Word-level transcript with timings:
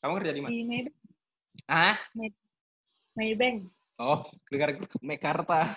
Kamu 0.00 0.12
kerja 0.20 0.32
di 0.32 0.40
mana? 0.40 0.50
Di 0.50 0.64
Maybank. 0.64 0.96
Ah? 1.68 1.96
Maybank. 3.16 3.56
Oh, 4.00 4.24
dengar 4.48 4.80
Mekarta. 5.04 5.68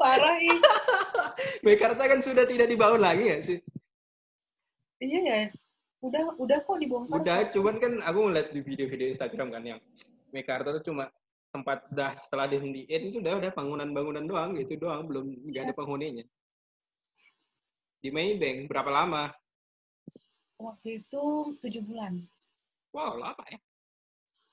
Parah 0.00 0.38
ih. 0.40 0.60
Mekarta 1.66 2.06
kan 2.06 2.22
sudah 2.22 2.46
tidak 2.46 2.70
dibangun 2.70 3.02
lagi 3.02 3.24
ya 3.28 3.36
sih? 3.42 3.58
Iya 5.02 5.20
ya. 5.26 5.40
Udah 6.00 6.32
udah 6.38 6.58
kok 6.64 6.78
dibongkar. 6.80 7.18
Udah, 7.18 7.44
sekarang. 7.44 7.52
cuman 7.52 7.74
kan 7.82 7.92
aku 8.06 8.18
ngeliat 8.30 8.48
di 8.54 8.60
video-video 8.62 9.10
Instagram 9.12 9.48
kan 9.52 9.62
yang 9.66 9.80
Mekarta 10.30 10.70
tuh 10.78 10.84
cuma 10.86 11.10
tempat 11.50 11.82
dah 11.90 12.14
setelah 12.14 12.46
dihentikan 12.46 13.10
itu 13.10 13.18
udah 13.18 13.42
udah 13.42 13.50
bangunan-bangunan 13.50 14.22
doang 14.22 14.54
gitu 14.54 14.78
doang 14.78 15.02
belum 15.10 15.50
nggak 15.50 15.66
ada 15.66 15.74
penghuninya 15.74 16.22
di 17.98 18.08
Maybank 18.08 18.70
berapa 18.70 18.86
lama 18.86 19.34
Waktu 20.60 21.00
itu 21.00 21.22
tujuh 21.58 21.82
bulan. 21.82 22.20
wow 22.90 23.14
lama 23.14 23.44
ya 23.46 23.58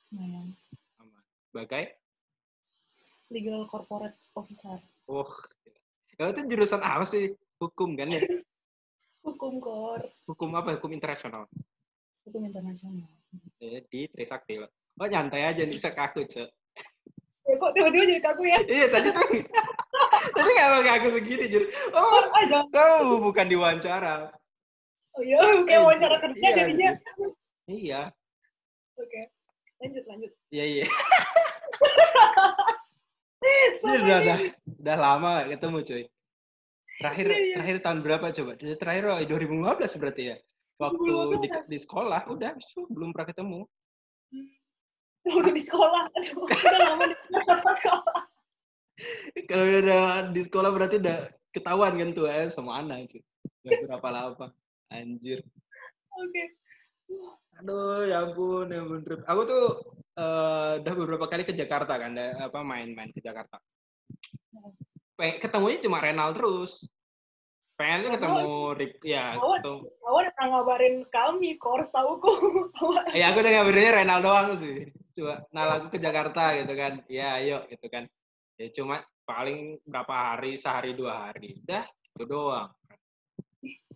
Lumayan. 0.10 0.48
lama 0.96 1.20
bagai 1.52 1.90
Legal 3.28 3.68
corporate 3.68 4.16
officer. 4.32 4.80
oh 5.06 5.28
ya 6.16 6.32
itu 6.32 6.48
jurusan 6.48 6.80
apa 6.80 7.04
sih 7.04 7.34
hukum 7.58 7.94
kan 7.94 8.08
ya 8.10 8.22
Hukum 9.28 9.60
kor. 9.60 10.00
hukum 10.24 10.56
apa 10.56 10.80
hukum 10.80 10.92
internasional 10.92 11.44
Hukum 12.24 12.44
internasional. 12.44 13.08
Eh, 13.60 13.84
di 13.86 14.08
Trisakti 14.08 14.56
loh 14.58 14.72
oh 14.96 15.06
nyantai 15.06 15.44
aja 15.46 15.62
nih 15.62 15.74
bisa 15.74 15.92
kaku 15.92 16.24
cek 16.24 16.48
Ya, 17.44 17.56
kok 17.56 17.72
tiba-tiba 17.72 18.04
jadi 18.06 18.20
kaku 18.22 18.44
ya? 18.44 18.60
iya 18.66 18.86
tadi 18.88 19.08
tuh 19.08 19.24
tadi 20.36 20.50
nggak 20.52 20.68
mau 20.70 20.84
kaku 20.84 21.08
segini 21.10 21.46
jadi 21.48 21.66
oh 21.92 22.24
Ada. 22.34 22.60
kamu 22.70 23.24
bukan 23.24 23.46
diwawancara 23.48 24.36
Oh 25.18 25.24
iya, 25.26 25.38
kayak 25.68 25.82
wawancara 25.82 26.16
kerja 26.22 26.38
Iya, 26.40 26.54
jadinya. 26.56 26.90
iya 27.66 28.02
Oke. 28.98 29.22
Lanjut, 29.82 30.04
lanjut. 30.06 30.32
iya 30.50 30.66
iya 30.66 30.86
Ini 33.78 34.04
udah, 34.04 34.18
udah, 34.26 34.38
udah 34.84 34.98
lama 34.98 35.30
gak 35.46 35.50
ketemu 35.58 35.78
cuy. 35.86 36.04
Terakhir 36.98 37.26
Iya, 37.30 37.38
iya. 37.38 37.54
terakhir 37.56 37.78
tahun 37.86 38.00
berapa 38.02 38.26
coba? 38.34 38.52
Terakhir 38.58 39.04
oh, 39.08 39.22
2015 39.22 40.02
berarti 40.02 40.24
ya. 40.34 40.38
Waktu 40.78 41.10
di, 41.42 41.48
2015. 41.50 41.74
di 41.74 41.78
sekolah 41.80 42.22
udah 42.30 42.52
so, 42.62 42.86
belum 42.90 43.10
pernah 43.14 43.28
ketemu. 43.30 43.60
Waktu 45.26 45.52
di 45.54 45.64
sekolah. 45.64 46.04
Aduh, 46.10 46.36
udah 46.42 46.80
lama 46.82 47.04
di 47.06 47.16
sekolah. 47.78 48.22
Kalau 49.50 49.66
udah 49.66 50.06
di 50.34 50.42
sekolah 50.42 50.70
berarti 50.74 50.96
udah 50.98 51.18
ketahuan 51.54 51.94
kan 51.98 52.10
tuh 52.18 52.26
eh 52.28 52.50
sama 52.50 52.82
anak 52.82 53.14
cuy. 53.14 53.22
Gak 53.64 53.86
berapa 53.86 54.08
lama. 54.10 54.48
Anjir. 54.92 55.44
Oke. 56.18 56.44
Aduh, 57.62 58.06
ya 58.08 58.24
ampun, 58.24 58.68
ya 58.70 58.80
ampun. 58.84 59.02
Aku 59.26 59.42
tuh 59.48 59.66
eh, 60.18 60.72
udah 60.82 60.94
beberapa 60.98 61.26
kali 61.28 61.44
ke 61.44 61.54
Jakarta 61.54 61.98
kan, 62.00 62.16
da- 62.16 62.48
apa 62.48 62.60
main-main 62.64 63.12
ke 63.12 63.20
Jakarta. 63.20 63.60
Ketemunya 65.18 65.82
cuma 65.82 65.98
Renal 65.98 66.34
terus. 66.38 66.86
Pengen 67.78 68.10
tuh 68.10 68.12
ketemu 68.18 68.50
Rip, 68.74 68.94
ya. 69.06 69.38
Awan. 69.38 69.62
ketemu, 69.62 69.78
Awal 70.02 70.22
udah 70.26 70.34
pernah 70.34 70.50
ngabarin 70.50 70.96
kami, 71.14 71.50
kors 71.62 71.94
tahu 71.94 72.18
kok. 72.18 72.38
Awal. 72.82 73.06
Ya 73.22 73.30
aku 73.30 73.46
udah 73.46 73.52
ngabarinnya 73.54 73.92
Renal 74.02 74.20
doang 74.26 74.48
sih. 74.58 74.90
Coba 75.14 75.46
nal 75.54 75.70
aku 75.78 75.88
ke 75.94 76.00
Jakarta 76.02 76.58
gitu 76.58 76.74
kan. 76.74 77.06
Ya 77.06 77.38
ayo 77.38 77.66
gitu 77.70 77.86
kan. 77.90 78.10
Ya 78.58 78.70
cuma 78.74 79.06
paling 79.30 79.78
berapa 79.86 80.10
hari, 80.10 80.58
sehari 80.58 80.98
dua 80.98 81.30
hari. 81.30 81.62
Udah, 81.66 81.86
itu 81.86 82.24
doang. 82.26 82.70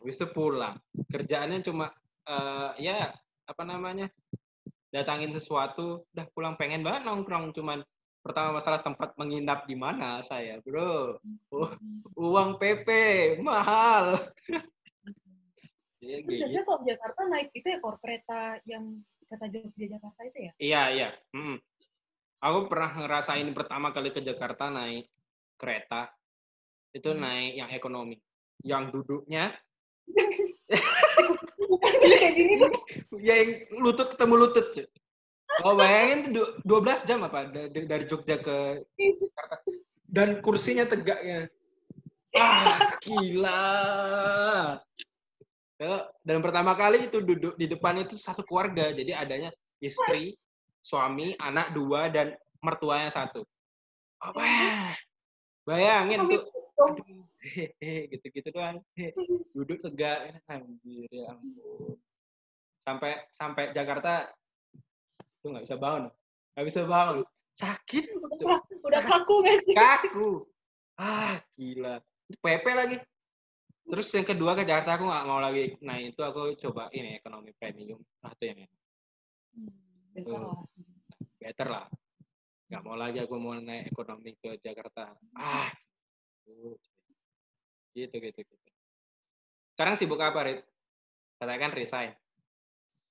Habis 0.01 0.17
itu 0.17 0.27
pulang. 0.33 0.75
Kerjaannya 1.07 1.61
cuma 1.61 1.93
eh, 2.25 2.69
ya 2.81 3.13
apa 3.45 3.63
namanya? 3.63 4.09
Datangin 4.91 5.31
sesuatu, 5.31 6.03
udah 6.11 6.25
pulang 6.35 6.59
pengen 6.59 6.83
banget 6.83 7.07
nongkrong 7.07 7.55
cuman 7.55 7.79
pertama 8.19 8.59
masalah 8.59 8.83
tempat 8.83 9.15
menginap 9.15 9.63
di 9.63 9.73
mana 9.79 10.19
saya, 10.19 10.59
Bro. 10.59 11.17
Oh, 11.47 11.71
uang 12.19 12.59
PP 12.59 12.89
mahal. 13.39 14.19
Ya, 16.03 16.19
Terus 16.21 16.27
gitu. 16.35 16.41
biasanya 16.43 16.63
kalau 16.67 16.79
di 16.83 16.87
Jakarta 16.91 17.21
naik 17.29 17.49
itu 17.55 17.67
ya 17.71 17.79
kor 17.79 17.97
kereta 18.03 18.59
yang 18.67 18.99
kereta 19.25 19.45
Jogja 19.47 19.85
Jakarta 19.95 20.21
itu 20.27 20.37
ya? 20.43 20.51
Iya, 20.59 20.83
iya. 20.91 21.09
Mm. 21.31 21.57
Aku 22.41 22.59
pernah 22.67 22.91
ngerasain 22.93 23.47
pertama 23.55 23.93
kali 23.95 24.09
ke 24.11 24.19
Jakarta 24.19 24.67
naik 24.67 25.07
kereta. 25.55 26.09
Itu 26.91 27.15
Hmm. 27.15 27.21
naik 27.23 27.51
yang 27.63 27.69
ekonomi. 27.71 28.17
Yang 28.65 28.83
duduknya, 28.97 29.55
Ya 33.21 33.35
yang 33.43 33.51
lutut 33.83 34.15
ketemu 34.15 34.35
lutut. 34.47 34.65
cuy. 34.73 34.87
Oh, 35.61 35.75
bayangin 35.75 36.31
tuh 36.31 36.47
du- 36.63 36.81
12 36.81 37.03
jam 37.03 37.19
apa 37.27 37.51
dari, 37.51 37.83
dari 37.85 38.05
Jogja 38.07 38.39
ke 38.39 38.81
Jakarta. 38.97 39.55
Dan 40.07 40.39
kursinya 40.39 40.87
tegaknya. 40.87 41.51
Ah, 42.35 42.87
gila. 43.03 43.63
Ya, 45.81 46.07
Dan 46.23 46.39
pertama 46.39 46.71
kali 46.77 47.11
itu 47.11 47.19
duduk 47.19 47.59
di 47.59 47.67
depan 47.67 47.99
itu 47.99 48.15
satu 48.15 48.47
keluarga. 48.47 48.95
Jadi 48.95 49.11
adanya 49.11 49.51
istri, 49.83 50.39
suami, 50.79 51.35
anak 51.35 51.75
dua, 51.75 52.07
dan 52.07 52.31
mertuanya 52.63 53.11
satu. 53.11 53.43
Apa? 54.23 54.39
Bayangin 55.67 56.31
tuh. 56.31 56.43
gitu-gitu 58.11 58.49
doang. 58.53 58.77
Duduk 59.55 59.81
tegak. 59.81 60.41
Anjir, 60.47 61.09
ya 61.09 61.33
ampun. 61.33 61.97
Sampai 62.81 63.11
sampai 63.29 63.73
Jakarta 63.73 64.29
tuh 65.41 65.53
nggak 65.53 65.65
bisa 65.65 65.77
bangun. 65.77 66.09
Nggak 66.57 66.67
bisa 66.69 66.81
bangun. 66.85 67.17
Sakit. 67.51 68.05
Udah, 68.17 68.61
udah 68.61 69.01
kaku 69.05 69.35
nggak 69.45 69.57
sih? 69.65 69.75
Kaku. 69.75 70.29
Ah, 70.97 71.41
gila. 71.57 72.01
Itu 72.29 72.37
PP 72.41 72.65
lagi. 72.73 72.97
Terus 73.91 74.07
yang 74.13 74.27
kedua 74.27 74.55
ke 74.55 74.63
Jakarta 74.63 74.95
aku 74.95 75.05
nggak 75.09 75.27
mau 75.27 75.41
lagi. 75.41 75.75
Nah 75.81 75.97
itu 75.97 76.21
aku 76.21 76.55
coba 76.61 76.87
ini 76.93 77.17
ekonomi 77.17 77.51
premium. 77.57 77.99
Nah 78.21 78.31
itu 78.37 78.43
yang. 78.45 78.59
Betul 80.11 80.39
lah. 80.39 80.59
better 81.41 81.67
lah. 81.67 81.85
Nggak 82.71 82.83
mau 82.87 82.95
lagi 82.95 83.19
aku 83.19 83.35
mau 83.35 83.57
naik 83.57 83.91
ekonomi 83.91 84.31
ke 84.39 84.55
Jakarta. 84.61 85.11
Ah. 85.35 85.67
Gitu 87.91 88.15
gitu 88.17 88.39
gitu. 88.41 88.69
Sekarang 89.75 89.95
sibuk 89.95 90.19
apa, 90.19 90.39
Rit? 90.45 90.59
Katakan 91.37 91.71
resign. 91.73 92.11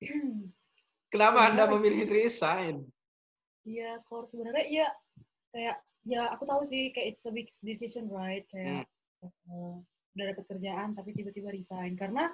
Kenapa 1.12 1.50
Anda 1.50 1.66
Sebenarnya- 1.66 1.72
memilih 1.74 2.02
resign? 2.06 2.74
Iya, 3.60 4.00
kor 4.08 4.24
sebenarnya 4.24 4.64
iya 4.64 4.88
kayak 5.52 5.76
ya 6.08 6.32
aku 6.32 6.48
tahu 6.48 6.64
sih 6.64 6.88
kayak 6.96 7.12
it's 7.12 7.28
a 7.28 7.32
big 7.34 7.44
decision 7.60 8.08
right 8.08 8.48
kayak 8.48 8.88
eh, 9.20 9.74
udah 10.16 10.24
dapet 10.32 10.44
kerjaan 10.48 10.96
tapi 10.96 11.12
tiba-tiba 11.12 11.52
resign 11.52 11.92
karena 11.92 12.32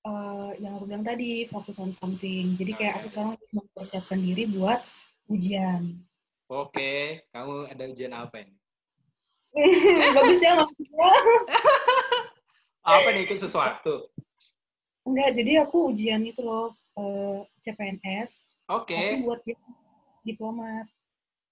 eh, 0.00 0.50
yang 0.64 0.80
aku 0.80 0.88
bilang 0.88 1.04
tadi 1.04 1.44
fokus 1.44 1.76
on 1.76 1.92
something 1.92 2.56
jadi 2.56 2.72
kayak 2.72 2.94
aku 3.04 3.06
sekarang 3.12 3.30
lagi 3.36 3.46
mempersiapkan 3.52 4.16
diri 4.16 4.48
buat 4.48 4.80
ujian 5.28 6.00
Oke, 6.48 7.26
kamu 7.34 7.68
ada 7.68 7.84
ujian 7.90 8.14
apa 8.16 8.40
ini? 8.40 8.55
bagus 10.16 10.38
ya 10.38 10.52
maksudnya 10.54 11.08
Apa 12.86 13.08
nih 13.10 13.24
ikut 13.24 13.38
sesuatu? 13.38 14.12
enggak 15.02 15.34
jadi 15.34 15.62
aku 15.62 15.90
ujian 15.90 16.22
itu 16.22 16.38
loh 16.38 16.70
eh, 16.94 17.38
CPNS 17.60 18.46
Oke. 18.68 18.94
tapi 18.94 19.22
buat 19.22 19.40
yang 19.42 19.62
diplomat 20.22 20.86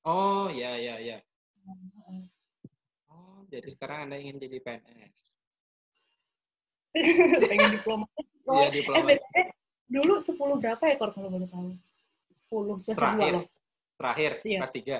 Oh, 0.04 0.52
ya 0.52 0.76
ya 0.76 1.00
ya. 1.00 1.16
Oh, 3.08 3.40
jadi 3.48 3.64
sekarang 3.66 4.04
Anda 4.04 4.20
ingin 4.20 4.36
jadi 4.36 4.60
PNS. 4.60 5.40
pengen 7.48 7.72
diplomat 7.72 8.10
Iya, 8.44 8.68
eh 8.68 8.72
diplomat. 8.74 9.16
BTW, 9.16 9.38
dulu 9.88 10.14
10 10.20 10.36
berapa 10.60 10.82
ya 10.84 10.94
kor 10.94 11.10
kalau 11.10 11.32
boleh 11.32 11.48
tahu 11.48 11.72
10 12.36 12.76
semester 12.76 13.00
2 13.00 13.16
Terakhir. 13.16 13.32
loh 13.32 13.44
Terakhir, 13.96 14.30
Iya. 14.44 14.58
kelas 14.60 14.72
3. 14.76 14.96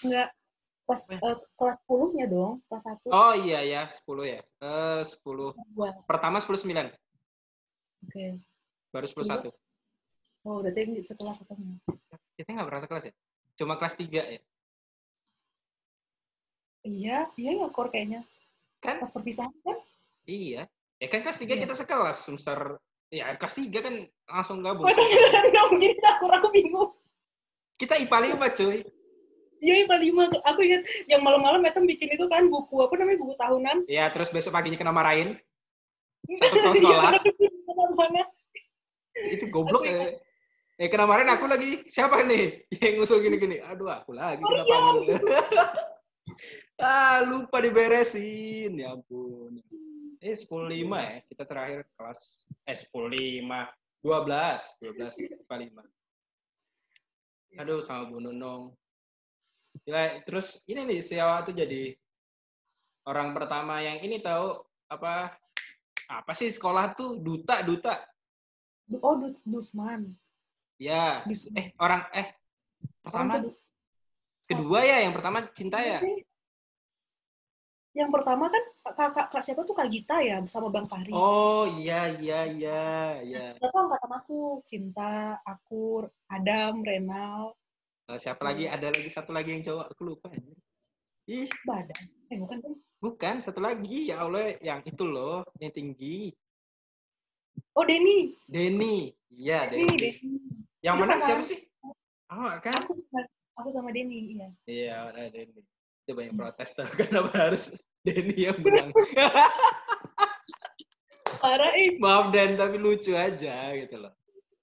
Enggak. 0.00 0.28
Kelas, 0.90 1.06
eh, 1.06 1.38
kelas 1.54 1.78
10-nya 1.86 2.26
dong. 2.26 2.58
Kelas 2.66 2.82
1. 2.82 3.14
Oh 3.14 3.30
iya 3.38 3.62
ya, 3.62 3.86
10 3.86 4.02
ya. 4.26 4.42
Eh 4.42 5.02
10. 5.06 5.54
Dua. 5.54 5.94
Pertama 6.02 6.42
10 6.42 6.66
9, 6.66 6.90
Oke. 8.10 8.42
baru 8.90 9.06
10 9.06 9.22
1. 9.22 9.54
Oh, 10.42 10.58
berarti 10.66 10.98
sekelas 10.98 11.46
satunya. 11.46 11.78
Kita 12.34 12.58
nggak 12.58 12.66
pernah 12.66 12.82
sekelas 12.82 13.04
ya? 13.06 13.14
Cuma 13.54 13.78
kelas 13.78 13.94
3 13.94 14.18
ya? 14.34 14.42
Iya, 16.82 17.18
iya 17.38 17.50
ya 17.54 17.66
kor 17.70 17.94
kayaknya. 17.94 18.26
Kan? 18.82 18.98
Pas 18.98 19.14
perpisahan 19.14 19.54
kan? 19.62 19.78
Iya. 20.26 20.66
Ya 20.98 21.06
kan 21.06 21.22
kelas 21.22 21.38
3 21.38 21.54
Iya. 21.54 21.70
kita 21.70 21.74
sekelas 21.78 22.18
semester 22.18 22.82
ya 23.14 23.30
kelas 23.38 23.54
3 23.54 23.78
kan 23.78 23.94
langsung 24.26 24.58
gabung. 24.58 24.90
Kok 24.90 24.90
nggak 25.54 25.64
mungkin 25.70 25.94
aku, 26.02 26.24
aku 26.34 26.48
bingung. 26.50 26.90
Kita 27.78 27.94
IPA 27.94 28.34
5, 28.34 28.58
cuy. 28.58 28.82
Iya, 29.60 29.84
IPA 29.84 29.96
5. 30.32 30.48
Aku 30.48 30.60
ingat 30.64 30.82
yang 31.04 31.20
malam-malam 31.20 31.60
Etem 31.68 31.84
bikin 31.84 32.08
itu 32.16 32.24
kan 32.32 32.48
buku, 32.48 32.80
apa 32.80 32.96
namanya, 32.96 33.18
buku 33.20 33.34
tahunan. 33.36 33.76
Ya, 33.86 34.08
terus 34.08 34.32
besok 34.32 34.56
paginya 34.56 34.80
kena 34.80 34.92
marahin. 34.92 35.36
Satu 36.40 36.56
tahun 36.56 36.74
sekolah. 36.80 37.12
Iya, 37.20 37.86
mana 37.96 38.22
itu 39.28 39.44
goblok 39.52 39.84
ya. 39.84 40.16
Eh 40.80 40.88
kemarin 40.88 41.28
aku 41.28 41.44
lagi 41.44 41.84
siapa 41.84 42.24
nih 42.24 42.64
yang 42.80 42.96
ngusul 42.96 43.20
gini-gini? 43.20 43.60
Aduh 43.60 43.92
aku 43.92 44.16
lagi 44.16 44.40
Oh, 44.40 44.48
kena 44.48 44.64
iya. 45.04 45.16
ah 46.80 47.20
lupa 47.28 47.60
diberesin 47.60 48.80
ya 48.80 48.96
ampun. 48.96 49.60
Eh 50.24 50.32
10.5 50.32 50.72
ya 50.72 51.20
kita 51.28 51.44
terakhir 51.44 51.84
kelas 52.00 52.40
eh 52.64 52.76
10.5 52.80 53.44
12 54.00 54.80
12 54.80 55.44
kali 55.44 55.64
5. 55.68 57.60
Aduh 57.60 57.84
sama 57.84 58.08
Bu 58.08 58.24
Nunung. 58.24 58.72
Gila, 59.84 60.22
terus 60.28 60.60
ini 60.68 60.84
nih 60.84 61.00
Siawa 61.00 61.40
tuh 61.42 61.56
jadi 61.56 61.96
orang 63.08 63.32
pertama 63.32 63.80
yang 63.80 63.96
ini 64.04 64.20
tahu 64.20 64.60
apa 64.92 65.32
apa 66.10 66.32
sih 66.36 66.52
sekolah 66.52 66.92
tuh? 66.92 67.16
Duta 67.16 67.64
duta. 67.64 68.04
Oh, 69.00 69.14
Du- 69.16 69.38
Dusman. 69.46 70.10
ya 70.80 71.22
Dusman. 71.24 71.54
eh 71.56 71.66
orang 71.78 72.02
eh 72.12 72.26
pertama. 73.04 73.36
Orang 73.38 73.44
kedu- 73.46 73.56
kedua 74.44 74.80
ya 74.82 74.96
yang 75.06 75.14
pertama 75.14 75.38
cinta 75.54 75.78
ya? 75.80 76.00
Yang 77.90 78.10
pertama 78.14 78.46
kan 78.46 78.64
kak, 78.94 79.10
kak, 79.14 79.26
kak 79.34 79.42
siapa 79.42 79.66
tuh? 79.66 79.74
Kak 79.74 79.90
Gita 79.90 80.22
ya 80.22 80.38
bersama 80.38 80.70
Bang 80.70 80.86
Fahri. 80.86 81.10
oh 81.10 81.66
iya 81.66 82.06
iya 82.22 82.46
iya 82.46 82.82
iya. 83.22 83.44
Siapa 83.58 83.78
angkatan 83.82 84.12
aku? 84.14 84.62
Cinta, 84.62 85.38
Akur, 85.42 86.06
Adam, 86.30 86.86
Renal, 86.86 87.50
Eh, 88.10 88.18
siapa 88.18 88.42
lagi? 88.42 88.66
Ada 88.66 88.90
lagi 88.90 89.06
satu 89.06 89.30
lagi 89.30 89.54
yang 89.54 89.62
cowok? 89.62 89.86
Aku 89.94 90.02
lupa 90.02 90.34
ih. 91.30 91.46
Badan. 91.62 92.02
Eh 92.26 92.42
bukan 92.42 92.58
kan? 92.58 92.72
bukan 92.98 93.34
satu 93.38 93.62
lagi. 93.62 94.10
Ya 94.10 94.26
Allah 94.26 94.58
yang 94.58 94.82
itu 94.82 95.06
loh 95.06 95.46
yang 95.62 95.70
tinggi. 95.70 96.34
Oh 97.70 97.86
Denny. 97.86 98.34
Denny. 98.50 99.14
Iya 99.30 99.70
Denny, 99.70 99.94
Denny. 99.94 100.10
Yang 100.82 100.94
Itu 100.98 101.04
pasangan. 101.06 101.22
siapa 101.22 101.42
sih? 101.46 101.58
Oh 102.34 102.50
kan? 102.58 102.82
Aku 102.82 102.98
sama, 102.98 103.20
aku 103.62 103.68
sama 103.70 103.88
Denny, 103.94 104.34
iya. 104.34 104.48
iya 104.66 104.96
ada 105.14 105.30
Denny. 105.30 105.62
Itu 106.02 106.10
banyak 106.18 106.34
protes 106.34 106.74
tuh. 106.74 106.90
Kenapa 106.98 107.30
harus 107.46 107.78
Denny 108.02 108.50
yang 108.50 108.58
menang? 108.66 108.90
Parah 111.38 111.72
eh. 111.78 111.94
maaf 112.02 112.34
Dan 112.34 112.58
tapi 112.58 112.74
lucu 112.74 113.14
aja 113.14 113.70
gitu 113.78 114.02
loh. 114.02 114.10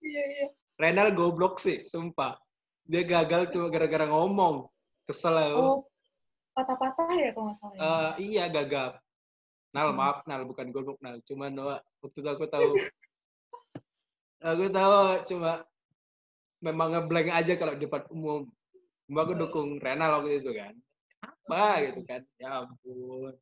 Iya, 0.03 0.23
iya. 0.35 0.47
Renal 0.75 1.15
goblok 1.15 1.63
sih 1.63 1.79
sumpah 1.79 2.35
dia 2.87 3.03
gagal 3.03 3.51
cuma 3.51 3.67
gara-gara 3.67 4.07
ngomong 4.07 4.71
kesel 5.03 5.35
ya 5.35 5.51
Oh, 5.53 5.83
patah-patah 6.55 7.07
ya 7.13 7.29
kalau 7.35 7.51
nggak 7.51 7.57
salah. 7.59 7.75
ya? 7.75 7.79
Eh, 7.83 8.11
iya 8.33 8.43
gagap. 8.47 8.97
Nal 9.75 9.91
Hmm. 9.91 9.99
maaf 9.99 10.17
Nal 10.25 10.47
bukan 10.47 10.71
goblok 10.71 10.97
Nal. 11.03 11.19
Cuman 11.21 11.51
waktu 11.53 12.17
itu 12.17 12.25
aku 12.25 12.47
tahu 12.47 12.71
aku 14.41 14.65
tahu 14.71 14.95
cuma 15.29 15.67
memang 16.63 16.95
ngeblank 16.97 17.29
aja 17.29 17.53
kalau 17.59 17.75
di 17.77 17.85
depan 17.85 18.07
umum. 18.09 18.47
Cuma 19.05 19.19
aku 19.27 19.33
dukung 19.37 19.77
Renal 19.77 20.17
waktu 20.17 20.41
itu 20.41 20.51
kan. 20.55 20.73
Apa 21.21 21.83
gitu 21.85 22.01
kan. 22.07 22.23
Ya 22.41 22.63
ampun. 22.63 23.35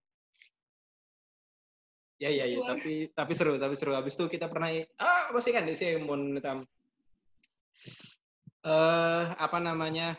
Ya 2.15 2.31
ya 2.31 2.47
ya, 2.47 2.63
tapi 2.63 3.11
tapi 3.11 3.35
seru, 3.35 3.59
tapi 3.59 3.75
seru. 3.75 3.91
Habis 3.91 4.15
itu 4.15 4.25
kita 4.31 4.47
pernah 4.47 4.71
ah 4.95 5.31
masih 5.35 5.51
kan 5.51 5.67
di 5.67 5.75
sini 5.75 5.99
mau 5.99 6.15
eh 8.65 9.23
apa 9.37 9.57
namanya? 9.61 10.17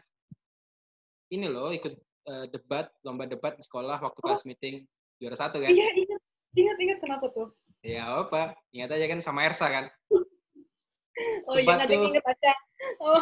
Ini 1.26 1.50
loh 1.50 1.74
ikut 1.74 1.94
eh, 2.30 2.46
debat, 2.54 2.86
lomba 3.02 3.26
debat 3.26 3.58
di 3.58 3.62
sekolah 3.66 3.98
waktu 3.98 4.20
kelas 4.22 4.46
meeting 4.46 4.86
juara 5.18 5.34
satu 5.34 5.58
kan? 5.58 5.70
Iya, 5.70 5.88
ingat. 5.98 6.20
Ingat, 6.56 6.76
ingat 6.80 6.98
kenapa 7.04 7.26
tuh? 7.34 7.52
Ya 7.84 8.08
apa? 8.08 8.56
Ingat 8.72 8.96
aja 8.96 9.06
kan 9.10 9.20
sama 9.20 9.44
Ersa 9.44 9.66
kan? 9.68 9.86
Oh 11.48 11.56
iya, 11.56 11.64
Debat 11.64 11.76
ngajak 11.80 11.96
tuh. 11.96 12.08
inget 12.12 12.24
aja. 12.28 12.52
Oh, 13.00 13.16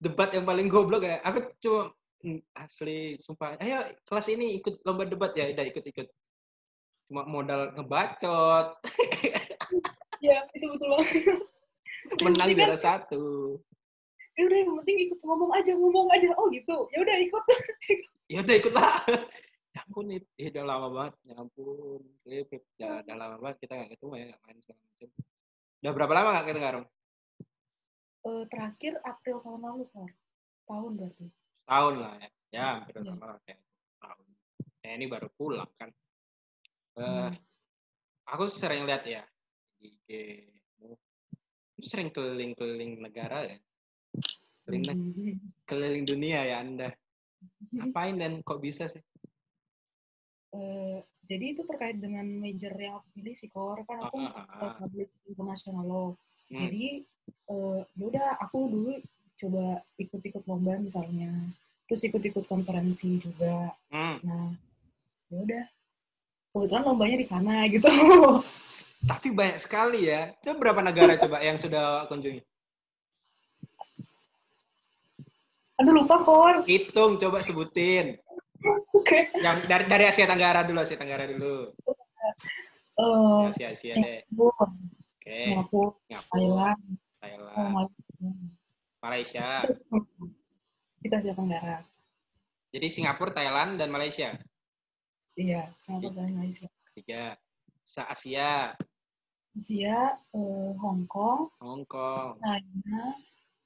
Debat 0.00 0.30
yang 0.32 0.48
paling 0.48 0.72
goblok 0.72 1.04
ya. 1.04 1.20
Aku 1.20 1.52
cuma 1.60 1.92
hmm, 2.24 2.40
asli 2.56 3.20
sumpah. 3.20 3.60
Ayo 3.60 3.92
kelas 4.08 4.32
ini 4.32 4.56
ikut 4.56 4.80
lomba 4.88 5.04
debat 5.04 5.36
ya, 5.36 5.52
udah 5.52 5.68
ikut-ikut. 5.68 6.08
Cuma 7.04 7.28
modal 7.28 7.76
ngebacot, 7.76 8.80
iya, 10.24 10.42
itu 10.56 10.64
betul 10.64 10.88
banget. 10.90 11.08
menang 12.24 12.48
Penting 12.48 12.56
kan? 12.56 12.58
juara 12.66 12.78
satu. 12.80 13.24
Ya 14.36 14.42
udah, 14.44 14.58
yang 14.60 14.76
penting 14.84 14.96
ikut 15.08 15.18
ngomong 15.24 15.50
aja, 15.52 15.72
ngomong 15.72 16.06
aja. 16.12 16.28
Oh 16.36 16.46
gitu. 16.52 16.76
Ya 16.92 16.98
udah 17.02 17.16
ikut. 17.20 17.44
Ya 18.26 18.42
udah 18.42 18.54
ikutlah. 18.58 18.90
Ya 19.70 19.80
ampun, 19.86 20.10
itu 20.10 20.26
eh, 20.34 20.50
udah 20.50 20.64
lama 20.66 20.88
banget. 20.90 21.14
Ya 21.30 21.34
ampun, 21.38 22.02
Eh, 22.26 22.42
udah, 22.42 23.06
udah 23.06 23.14
lama 23.14 23.36
banget 23.38 23.56
kita 23.62 23.72
nggak 23.78 23.90
ketemu 23.94 24.12
ya, 24.18 24.24
nggak 24.26 24.40
main 24.42 24.58
segala 24.66 24.80
macam. 24.82 25.08
Udah 25.78 25.92
berapa 25.94 26.12
lama 26.12 26.28
nggak 26.34 26.46
ketemu 26.50 26.64
Karung? 26.66 26.86
Eh, 28.26 28.42
terakhir 28.50 28.92
April 29.06 29.36
tahun 29.38 29.60
lalu, 29.62 29.84
Kor. 29.94 30.10
Tahun 30.66 30.90
berarti. 30.98 31.26
Tahun 31.70 31.94
lah 32.02 32.14
ya. 32.18 32.28
Ya 32.50 32.64
hampir 32.82 32.94
Iya. 32.98 33.04
sama 33.06 33.24
lah 33.30 33.38
kayak 33.46 33.60
tahun. 34.02 34.26
Ya, 34.82 34.90
ini 34.98 35.06
baru 35.06 35.28
pulang 35.38 35.70
kan. 35.78 35.90
Eh, 36.96 37.02
Hmm. 37.06 37.30
aku 38.26 38.44
sering 38.50 38.90
lihat 38.90 39.06
ya 39.06 39.22
di 39.78 39.94
IG 39.94 40.08
sering 41.78 42.10
keliling-keliling 42.10 42.98
negara 42.98 43.46
ya 43.46 43.58
keliling, 44.66 44.82
neg- 44.82 45.14
Hmm. 45.14 45.38
keliling 45.64 46.04
dunia 46.04 46.40
ya 46.42 46.56
anda 46.60 46.90
ngapain 47.70 48.18
dan 48.18 48.42
kok 48.42 48.58
bisa 48.58 48.90
sih 48.90 49.00
Eh, 50.56 50.98
jadi 51.26 51.52
itu 51.52 51.68
terkait 51.68 52.00
dengan 52.00 52.24
major 52.24 52.72
yang 52.72 52.96
aku 52.96 53.08
pilih 53.12 53.34
sih, 53.36 53.50
Kor. 53.52 53.76
Kan 53.84 54.08
aku 54.08 54.24
uh, 54.24 54.72
public 54.80 55.12
international 55.28 55.84
law. 55.84 56.08
Hmm. 56.48 56.64
Jadi 56.64 57.04
eh 57.28 57.80
yaudah 57.98 58.40
aku 58.40 58.70
dulu 58.70 58.92
coba 59.36 59.84
ikut-ikut 60.00 60.48
lomba 60.48 60.80
misalnya, 60.80 61.28
terus 61.84 62.08
ikut-ikut 62.08 62.46
konferensi 62.48 63.20
juga. 63.20 63.68
Hmm. 63.92 64.16
Nah, 64.24 64.48
yaudah. 65.28 65.66
Kebetulan 66.56 66.84
lombanya 66.88 67.16
di 67.20 67.26
sana 67.26 67.68
gitu. 67.68 67.84
tapi 69.04 69.28
banyak 69.30 69.60
sekali 69.60 70.08
ya 70.08 70.32
itu 70.40 70.56
berapa 70.56 70.80
negara 70.80 71.20
coba 71.20 71.38
yang 71.38 71.60
sudah 71.60 72.08
kunjungi 72.08 72.40
Aduh 75.76 75.92
lupa 75.92 76.24
kor. 76.24 76.64
hitung 76.64 77.20
coba 77.20 77.44
sebutin. 77.44 78.16
Oke. 78.96 79.28
yang 79.38 79.60
dari 79.68 79.84
dari 79.84 80.04
Asia 80.08 80.24
Tenggara 80.24 80.64
dulu 80.64 80.80
Asia 80.80 80.96
Tenggara 80.96 81.28
dulu. 81.28 81.68
Eh, 82.96 83.42
Asia 83.52 83.76
Asia 83.76 83.92
deh 84.00 84.24
Singapura, 84.24 84.64
oke. 84.64 85.36
Singapura, 85.36 85.90
Singapura 86.08 86.32
Thailand, 86.32 86.80
oh, 86.80 86.96
Thailand 87.20 87.88
Malaysia. 89.04 89.04
Malaysia. 89.04 89.48
Kita 91.04 91.14
Asia 91.20 91.34
Tenggara. 91.36 91.76
jadi 92.72 92.86
Singapura 92.88 93.32
Thailand 93.36 93.70
dan 93.76 93.88
Malaysia? 93.92 94.32
Iya, 95.36 95.68
Singapura 95.76 96.24
dan 96.24 96.40
Malaysia. 96.40 96.68
tiga. 96.96 97.36
Se 97.84 98.00
Asia? 98.00 98.72
Asia, 99.52 100.16
eh, 100.32 100.70
Hong 100.80 101.04
Kong, 101.04 101.52
Hong 101.60 101.84
Kong. 101.84 102.40
China, 102.40 103.00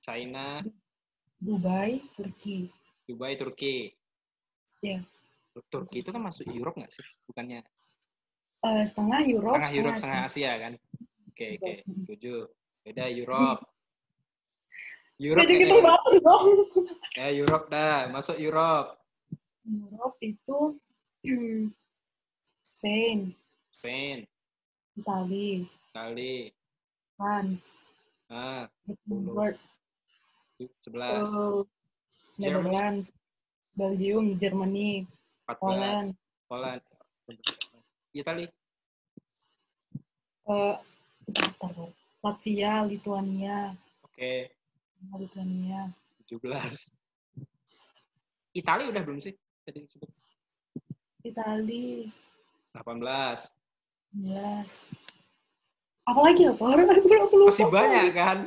China 0.03 0.47
Dubai, 1.41 2.05
Turki. 2.15 2.69
Dubai 3.09 3.33
Turki. 3.41 3.89
Iya. 4.85 5.01
Turki 5.73 6.05
itu 6.05 6.13
kan 6.13 6.23
masuk 6.23 6.47
Europe 6.53 6.77
nggak 6.77 6.93
sih? 6.93 7.05
Bukannya? 7.27 7.65
Eh, 8.61 8.85
setengah 8.85 9.25
Europe, 9.25 9.57
setengah 9.65 9.73
Europe 9.73 9.97
setengah 9.97 10.21
Asia. 10.29 10.53
Asia 10.53 10.53
kan? 10.61 10.73
Oke 11.33 11.47
oke. 11.57 11.73
Betul. 11.81 11.97
setuju. 12.05 12.35
Beda 12.85 13.05
Europe. 13.09 13.63
Ya 15.21 15.37
Europe 15.37 15.45
jadi 15.45 15.69
gitu 15.69 15.77
kayaknya. 15.77 15.85
banget 15.93 16.13
dong. 16.25 16.47
ya 17.13 17.29
Europe 17.29 17.67
dah. 17.69 17.99
Masuk 18.09 18.41
Europe. 18.41 18.97
Europe 19.69 20.17
itu 20.25 20.59
Spain, 22.81 23.37
Spain. 23.69 24.25
Italia, 24.97 25.69
kali 25.93 26.57
France, 27.21 27.69
ah. 28.33 28.65
Luxembourg, 28.89 29.61
sebelas. 30.83 31.29
Eh, 31.31 31.63
Netherlands, 32.41 33.13
Belgium, 33.77 34.37
Germany, 34.37 35.07
empat 35.47 35.57
belas. 35.61 35.71
Poland, 35.71 36.09
Poland 36.49 36.81
Itali 38.11 38.45
bentar, 40.51 40.83
bentar. 41.55 41.89
Latvia, 42.21 42.85
Lituania, 42.85 43.73
oke. 44.03 44.51
Lituania, 45.17 45.89
tujuh 46.21 46.43
belas. 46.43 46.91
Itali 48.51 48.91
udah 48.91 49.03
belum 49.07 49.23
sih? 49.23 49.33
Tadi 49.63 49.87
Italia, 51.23 52.11
delapan 52.75 52.97
belas. 52.99 53.41
19. 54.11 54.67
Apalagi 56.03 56.51
ya, 56.51 56.53
Par? 56.59 56.75
Aku, 56.75 57.07
aku 57.07 57.35
lupa. 57.39 57.51
masih 57.55 57.67
banyak 57.71 58.11
kan 58.11 58.39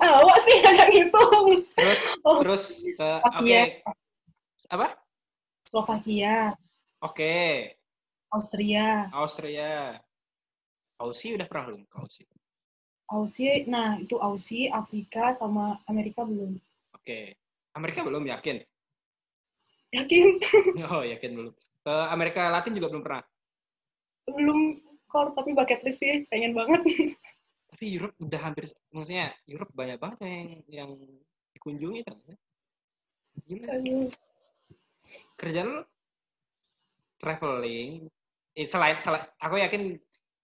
Apa 0.00 0.34
sih 0.40 0.56
yang 0.64 0.90
hitung? 0.92 1.46
terus 1.76 1.98
Oh, 2.24 2.38
terus 2.40 2.62
eh, 2.80 3.20
oke 3.20 3.40
Slovakia. 3.40 3.62
apa 4.70 4.88
Slovakia, 5.64 6.34
oke 7.04 7.34
Austria, 8.30 9.10
Austria 9.12 10.00
Aussie 11.00 11.32
udah 11.36 11.46
pernah 11.48 11.72
belum 11.72 11.82
Aussie 11.96 12.28
Aussie, 13.10 13.66
nah 13.66 13.98
itu 13.98 14.14
Aussie, 14.22 14.70
Afrika, 14.70 15.34
sama 15.34 15.82
Amerika 15.90 16.22
belum. 16.22 16.54
Oke. 16.94 17.34
Amerika 17.74 18.06
belum 18.06 18.22
yakin? 18.22 18.62
Yakin? 19.90 20.26
Oh, 20.94 21.02
yakin 21.02 21.30
belum. 21.34 21.54
Ke 21.82 21.94
Amerika 22.14 22.46
Latin 22.46 22.78
juga 22.78 22.86
belum 22.94 23.02
pernah? 23.02 23.26
belum 24.30 24.78
kor, 25.10 25.34
tapi 25.34 25.50
bucket 25.58 25.82
list 25.82 26.06
sih, 26.06 26.22
pengen 26.30 26.54
banget. 26.54 26.86
Tapi 27.70 27.84
Europe 27.86 28.16
udah 28.18 28.40
hampir, 28.42 28.66
maksudnya 28.90 29.30
Europe 29.46 29.70
banyak 29.72 29.98
banget 30.02 30.18
yang 30.26 30.48
yang 30.66 30.90
dikunjungi 31.54 32.00
kan? 32.02 32.16
Gila. 33.46 33.78
Kerjaan 35.38 35.66
lu 35.70 35.82
traveling, 37.20 38.10
eh, 38.58 38.66
selain, 38.66 38.98
selain 38.98 39.28
aku 39.38 39.60
yakin 39.60 39.96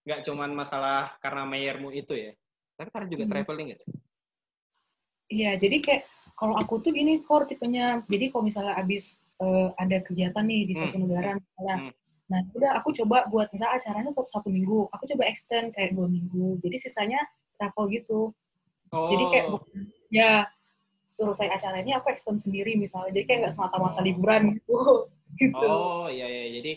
nggak 0.06 0.22
cuman 0.22 0.54
masalah 0.54 1.18
karena 1.18 1.42
mayarmu 1.42 1.90
itu 1.90 2.14
ya, 2.14 2.32
tapi 2.78 2.88
karena 2.94 3.08
juga 3.10 3.24
Hmm. 3.26 3.32
traveling 3.34 3.68
sih? 3.74 3.94
Iya, 5.26 5.58
jadi 5.58 5.82
kayak 5.82 6.02
kalau 6.38 6.54
aku 6.54 6.78
tuh 6.78 6.94
gini 6.94 7.18
kor 7.26 7.50
tipenya. 7.50 8.06
Jadi 8.06 8.30
kalau 8.30 8.46
misalnya 8.46 8.78
abis 8.78 9.18
eh, 9.36 9.68
ada 9.76 10.00
kegiatan 10.00 10.40
nih 10.46 10.62
di 10.64 10.72
suatu 10.72 10.96
Hmm. 10.96 11.04
negara, 11.04 11.36
misalnya, 11.36 11.76
Hmm. 11.76 11.92
Nah 12.26 12.42
udah 12.58 12.82
aku 12.82 12.90
coba 12.90 13.22
buat 13.30 13.46
misalnya 13.54 13.78
acaranya 13.78 14.10
satu 14.10 14.26
satu 14.26 14.48
minggu, 14.50 14.90
aku 14.90 15.06
coba 15.14 15.30
extend 15.30 15.70
kayak 15.74 15.94
dua 15.94 16.10
minggu. 16.10 16.58
Jadi 16.62 16.76
sisanya 16.78 17.22
travel 17.54 17.86
gitu. 17.90 18.20
Oh, 18.90 19.10
Jadi 19.10 19.24
kayak 19.30 19.46
bukan 19.50 19.86
ya 20.10 20.46
selesai 21.06 21.46
acara 21.54 21.82
ini 21.82 21.94
aku 21.94 22.10
extend 22.10 22.42
sendiri 22.42 22.74
misalnya. 22.74 23.14
Jadi 23.14 23.24
kayak 23.30 23.38
nggak 23.46 23.54
semata-mata 23.54 24.02
Oh. 24.02 24.06
liburan 24.06 24.42
gitu. 24.58 24.78
gitu. 25.42 25.66
oh 25.70 26.06
iya 26.10 26.26
iya. 26.26 26.46
Jadi 26.58 26.72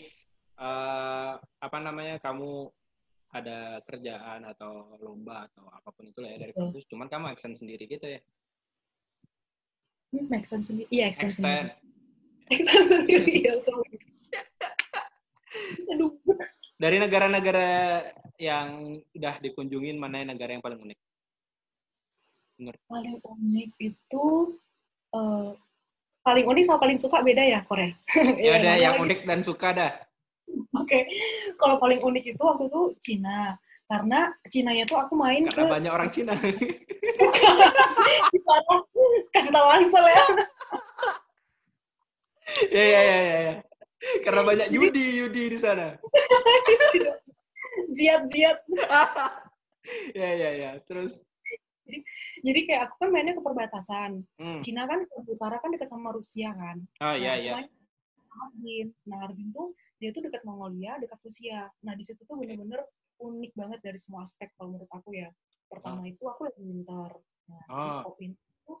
eh, 0.58 1.32
apa 1.38 1.76
namanya 1.82 2.22
kamu 2.22 2.70
ada 3.30 3.78
kerjaan 3.86 4.42
atau 4.42 4.98
lomba 4.98 5.46
atau 5.46 5.66
apa 5.70 5.94
pun 5.94 6.10
itu 6.10 6.18
lah 6.18 6.34
ya 6.34 6.38
dari 6.42 6.50
kampus, 6.50 6.82
cuman 6.90 7.06
kamu 7.06 7.30
extend 7.30 7.54
sendiri 7.54 7.86
gitu 7.86 8.02
ya? 8.06 8.18
Hmm, 10.10 10.26
sense 10.42 10.66
sendiri. 10.74 10.90
Iya, 10.90 11.04
extend 11.14 11.32
sendiri. 11.38 11.70
Extend. 11.70 11.70
Extend 12.50 12.86
sendiri 12.90 13.34
ya. 13.46 13.52
Aduh. 15.94 16.10
Dari 16.80 16.96
negara-negara 16.96 17.68
yang 18.40 18.96
udah 19.12 19.34
dikunjungin, 19.44 20.00
mana 20.00 20.24
yang 20.24 20.32
negara 20.32 20.56
yang 20.56 20.64
paling 20.64 20.80
unik? 20.80 20.98
Paling 22.88 23.16
unik 23.20 23.70
itu 23.80 24.24
eh, 25.16 25.50
paling 26.20 26.44
unik 26.44 26.64
sama 26.64 26.78
paling 26.80 26.98
suka 27.00 27.20
beda 27.24 27.42
ya 27.44 27.60
Korea. 27.64 27.92
Ya 28.44 28.60
ada 28.60 28.76
yang 28.76 28.96
lagi? 28.96 29.04
unik 29.04 29.20
dan 29.28 29.40
suka 29.44 29.68
dah. 29.76 29.92
Oke, 30.76 31.06
kalau 31.56 31.78
paling 31.78 32.00
unik 32.02 32.24
itu 32.36 32.42
waktu 32.42 32.66
itu 32.68 32.82
Cina. 33.00 33.56
Karena 33.90 34.30
Cinanya 34.46 34.86
tuh 34.86 35.02
aku 35.02 35.18
main 35.18 35.50
Karena 35.50 35.66
ke 35.66 35.74
banyak 35.74 35.90
orang 35.90 36.10
Cina. 36.14 36.30
Kasih 39.34 39.50
tahu 39.50 39.66
Ansel 39.66 40.04
ya. 40.14 40.24
ya, 42.70 42.84
ya, 42.86 43.00
ya, 43.02 43.18
ya, 43.18 43.38
ya. 43.50 43.54
Karena 44.24 44.40
banyak 44.42 44.68
Yudi, 44.72 45.20
Yudi 45.20 45.44
di 45.52 45.58
sana. 45.60 45.92
Ziat 47.94 48.22
Ziat. 48.26 48.58
ya, 50.20 50.30
ya, 50.32 50.50
ya. 50.56 50.70
Terus, 50.88 51.22
Jadi 52.40 52.60
kayak 52.70 52.86
aku 52.86 52.94
kan 53.02 53.10
mainnya 53.10 53.34
ke 53.34 53.42
perbatasan. 53.42 54.22
hmm. 54.38 54.60
Cina 54.62 54.86
kan 54.86 55.02
ke 55.02 55.16
utara 55.26 55.58
kan 55.58 55.74
dekat 55.74 55.90
sama 55.90 56.14
Rusia 56.14 56.54
kan. 56.54 56.78
oh 57.02 57.14
iya, 57.18 57.34
aku 57.34 57.42
iya. 57.44 57.52
Harbin. 58.30 58.86
Nah, 59.10 59.18
Harbin 59.26 59.48
tuh 59.50 59.74
dia 59.98 60.14
tuh 60.14 60.22
dekat 60.22 60.46
Mongolia, 60.46 60.96
dekat 61.02 61.18
Rusia. 61.20 61.66
Nah, 61.82 61.98
di 61.98 62.06
situ 62.06 62.22
tuh 62.22 62.38
bener-bener 62.38 62.86
unik 63.20 63.52
banget 63.52 63.80
dari 63.82 63.98
semua 63.98 64.22
aspek 64.22 64.48
kalau 64.54 64.72
menurut 64.72 64.88
aku 64.88 65.12
ya. 65.12 65.28
Pertama 65.66 66.06
itu 66.06 66.22
aku 66.24 66.46
lagi 66.46 66.62
winter. 66.62 67.10
Nah, 67.50 67.62
Ah. 67.68 68.00
di 68.06 68.30
winter 68.30 68.46
itu 68.54 68.72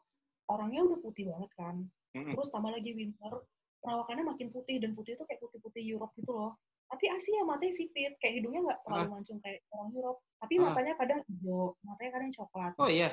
orangnya 0.46 0.80
udah 0.86 0.98
putih 1.02 1.24
banget 1.34 1.50
kan. 1.58 1.76
Mm-mm. 2.14 2.32
Terus 2.38 2.48
tambah 2.50 2.70
lagi 2.70 2.90
winter, 2.94 3.32
perawakannya 3.80 4.24
makin 4.24 4.48
putih 4.52 4.76
dan 4.78 4.92
putih 4.92 5.16
itu 5.16 5.24
kayak 5.24 5.40
putih-putih 5.40 5.82
Europe 5.82 6.12
gitu 6.16 6.32
loh. 6.32 6.56
Tapi 6.90 7.06
Asia 7.06 7.46
matanya 7.46 7.74
sipit, 7.74 8.18
kayak 8.18 8.42
hidungnya 8.42 8.60
nggak 8.66 8.80
terlalu 8.82 9.08
mancung 9.14 9.38
kayak 9.38 9.62
orang 9.70 9.90
Europe. 9.94 10.18
Tapi 10.42 10.54
Ah. 10.58 10.62
matanya 10.68 10.94
kadang 10.98 11.20
hijau, 11.22 11.64
matanya 11.86 12.10
kadang 12.18 12.30
coklat. 12.34 12.72
Oh 12.82 12.90
iya. 12.90 13.08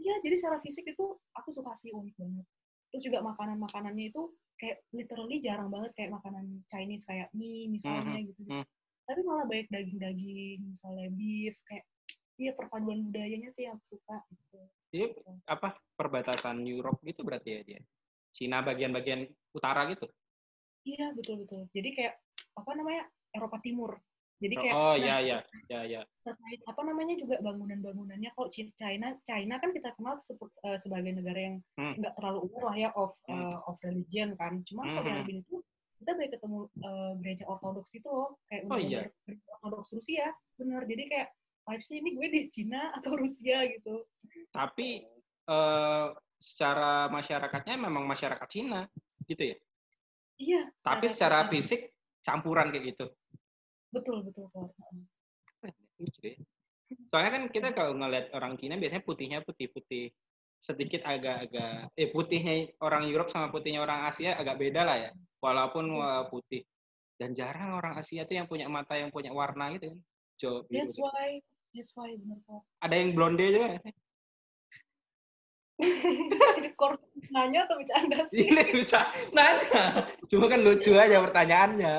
Iya, 0.00 0.14
jadi 0.24 0.34
secara 0.38 0.62
fisik 0.64 0.86
itu 0.88 1.04
aku 1.36 1.48
suka 1.52 1.72
sih 1.76 1.92
unik 1.92 2.14
banget. 2.16 2.46
Terus 2.92 3.02
juga 3.04 3.18
makanan-makanannya 3.20 4.10
itu 4.14 4.22
kayak 4.60 4.84
literally 4.92 5.40
jarang 5.40 5.68
banget 5.72 5.92
kayak 5.96 6.12
makanan 6.12 6.60
Chinese 6.68 7.04
kayak 7.08 7.28
mie 7.32 7.68
misalnya 7.68 8.20
gitu. 8.20 8.40
mhm. 8.44 8.64
Tapi 9.08 9.20
malah 9.26 9.44
banyak 9.48 9.68
daging-daging, 9.72 10.58
misalnya 10.70 11.08
beef, 11.10 11.56
kayak 11.66 11.84
iya 12.38 12.54
perpaduan 12.56 13.04
budayanya 13.04 13.50
sih 13.52 13.66
yang 13.68 13.76
aku 13.76 13.96
suka 13.98 14.22
gitu. 14.32 14.60
Jadi 14.90 15.04
apa 15.50 15.76
perbatasan 15.98 16.62
Europe 16.64 17.02
gitu 17.04 17.24
berarti 17.26 17.48
ya 17.58 17.60
dia? 17.66 17.80
Cina 18.30 18.62
bagian-bagian 18.62 19.26
utara 19.52 19.86
gitu? 19.90 20.06
Iya, 20.86 21.12
betul-betul. 21.12 21.68
Jadi 21.74 21.88
kayak 21.92 22.14
apa 22.56 22.70
namanya? 22.72 23.04
Eropa 23.30 23.62
Timur. 23.62 23.94
Jadi 24.40 24.54
kayak 24.56 24.72
Oh 24.74 24.96
iya, 24.96 25.20
iya, 25.20 25.38
iya, 25.68 25.80
iya. 25.84 26.00
terkait 26.24 26.60
apa 26.64 26.80
namanya 26.80 27.12
juga 27.12 27.36
bangunan-bangunannya 27.44 28.32
kalau 28.32 28.48
China 28.48 29.12
China 29.20 29.60
kan 29.60 29.70
kita 29.70 29.92
kenal 29.92 30.16
eh, 30.16 30.78
sebagai 30.80 31.12
negara 31.12 31.40
yang 31.52 31.56
Hmm. 31.76 31.92
nggak 32.00 32.16
terlalu 32.16 32.48
aware 32.48 32.64
lah 32.64 32.76
ya 32.80 32.88
of 32.96 33.12
Hmm. 33.28 33.36
eh, 33.36 33.58
of 33.68 33.76
religion 33.84 34.32
kan 34.40 34.64
cuma 34.64 34.88
kalau 34.88 35.04
di 35.04 35.10
Mhm. 35.12 35.16
Harbin 35.20 35.38
itu 35.44 35.56
kita 36.00 36.10
banyak 36.16 36.32
ketemu 36.32 36.58
eh, 36.72 37.12
gereja 37.20 37.44
ortodoks 37.52 37.92
itu 37.92 38.08
loh 38.08 38.40
kayak 38.48 38.62
Oh, 38.72 38.80
iya. 38.80 39.00
gereja 39.28 39.44
ortodoks 39.60 39.90
Rusia 39.92 40.26
bener 40.56 40.82
jadi 40.88 41.02
kayak 41.04 41.28
vibes 41.68 41.88
ini 41.92 42.08
gue 42.16 42.26
di 42.32 42.40
Cina 42.48 42.82
atau 42.96 43.12
Rusia 43.20 43.58
gitu 43.68 44.08
Tapi 44.48 45.04
eh, 45.52 46.06
secara 46.40 47.12
masyarakatnya 47.12 47.76
memang 47.76 48.08
masyarakat 48.08 48.48
Cina 48.48 48.88
gitu 49.28 49.52
ya. 49.52 49.56
iya 50.40 50.62
Tapi 50.80 51.06
secara 51.06 51.44
culture. 51.44 51.52
fisik 51.60 51.80
campuran 52.24 52.72
kayak 52.72 52.96
gitu. 52.96 53.06
betul 53.92 54.24
betul 54.24 54.48
ya. 56.24 56.34
Soalnya 57.12 57.30
kan 57.30 57.42
kita 57.52 57.68
kalau 57.76 57.92
ngeliat 57.94 58.32
orang 58.34 58.56
Cina 58.56 58.74
biasanya 58.80 59.04
putihnya 59.04 59.38
putih-putih 59.44 60.10
sedikit 60.60 61.04
agak-agak 61.08 61.88
eh 61.96 62.08
putihnya 62.12 62.68
orang 62.84 63.08
Europe 63.08 63.32
sama 63.32 63.48
putihnya 63.48 63.80
orang 63.80 64.08
Asia 64.08 64.34
agak 64.34 64.56
beda 64.56 64.82
lah 64.82 64.96
ya. 64.96 65.10
Walaupun 65.44 65.84
uh, 66.00 66.24
putih. 66.32 66.64
Dan 67.20 67.36
jarang 67.36 67.76
orang 67.76 68.00
Asia 68.00 68.24
tuh 68.24 68.40
yang 68.40 68.48
punya 68.48 68.64
mata 68.72 68.96
yang 68.96 69.12
punya 69.12 69.28
warna 69.28 69.68
gitu 69.76 69.92
kan. 69.92 70.00
That's 70.72 70.96
why 70.96 71.44
that's 71.76 71.92
why 71.92 72.16
kok 72.16 72.64
Ada 72.80 72.94
yang 72.96 73.12
blonde 73.12 73.44
juga 73.44 73.76
Kor 76.74 76.96
nanya 77.30 77.64
atau 77.64 77.76
bercanda 77.76 78.24
sih 78.26 78.46
Ini 78.46 78.74
lucu. 78.74 78.96
Nanya. 79.32 79.84
Cuma 80.26 80.44
kan 80.46 80.60
lucu 80.60 80.92
aja 80.94 81.18
pertanyaannya. 81.18 81.96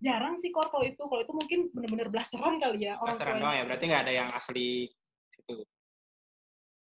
jarang 0.00 0.32
sih 0.32 0.48
kor 0.48 0.72
kalau 0.72 0.80
itu 0.82 0.96
kalau 0.96 1.20
itu 1.20 1.28
mungkin 1.30 1.60
bener-bener 1.70 2.08
blasteran 2.08 2.56
kali 2.56 2.88
ya 2.88 2.96
orang 2.96 3.12
Blasteran 3.12 3.36
doang 3.36 3.52
ya, 3.52 3.62
berarti 3.68 3.84
nggak 3.84 4.02
ada 4.02 4.12
yang 4.16 4.28
asli 4.32 4.88
situ. 5.28 5.60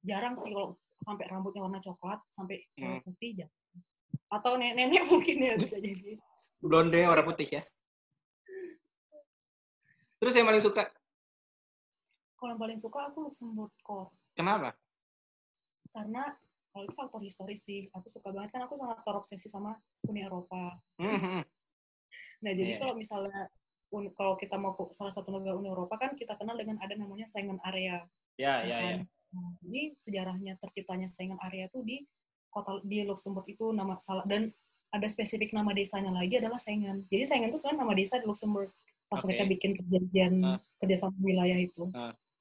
jarang 0.01 0.39
sih 0.39 0.55
kalau 0.55 0.79
sampai 1.03 1.27
rambutnya 1.27 1.61
warna 1.61 1.83
coklat 1.83 2.23
sampai 2.31 2.63
Hmm. 2.79 2.95
warna 2.95 3.03
putih 3.03 3.31
jarang. 3.35 3.59
atau 4.31 4.51
nenek-nenek 4.55 5.03
mungkin 5.11 5.37
ya 5.41 5.59
bisa 5.59 5.83
jadi 5.83 6.15
Blonde 6.63 7.01
warna 7.03 7.27
putih 7.27 7.49
ya. 7.51 7.63
Terus 10.19 10.35
yang 10.35 10.47
paling 10.47 10.63
suka 10.63 10.87
kalau 12.35 12.55
yang 12.55 12.61
paling 12.61 12.79
suka 12.79 12.99
aku 13.11 13.19
Luxembourg 13.27 13.75
kok 13.83 14.15
kenapa? 14.35 14.79
Karena 15.91 16.23
kalau 16.69 16.85
itu 16.85 16.95
faktor 16.95 17.21
historis 17.21 17.61
sih 17.63 17.89
aku 17.91 18.07
suka 18.07 18.31
banget 18.31 18.53
kan 18.53 18.63
aku 18.63 18.77
sangat 18.77 19.01
terobsesi 19.03 19.49
sama 19.49 19.75
Uni 20.05 20.23
Eropa 20.23 20.77
Hmm, 20.97 21.19
hmm. 21.19 21.43
nah 22.41 22.53
jadi 22.53 22.73
Iya. 22.75 22.81
kalau 22.81 22.95
misalnya 22.95 23.49
kalau 24.15 24.37
kita 24.37 24.55
mau 24.55 24.73
ke 24.73 24.93
salah 24.93 25.09
satu 25.09 25.33
negara 25.33 25.57
Uni 25.57 25.69
Eropa 25.69 25.97
kan 25.97 26.13
kita 26.13 26.37
kenal 26.37 26.55
dengan 26.55 26.77
ada 26.79 26.93
namanya 26.93 27.25
Schengen 27.25 27.57
area 27.63 28.05
Ya, 28.37 28.63
ya 28.63 28.65
ya, 28.65 28.77
ya. 28.79 28.79
kan? 28.79 28.99
Nah, 29.29 29.51
jadi 29.61 29.83
sejarahnya 29.95 30.53
terciptanya 30.57 31.05
Schengen 31.05 31.41
area 31.43 31.67
itu 31.67 31.83
di 31.83 32.07
kota 32.49 32.79
di 32.81 33.03
Luxembourg 33.03 33.45
itu 33.45 33.73
nama 33.73 33.99
salah 33.99 34.23
dan 34.25 34.49
ada 34.89 35.05
spesifik 35.05 35.51
nama 35.51 35.69
desanya 35.73 36.09
lagi 36.09 36.39
adalah 36.39 36.57
Schengen. 36.57 37.05
Jadi 37.07 37.25
Schengen 37.25 37.51
itu 37.51 37.59
sebenarnya 37.59 37.81
nama 37.83 37.93
desa 37.93 38.17
di 38.17 38.25
Luxembourg 38.25 38.71
pas 39.05 39.19
Oke. 39.19 39.27
mereka 39.27 39.45
bikin 39.45 39.71
perjanjian 39.75 40.33
Ah. 40.47 40.59
kerjasama 40.79 41.17
wilayah 41.19 41.59
itu. 41.59 41.83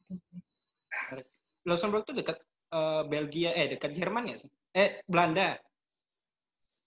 Sih. 0.05 1.23
Luxembourg 1.65 2.03
tuh 2.03 2.15
dekat 2.15 2.37
eh, 2.67 3.01
Belgia, 3.07 3.51
eh 3.53 3.67
dekat 3.71 3.91
Jerman 3.95 4.31
ya 4.31 4.37
sih? 4.39 4.51
Eh 4.75 5.01
Belanda. 5.07 5.57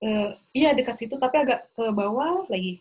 Eh, 0.00 0.32
iya 0.56 0.72
dekat 0.72 0.96
situ 0.96 1.20
tapi 1.20 1.36
agak 1.44 1.68
ke 1.76 1.84
bawah 1.92 2.48
lagi. 2.48 2.80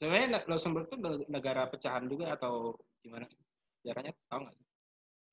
Sebenarnya 0.00 0.48
Luxembourg 0.48 0.88
tuh 0.88 0.96
negara 1.28 1.68
pecahan 1.68 2.08
juga 2.08 2.32
atau 2.32 2.72
gimana? 3.04 3.28
sih? 3.28 3.36
Sejarahnya 3.84 4.12
tahu 4.32 4.40
nggak? 4.48 4.54
sih? 4.56 4.66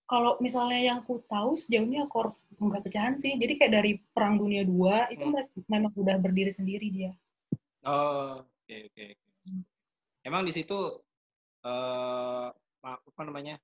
Kalau 0.07 0.39
misalnya 0.39 0.79
yang 0.79 0.99
ku 1.03 1.19
tahu 1.27 1.55
sejauh 1.59 1.83
ini 1.87 1.99
aku 2.03 2.31
nggak 2.59 2.83
pecahan 2.83 3.15
sih. 3.15 3.35
Jadi 3.35 3.59
kayak 3.59 3.73
dari 3.79 3.91
Perang 4.11 4.39
Dunia 4.39 4.63
II 4.63 4.87
itu 5.11 5.23
Hmm. 5.23 5.63
memang 5.67 5.91
udah 5.95 6.15
berdiri 6.19 6.51
sendiri 6.51 6.87
dia. 6.91 7.11
Oh, 7.87 8.43
oke 8.43 8.75
oke. 8.91 9.03
oke. 9.15 9.27
Hmm. 9.47 9.63
Emang 10.23 10.43
di 10.43 10.51
situ 10.51 10.75
eh 11.63 12.47
apa 12.83 13.21
namanya? 13.23 13.59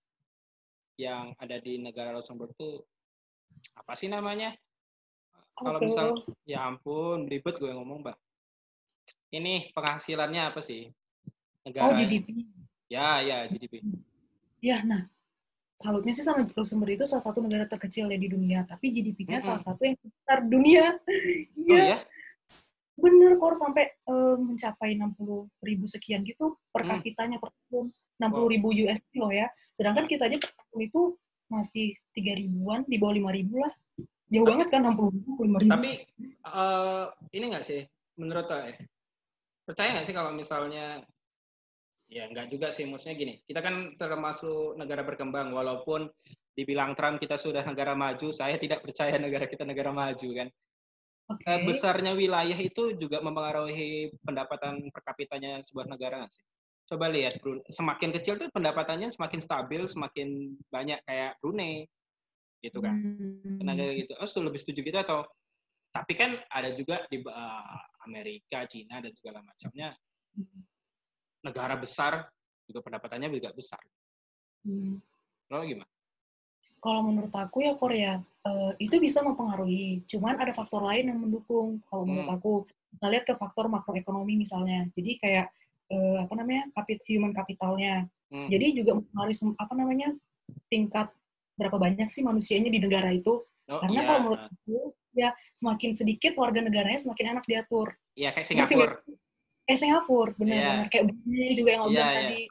Yang 0.98 1.34
ada 1.42 1.58
di 1.58 1.82
negara 1.82 2.14
Luxembourg 2.14 2.54
itu 2.54 2.82
apa 3.74 3.94
sih 3.98 4.10
namanya? 4.10 4.54
Kalau 5.54 5.80
misal 5.80 6.18
ya 6.50 6.66
ampun, 6.66 7.30
ribet 7.30 7.58
gue 7.62 7.70
ngomong, 7.70 8.02
Mbak. 8.02 8.18
Ini 9.34 9.74
penghasilannya 9.74 10.54
apa 10.54 10.62
sih? 10.62 10.90
Oh, 10.90 11.70
Negara 11.70 11.94
GDP. 11.96 12.46
Ya, 12.90 13.22
ya, 13.22 13.46
GDP. 13.50 13.80
Ya, 14.62 14.82
nah, 14.82 15.06
salutnya 15.78 16.14
sih 16.14 16.26
sama 16.26 16.46
Luxembourg 16.46 16.94
itu 16.98 17.06
salah 17.06 17.24
satu 17.24 17.40
negara 17.42 17.70
terkecil 17.70 18.10
ya 18.10 18.18
di 18.18 18.30
dunia, 18.30 18.66
tapi 18.66 18.90
GDP-nya 18.94 19.40
Mm-mm. 19.42 19.48
salah 19.54 19.62
satu 19.62 19.82
yang 19.86 19.96
terbesar 19.98 20.38
di 20.46 20.50
dunia. 20.50 20.86
Oh 21.64 21.78
Iya, 21.80 21.84
ya? 21.86 21.98
bener 22.94 23.40
kok 23.42 23.56
sampai 23.58 23.86
eh, 23.90 24.36
mencapai 24.38 24.94
60 25.00 25.48
ribu 25.66 25.86
sekian 25.90 26.22
gitu 26.28 26.60
per 26.70 26.84
Hmm. 26.86 27.00
kapitanya 27.00 27.38
per 27.40 27.50
tahun. 27.70 27.90
60 28.30 28.53
ribu 28.53 28.70
USD 28.72 29.20
loh 29.20 29.32
ya. 29.34 29.48
Sedangkan 29.75 30.06
kita 30.08 30.30
aja 30.30 30.38
per 30.39 30.51
tahun 30.56 30.80
itu 30.88 31.01
masih 31.51 31.88
3 32.15 32.34
ribuan, 32.39 32.82
di 32.88 32.96
bawah 32.98 33.13
5 33.13 33.32
ribu 33.34 33.62
lah. 33.62 33.74
Jauh 34.32 34.46
Tapi- 34.48 34.51
banget 34.56 34.68
kan 34.74 34.82
60 34.88 35.10
ribu, 35.13 35.30
5 35.44 35.58
ribu. 35.62 35.72
Tapi 35.72 35.92
eh, 36.44 37.06
ini 37.38 37.46
nggak 37.53 37.65
sih, 37.65 37.82
menurut 38.18 38.46
saya, 38.50 38.74
percaya 39.63 39.89
nggak 39.94 40.06
sih 40.10 40.15
kalau 40.15 40.32
misalnya, 40.34 41.01
ya 42.10 42.30
nggak 42.30 42.50
juga 42.50 42.74
sih, 42.74 42.89
maksudnya 42.89 43.15
gini, 43.18 43.34
kita 43.46 43.62
kan 43.62 43.94
termasuk 43.98 44.75
negara 44.77 45.06
berkembang, 45.06 45.53
walaupun 45.53 46.10
dibilang 46.53 46.94
Trump 46.94 47.18
kita 47.18 47.38
sudah 47.38 47.65
negara 47.65 47.98
maju, 47.98 48.30
saya 48.30 48.58
tidak 48.62 48.86
percaya 48.86 49.18
negara 49.18 49.50
kita 49.50 49.65
negara 49.65 49.89
maju 49.89 50.30
kan. 50.34 50.50
Oke. 51.32 51.44
Eh, 51.48 51.60
besarnya 51.63 52.13
wilayah 52.13 52.58
itu 52.60 52.94
juga 53.00 53.24
mempengaruhi 53.24 54.12
pendapatan 54.22 54.92
per 54.92 55.01
kapitanya 55.01 55.63
sebuah 55.63 55.88
negara 55.88 56.22
nggak 56.22 56.34
sih? 56.36 56.44
Coba 56.84 57.08
lihat, 57.08 57.40
Brunei. 57.40 57.63
semakin 57.72 58.10
kecil 58.20 58.36
tuh 58.36 58.52
pendapatannya 58.52 59.08
semakin 59.08 59.40
stabil, 59.40 59.82
semakin 59.88 60.60
banyak 60.68 61.00
kayak 61.08 61.40
Brunei, 61.40 61.88
gitu 62.63 62.80
kan 62.80 62.96
Hmm. 62.96 63.60
tenaga 63.60 63.84
gitu. 63.92 64.13
Oh, 64.16 64.28
lebih 64.48 64.60
setuju 64.60 64.80
gitu 64.84 65.00
atau 65.00 65.28
tapi 65.94 66.18
kan 66.18 66.34
ada 66.50 66.74
juga 66.74 67.06
di 67.06 67.22
uh, 67.22 67.80
Amerika, 68.08 68.66
Cina 68.66 68.98
dan 68.98 69.13
segala 69.13 69.46
macamnya 69.46 69.94
negara 71.44 71.75
besar 71.78 72.25
juga 72.66 72.80
pendapatannya 72.82 73.30
juga 73.36 73.52
besar. 73.54 73.80
Hmm. 74.63 74.98
Lo 75.52 75.62
gimana? 75.68 75.88
Kalau 76.80 77.00
menurut 77.04 77.32
aku 77.32 77.63
ya 77.63 77.75
Korea 77.80 78.20
eh, 78.44 78.72
itu 78.80 79.00
bisa 79.00 79.24
mempengaruhi. 79.24 80.04
Cuman 80.04 80.36
ada 80.36 80.52
faktor 80.52 80.84
lain 80.84 81.12
yang 81.16 81.20
mendukung. 81.20 81.80
Kalau 81.88 82.04
menurut 82.04 82.28
Hmm. 82.28 82.38
aku 82.40 82.52
kita 82.96 83.08
lihat 83.08 83.24
ke 83.24 83.34
faktor 83.40 83.72
makroekonomi 83.72 84.36
misalnya. 84.36 84.88
Jadi 84.92 85.16
kayak 85.20 85.48
eh, 85.94 86.18
apa 86.26 86.34
namanya 86.34 86.64
kapit 86.74 87.00
human 87.06 87.30
capitalnya. 87.32 88.10
Hmm. 88.34 88.50
Jadi 88.50 88.82
juga 88.82 88.98
sem- 89.30 89.54
apa 89.62 89.74
namanya 89.78 90.10
tingkat 90.74 91.14
berapa 91.54 91.78
banyak 91.78 92.10
sih 92.10 92.26
manusianya 92.26 92.74
di 92.74 92.82
negara 92.82 93.14
itu. 93.14 93.46
Oh, 93.70 93.80
Karena 93.80 94.02
iya, 94.02 94.08
kalau 94.10 94.20
menurut 94.26 94.42
aku 94.50 94.78
ya 95.14 95.30
semakin 95.54 95.94
sedikit 95.94 96.34
warga 96.36 96.60
negaranya 96.66 96.98
semakin 96.98 97.38
enak 97.38 97.46
diatur. 97.46 97.94
iya 98.18 98.34
kayak 98.34 98.48
Singapura. 98.50 98.98
nggak? 98.98 99.70
Eh 99.70 99.78
Singapura 99.80 100.32
benar-benar 100.36 100.86
Iya. 100.86 100.92
kayak 100.92 101.06
Brunei 101.14 101.52
juga 101.56 101.70
yang 101.78 101.82
lo 101.86 101.88
Iya, 101.88 101.94
bilang 101.94 102.10
iya. 102.10 102.18
tadi. 102.20 102.42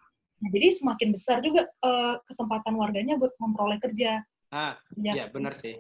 Nah, 0.43 0.49
jadi 0.51 0.67
semakin 0.75 1.09
besar 1.15 1.37
juga 1.43 1.63
eh, 1.67 2.15
kesempatan 2.25 2.75
warganya 2.79 3.15
buat 3.19 3.35
memperoleh 3.43 3.79
kerja. 3.83 4.23
Ah, 4.55 4.79
Ya, 4.99 5.13
iya 5.19 5.25
benar 5.29 5.53
sih. 5.59 5.77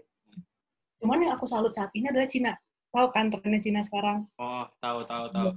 Cuman 0.99 1.19
yang 1.19 1.35
aku 1.35 1.47
salut 1.47 1.71
saat 1.75 1.90
ini 1.95 2.11
adalah 2.11 2.26
Cina. 2.26 2.52
Tahu 2.92 3.08
kan 3.08 3.32
trennya 3.32 3.56
Cina 3.56 3.80
sekarang? 3.80 4.28
Oh, 4.37 4.68
tahu 4.84 5.08
tahu 5.08 5.25
tahu. 5.32 5.49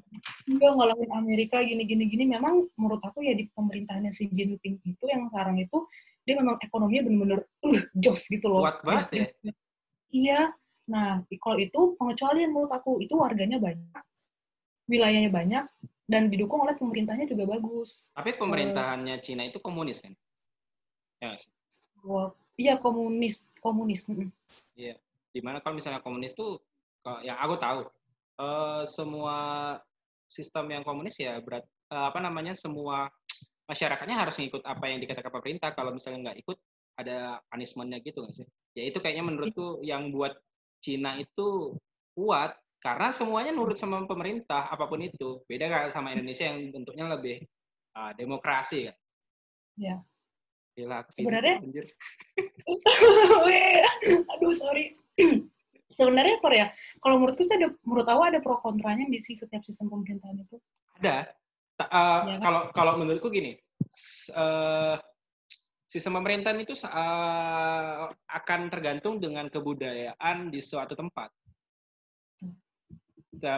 Dia 0.47 0.71
ngalahin 0.71 1.11
Amerika 1.11 1.59
gini-gini 1.59 2.07
gini. 2.07 2.23
Memang 2.31 2.71
menurut 2.79 3.03
aku 3.03 3.27
ya 3.27 3.35
di 3.35 3.51
pemerintahannya 3.51 4.07
Xi 4.07 4.31
Jinping 4.31 4.79
itu 4.87 5.03
yang 5.03 5.27
sekarang 5.27 5.59
itu 5.59 5.83
dia 6.23 6.39
memang 6.39 6.55
ekonominya 6.63 7.11
bener-bener 7.11 7.39
uh, 7.43 7.79
jos 7.91 8.31
gitu 8.31 8.47
loh. 8.47 8.63
Kuat 8.63 8.79
banget 8.87 9.07
ya. 9.11 9.25
Iya. 10.15 10.41
Nah, 10.87 11.27
kalau 11.43 11.57
itu 11.59 11.79
pengecualian 11.99 12.55
menurut 12.55 12.71
aku 12.71 13.03
itu 13.03 13.17
warganya 13.17 13.59
banyak, 13.59 14.03
wilayahnya 14.87 15.33
banyak, 15.33 15.65
dan 16.05 16.29
didukung 16.29 16.61
oleh 16.63 16.77
pemerintahnya 16.77 17.25
juga 17.25 17.49
bagus. 17.49 18.13
Tapi 18.13 18.37
pemerintahannya 18.37 19.17
Cina 19.19 19.43
itu 19.43 19.57
komunis 19.59 19.99
kan? 20.05 20.13
Ya, 21.19 21.33
Iya 22.55 22.79
komunis, 22.79 23.49
komunis. 23.59 24.07
mm. 24.07 24.29
di 25.35 25.43
mana 25.43 25.59
kalau 25.59 25.75
misalnya 25.75 25.99
komunis 25.99 26.31
tuh 26.31 26.63
yang 27.21 27.37
aku 27.37 27.55
tahu. 27.61 27.81
Eh, 28.35 28.81
semua 28.89 29.37
sistem 30.27 30.65
yang 30.73 30.83
komunis 30.83 31.15
ya 31.21 31.37
berat 31.39 31.63
eh, 31.65 32.05
apa 32.11 32.19
namanya 32.19 32.51
semua 32.57 33.07
masyarakatnya 33.69 34.17
harus 34.27 34.35
ngikut 34.37 34.61
apa 34.65 34.85
yang 34.89 34.99
dikatakan 34.99 35.31
pemerintah. 35.31 35.69
Kalau 35.71 35.93
misalnya 35.93 36.31
nggak 36.31 36.39
ikut 36.43 36.57
ada 36.95 37.39
punishmentnya 37.51 37.99
gitu 38.03 38.25
nggak 38.25 38.35
sih? 38.35 38.47
Ya 38.75 38.83
itu 38.89 38.97
kayaknya 38.99 39.23
menurutku 39.23 39.79
yang 39.85 40.11
buat 40.11 40.35
Cina 40.83 41.15
itu 41.17 41.77
kuat 42.15 42.57
karena 42.83 43.09
semuanya 43.09 43.51
nurut 43.55 43.79
sama 43.79 44.03
pemerintah 44.05 44.67
apa 44.69 44.85
pun 44.85 44.99
itu. 45.01 45.41
Beda 45.47 45.71
kayak 45.71 45.89
sama 45.93 46.11
Indonesia 46.13 46.45
yang 46.51 46.69
bentuknya 46.75 47.05
lebih 47.15 47.41
ah, 47.95 48.11
demokrasi 48.13 48.91
kan 48.91 48.95
Ya. 49.75 49.95
Gila, 50.75 51.03
Sebenarnya- 51.11 51.59
Aduh, 54.35 54.53
sorry. 54.55 54.95
Sebenarnya 55.95 56.43
Korea, 56.43 56.67
kalau 56.99 57.23
menurutku 57.23 57.47
sih 57.47 57.55
ada, 57.55 57.71
menurut 57.87 58.03
aku 58.03 58.21
ada 58.27 58.39
pro 58.43 58.59
kontranya 58.59 59.07
di 59.07 59.23
sih 59.23 59.31
setiap 59.31 59.63
sistem 59.63 59.87
pemerintahan 59.87 60.35
itu. 60.43 60.59
Ada. 60.99 61.31
Ta- 61.79 61.87
Iya 61.87 62.35
kan? 62.35 62.43
Kalau 62.43 62.61
kalau 62.75 62.93
menurutku 62.99 63.31
gini, 63.31 63.55
s- 63.87 64.27
eh, 64.35 64.95
sistem 65.87 66.19
pemerintahan 66.19 66.59
itu 66.59 66.75
eh, 66.75 68.03
akan 68.11 68.59
tergantung 68.67 69.23
dengan 69.23 69.47
kebudayaan 69.47 70.51
di 70.51 70.59
suatu 70.59 70.99
tempat. 70.99 71.31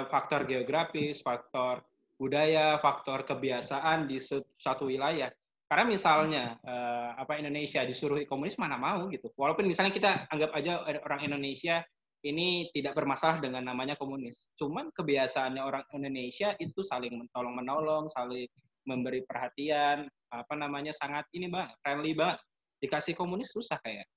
Faktor 0.09 0.45
geografis, 0.49 1.21
faktor 1.21 1.85
budaya, 2.17 2.77
faktor 2.81 3.25
kebiasaan 3.25 4.05
di 4.09 4.17
su- 4.21 4.45
suatu 4.57 4.89
wilayah. 4.89 5.29
Karena 5.65 5.85
misalnya 5.89 6.43
eh, 6.61 7.09
apa 7.17 7.37
Indonesia 7.41 7.81
disuruh 7.81 8.21
komunis 8.29 8.57
mana 8.61 8.77
mau 8.77 9.09
gitu. 9.09 9.33
Walaupun 9.33 9.65
misalnya 9.65 9.93
kita 9.93 10.29
anggap 10.29 10.53
aja 10.53 10.85
orang 11.01 11.25
Indonesia 11.25 11.81
ini 12.25 12.69
tidak 12.73 12.97
bermasalah 12.97 13.37
dengan 13.37 13.61
namanya 13.61 13.93
komunis. 13.93 14.49
Cuman 14.57 14.89
kebiasaannya 14.89 15.61
orang 15.61 15.85
Indonesia 15.93 16.57
itu 16.57 16.81
saling 16.81 17.13
tolong 17.29 17.53
menolong, 17.53 18.09
saling 18.09 18.49
memberi 18.89 19.21
perhatian, 19.27 20.09
apa 20.33 20.53
namanya 20.57 20.95
sangat 20.95 21.27
ini 21.35 21.51
banget, 21.51 21.77
friendly 21.83 22.17
banget. 22.17 22.41
Dikasih 22.81 23.13
komunis 23.13 23.53
susah 23.53 23.77
kayak. 23.83 24.07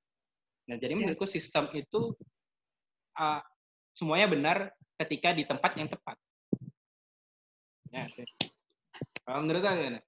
Nah 0.71 0.77
jadi 0.81 0.97
menurutku 0.97 1.27
Yes. 1.29 1.35
sistem 1.37 1.69
itu 1.77 2.15
uh, 3.19 3.43
semuanya 3.93 4.29
benar 4.31 4.57
ketika 5.01 5.35
di 5.37 5.45
tempat 5.45 5.73
yang 5.77 5.89
tepat. 5.91 6.17
Ya 7.91 8.07
sih. 8.07 8.25
Kalau 9.27 9.43
menurut 9.45 9.63
kalian? 9.65 9.99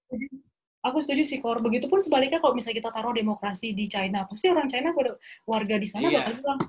Aku 0.83 0.99
setuju 0.99 1.23
sih, 1.23 1.39
Kor. 1.39 1.63
Begitupun 1.63 2.03
sebaliknya 2.03 2.43
kalau 2.43 2.59
misalnya 2.59 2.83
kita 2.83 2.91
taruh 2.91 3.15
demokrasi 3.15 3.71
di 3.71 3.87
China, 3.87 4.27
pasti 4.27 4.51
orang 4.51 4.67
China 4.67 4.91
pada 4.91 5.15
warga 5.47 5.79
di 5.79 5.87
sana 5.87 6.11
Iya. 6.11 6.27
bakal 6.27 6.35
bilang, 6.43 6.61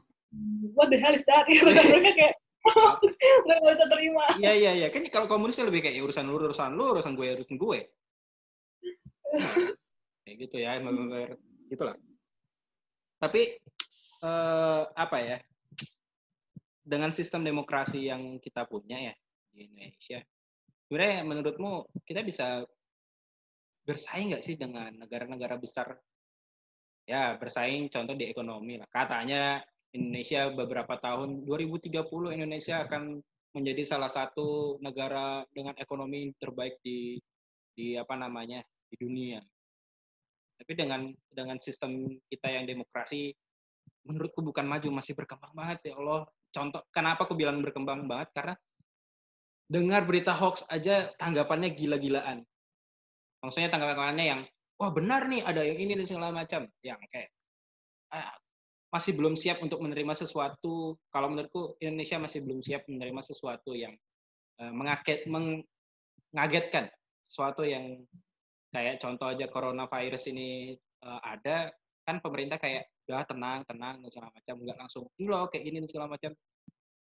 what 0.73 0.89
the 0.89 0.97
hell 0.97 1.13
is 1.13 1.25
that? 1.29 1.45
Gitu 1.51 1.69
kan. 1.69 1.85
Mereka 1.85 2.11
kayak, 2.17 2.35
udah 3.45 3.55
nggak 3.59 3.73
bisa 3.75 3.85
terima. 3.91 4.23
Iya 4.39 4.53
iya 4.55 4.71
iya. 4.73 4.87
Kan 4.89 5.05
kalau 5.11 5.27
komunisnya 5.27 5.67
lebih 5.67 5.83
kayak 5.83 5.95
ya, 5.99 6.03
urusan 6.03 6.25
lu, 6.25 6.39
urusan 6.39 6.71
lu, 6.73 6.85
urusan 6.95 7.13
gue, 7.13 7.27
urusan 7.39 7.57
gue. 7.59 7.79
Kayak 10.23 10.37
gitu 10.47 10.55
ya, 10.63 10.79
gitulah. 11.67 11.99
Tapi 13.19 13.59
eh, 14.23 14.81
apa 14.87 15.17
ya? 15.19 15.37
Dengan 16.83 17.11
sistem 17.11 17.43
demokrasi 17.43 18.07
yang 18.07 18.39
kita 18.39 18.67
punya 18.67 19.11
ya 19.11 19.13
di 19.51 19.67
Indonesia, 19.67 20.19
sebenarnya 20.87 21.19
menurutmu 21.27 21.91
kita 22.03 22.23
bisa 22.23 22.63
bersaing 23.83 24.31
nggak 24.31 24.43
sih 24.43 24.55
dengan 24.55 24.95
negara-negara 24.95 25.59
besar? 25.59 25.95
Ya, 27.03 27.35
bersaing 27.35 27.91
contoh 27.91 28.15
di 28.15 28.31
ekonomi 28.31 28.79
lah. 28.79 28.87
Katanya 28.87 29.59
Indonesia 29.93 30.49
beberapa 30.49 30.97
tahun 30.97 31.45
2030 31.45 32.01
Indonesia 32.33 32.81
akan 32.81 33.21
menjadi 33.53 33.85
salah 33.85 34.09
satu 34.09 34.81
negara 34.81 35.45
dengan 35.53 35.77
ekonomi 35.77 36.33
terbaik 36.41 36.81
di 36.81 37.21
di 37.73 37.93
apa 37.93 38.17
namanya 38.17 38.65
di 38.89 38.95
dunia. 38.97 39.41
Tapi 40.57 40.73
dengan 40.73 41.13
dengan 41.29 41.57
sistem 41.61 42.17
kita 42.29 42.49
yang 42.49 42.65
demokrasi, 42.65 43.33
menurutku 44.09 44.41
bukan 44.41 44.65
maju 44.65 44.89
masih 44.97 45.13
berkembang 45.13 45.53
banget 45.53 45.93
ya 45.93 45.93
Allah. 46.01 46.25
Contoh 46.53 46.81
kenapa 46.89 47.25
aku 47.29 47.37
bilang 47.37 47.61
berkembang 47.61 48.05
banget 48.09 48.29
karena 48.33 48.55
dengar 49.69 50.05
berita 50.05 50.33
hoax 50.33 50.65
aja 50.69 51.13
tanggapannya 51.17 51.73
gila-gilaan. 51.73 52.45
Maksudnya 53.41 53.69
tanggapannya 53.69 54.25
yang 54.25 54.41
wah 54.77 54.89
benar 54.93 55.29
nih 55.29 55.41
ada 55.45 55.61
yang 55.61 55.77
ini 55.77 55.93
dan 55.97 56.05
segala 56.09 56.29
macam, 56.33 56.65
yang 56.81 56.97
kayak 57.09 57.29
ah, 58.13 58.37
masih 58.93 59.17
belum 59.17 59.33
siap 59.33 59.57
untuk 59.65 59.81
menerima 59.81 60.13
sesuatu. 60.13 60.93
Kalau 61.09 61.27
menurutku 61.33 61.73
Indonesia 61.81 62.21
masih 62.21 62.45
belum 62.45 62.61
siap 62.61 62.85
menerima 62.85 63.21
sesuatu 63.25 63.73
yang 63.73 63.97
eh, 64.61 64.69
mengaget, 64.69 65.25
mengagetkan, 65.25 66.93
sesuatu 67.25 67.65
yang 67.65 68.05
kayak 68.69 69.01
contoh 69.01 69.33
aja 69.33 69.49
coronavirus 69.49 70.29
ini 70.29 70.77
eh, 70.77 71.21
ada, 71.25 71.73
kan 72.05 72.21
pemerintah 72.21 72.61
kayak 72.61 72.85
udah 73.09 73.25
tenang 73.25 73.65
tenang 73.67 73.99
dan 73.99 74.09
segala 74.13 74.29
macam 74.31 74.55
nggak 74.63 74.77
langsung 74.79 75.03
ini 75.19 75.27
loh 75.27 75.49
kayak 75.49 75.63
gini 75.65 75.77
dan 75.81 75.89
segala 75.89 76.07
macam. 76.13 76.31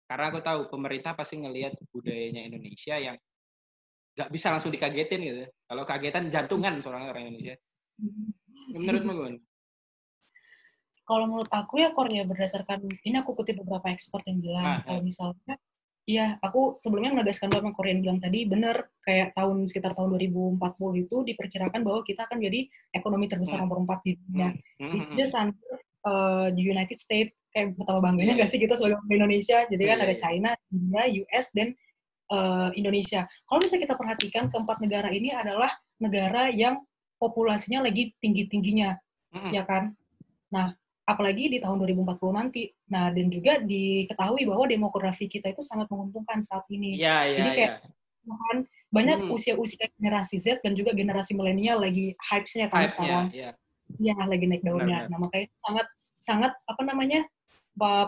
Karena 0.09 0.25
aku 0.29 0.41
tahu 0.45 0.61
pemerintah 0.69 1.13
pasti 1.17 1.41
ngelihat 1.41 1.73
budayanya 1.89 2.45
Indonesia 2.53 2.97
yang 3.01 3.17
nggak 4.13 4.29
bisa 4.29 4.53
langsung 4.53 4.73
dikagetin 4.73 5.25
gitu. 5.25 5.45
Kalau 5.65 5.85
kagetan 5.89 6.29
jantungan 6.29 6.85
seorang 6.85 7.09
orang 7.09 7.33
Indonesia. 7.33 7.57
Menurutmu 8.77 9.13
gimana? 9.17 9.39
Kalau 11.09 11.25
menurut 11.25 11.49
aku 11.49 11.81
ya 11.81 11.89
ya 11.89 12.25
berdasarkan 12.29 12.85
ini 12.85 13.17
aku 13.17 13.33
kutip 13.33 13.57
beberapa 13.65 13.89
expert 13.89 14.29
yang 14.29 14.45
bilang 14.45 14.67
ah, 14.69 14.79
kalau 14.85 15.01
misalnya 15.01 15.57
Iya, 16.09 16.41
aku 16.41 16.81
sebelumnya 16.81 17.13
menegaskan 17.13 17.53
bahwa 17.53 17.69
Korean 17.77 18.01
bilang 18.01 18.17
tadi 18.17 18.49
benar 18.49 18.89
kayak 19.05 19.37
tahun 19.37 19.69
sekitar 19.69 19.93
tahun 19.93 20.17
2040 20.17 21.05
itu 21.05 21.17
diperkirakan 21.21 21.85
bahwa 21.85 22.01
kita 22.01 22.25
akan 22.25 22.41
jadi 22.41 22.65
ekonomi 22.97 23.29
terbesar 23.29 23.61
hmm. 23.61 23.69
nomor 23.69 23.85
4 23.85 24.09
di 24.09 24.13
dunia. 24.17 24.57
Hmm. 24.81 24.89
Hmm. 24.89 25.13
Just 25.21 25.37
under 25.37 25.69
uh, 26.09 26.49
the 26.49 26.65
United 26.65 26.97
States 26.97 27.37
kayak 27.53 27.77
betapa 27.77 28.01
bangganya 28.01 28.41
nggak 28.41 28.49
sih 28.49 28.57
kita 28.57 28.81
sebagai 28.81 29.05
Indonesia. 29.13 29.69
Jadi 29.69 29.83
kan 29.85 29.97
iya, 30.01 30.05
ada 30.09 30.15
iya. 30.17 30.21
China, 30.25 30.51
India, 30.73 31.03
US 31.29 31.47
dan 31.53 31.69
uh, 32.33 32.71
Indonesia. 32.73 33.21
Kalau 33.45 33.59
misalnya 33.61 33.83
kita 33.85 33.97
perhatikan 34.01 34.45
keempat 34.49 34.77
negara 34.81 35.09
ini 35.13 35.29
adalah 35.37 35.77
negara 36.01 36.49
yang 36.49 36.81
populasinya 37.21 37.85
lagi 37.85 38.17
tinggi-tingginya, 38.17 38.97
ya 39.53 39.67
kan? 39.69 39.93
Nah, 40.55 40.73
apalagi 41.09 41.49
di 41.49 41.59
tahun 41.59 41.81
2040 41.81 42.21
nanti. 42.37 42.69
Nah, 42.93 43.09
dan 43.09 43.33
juga 43.33 43.57
diketahui 43.65 44.45
bahwa 44.45 44.69
demografi 44.69 45.25
kita 45.25 45.49
itu 45.49 45.65
sangat 45.65 45.89
menguntungkan 45.89 46.45
saat 46.45 46.69
ini. 46.69 47.01
Iya, 47.01 47.17
iya, 47.25 47.37
Jadi 47.41 47.51
kayak 47.57 47.73
ya. 48.29 48.37
kan 48.37 48.59
banyak 48.93 49.19
hmm. 49.25 49.33
usia-usia 49.33 49.89
generasi 49.97 50.37
Z 50.37 50.61
dan 50.61 50.77
juga 50.77 50.93
generasi 50.93 51.33
milenial 51.33 51.81
lagi 51.81 52.13
hype-nya 52.29 52.69
kan 52.69 52.85
hype 52.85 52.93
sekarang. 52.93 53.27
Iya, 53.33 53.51
ya. 53.97 54.13
ya, 54.13 54.17
lagi 54.29 54.45
naik 54.45 54.61
daunnya. 54.61 55.09
Benar, 55.09 55.11
nah, 55.11 55.19
makanya 55.25 55.49
sangat 55.65 55.87
sangat 56.21 56.53
apa 56.69 56.83
namanya? 56.85 57.25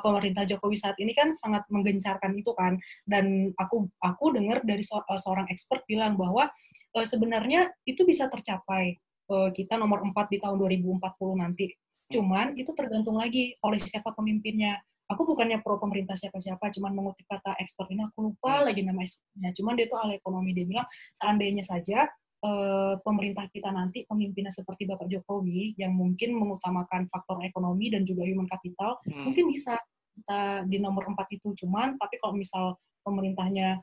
pemerintah 0.02 0.42
Jokowi 0.42 0.74
saat 0.74 0.98
ini 0.98 1.14
kan 1.14 1.30
sangat 1.30 1.62
menggencarkan 1.70 2.34
itu 2.34 2.50
kan 2.58 2.74
dan 3.06 3.54
aku 3.54 3.86
aku 4.02 4.34
dengar 4.34 4.66
dari 4.66 4.82
seorang 4.82 5.46
expert 5.46 5.86
bilang 5.86 6.18
bahwa 6.18 6.50
uh, 6.98 7.06
sebenarnya 7.06 7.70
itu 7.86 8.02
bisa 8.02 8.26
tercapai 8.26 8.98
uh, 9.30 9.54
kita 9.54 9.78
nomor 9.78 10.02
4 10.02 10.10
di 10.26 10.42
tahun 10.42 10.58
2040 10.58 10.98
nanti 11.38 11.70
Cuman 12.10 12.58
itu 12.58 12.74
tergantung 12.74 13.16
lagi 13.16 13.54
oleh 13.62 13.78
siapa 13.78 14.10
pemimpinnya. 14.12 14.82
Aku 15.10 15.26
bukannya 15.26 15.58
pro 15.58 15.78
pemerintah 15.78 16.14
siapa-siapa, 16.14 16.70
cuman 16.70 16.94
mengutip 16.94 17.26
kata 17.26 17.58
ekspor 17.58 17.90
ini, 17.90 18.06
aku 18.06 18.30
lupa 18.30 18.62
hmm. 18.62 18.64
lagi 18.70 18.82
nama 18.86 19.02
expertnya. 19.02 19.50
Cuman 19.58 19.72
dia 19.74 19.86
itu 19.90 19.96
ahli 19.98 20.14
ekonomi, 20.22 20.54
dia 20.54 20.62
bilang 20.62 20.86
seandainya 21.18 21.66
saja 21.66 22.06
uh, 22.46 22.94
pemerintah 23.02 23.50
kita 23.50 23.74
nanti 23.74 24.06
pemimpinnya 24.06 24.54
seperti 24.54 24.86
Bapak 24.86 25.10
Jokowi 25.10 25.74
yang 25.74 25.98
mungkin 25.98 26.38
mengutamakan 26.38 27.10
faktor 27.10 27.42
ekonomi 27.42 27.90
dan 27.90 28.06
juga 28.06 28.22
human 28.22 28.46
capital, 28.46 29.02
hmm. 29.02 29.30
mungkin 29.30 29.50
bisa 29.50 29.74
kita 30.14 30.62
di 30.70 30.78
nomor 30.78 31.10
empat 31.10 31.26
itu. 31.34 31.58
Cuman 31.58 31.98
tapi 31.98 32.14
kalau 32.22 32.38
misal 32.38 32.78
pemerintahnya 33.02 33.82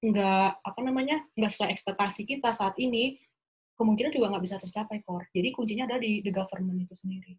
nggak 0.00 0.64
apa 0.64 0.80
namanya 0.80 1.20
nggak 1.36 1.50
sesuai 1.52 1.70
ekspektasi 1.74 2.22
kita 2.24 2.54
saat 2.54 2.78
ini, 2.80 3.18
kemungkinan 3.80 4.12
juga 4.12 4.28
nggak 4.36 4.44
bisa 4.44 4.60
tercapai 4.60 5.00
core. 5.00 5.32
Jadi 5.32 5.48
kuncinya 5.56 5.88
ada 5.88 5.96
di 5.96 6.20
the 6.20 6.28
government 6.28 6.84
itu 6.84 6.92
sendiri. 6.92 7.32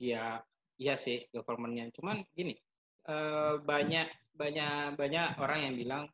Iya, 0.00 0.40
iya 0.80 0.94
sih 0.96 1.28
governmentnya. 1.28 1.92
Cuman 1.92 2.24
gini, 2.32 2.56
uh, 3.12 3.60
banyak 3.60 4.08
banyak 4.32 4.96
banyak 4.96 5.26
orang 5.36 5.58
yang 5.68 5.74
bilang 5.76 6.04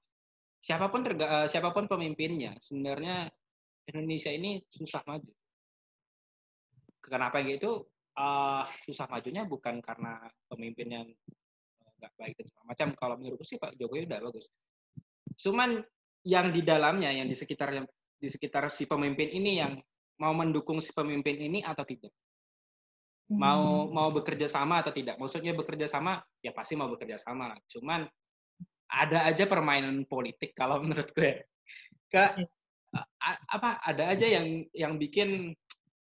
siapa 0.58 0.90
pun 0.90 1.06
terga, 1.06 1.26
uh, 1.30 1.46
siapa 1.46 1.70
pun 1.70 1.86
pemimpinnya 1.86 2.58
sebenarnya 2.58 3.30
Indonesia 3.86 4.34
ini 4.34 4.58
susah 4.66 5.06
maju. 5.06 5.30
Kenapa 6.98 7.38
gitu? 7.46 7.86
Uh, 8.16 8.66
susah 8.82 9.06
majunya 9.06 9.46
bukan 9.46 9.78
karena 9.78 10.26
pemimpin 10.50 10.88
yang 10.90 11.06
nggak 12.02 12.12
baik 12.18 12.34
dan 12.42 12.46
segala 12.50 12.66
macam. 12.74 12.88
Kalau 12.98 13.14
menurutku 13.22 13.46
sih 13.46 13.62
Pak 13.62 13.78
Jokowi 13.78 14.10
udah 14.10 14.18
bagus. 14.18 14.50
Cuman 15.38 15.78
yang 16.26 16.50
di 16.50 16.66
dalamnya, 16.66 17.14
yang 17.14 17.30
di 17.30 17.36
sekitarnya 17.38 17.86
di 18.16 18.28
sekitar 18.32 18.68
si 18.72 18.88
pemimpin 18.88 19.28
ini 19.28 19.60
yang 19.60 19.76
mau 20.16 20.32
mendukung 20.32 20.80
si 20.80 20.90
pemimpin 20.92 21.36
ini 21.36 21.60
atau 21.60 21.84
tidak? 21.84 22.12
Mau 23.26 23.86
hmm. 23.86 23.92
mau 23.92 24.08
bekerja 24.14 24.46
sama 24.46 24.80
atau 24.80 24.94
tidak? 24.94 25.18
Maksudnya 25.18 25.52
bekerja 25.52 25.90
sama 25.90 26.22
ya 26.40 26.54
pasti 26.54 26.78
mau 26.78 26.88
bekerja 26.88 27.18
sama. 27.18 27.52
Cuman 27.66 28.06
ada 28.86 29.26
aja 29.26 29.44
permainan 29.50 30.06
politik 30.06 30.54
kalau 30.54 30.80
menurut 30.84 31.10
gue. 31.12 31.42
Ke 32.06 32.46
apa 33.50 33.82
ada 33.82 34.14
aja 34.14 34.24
yang 34.24 34.64
yang 34.72 34.94
bikin 34.96 35.52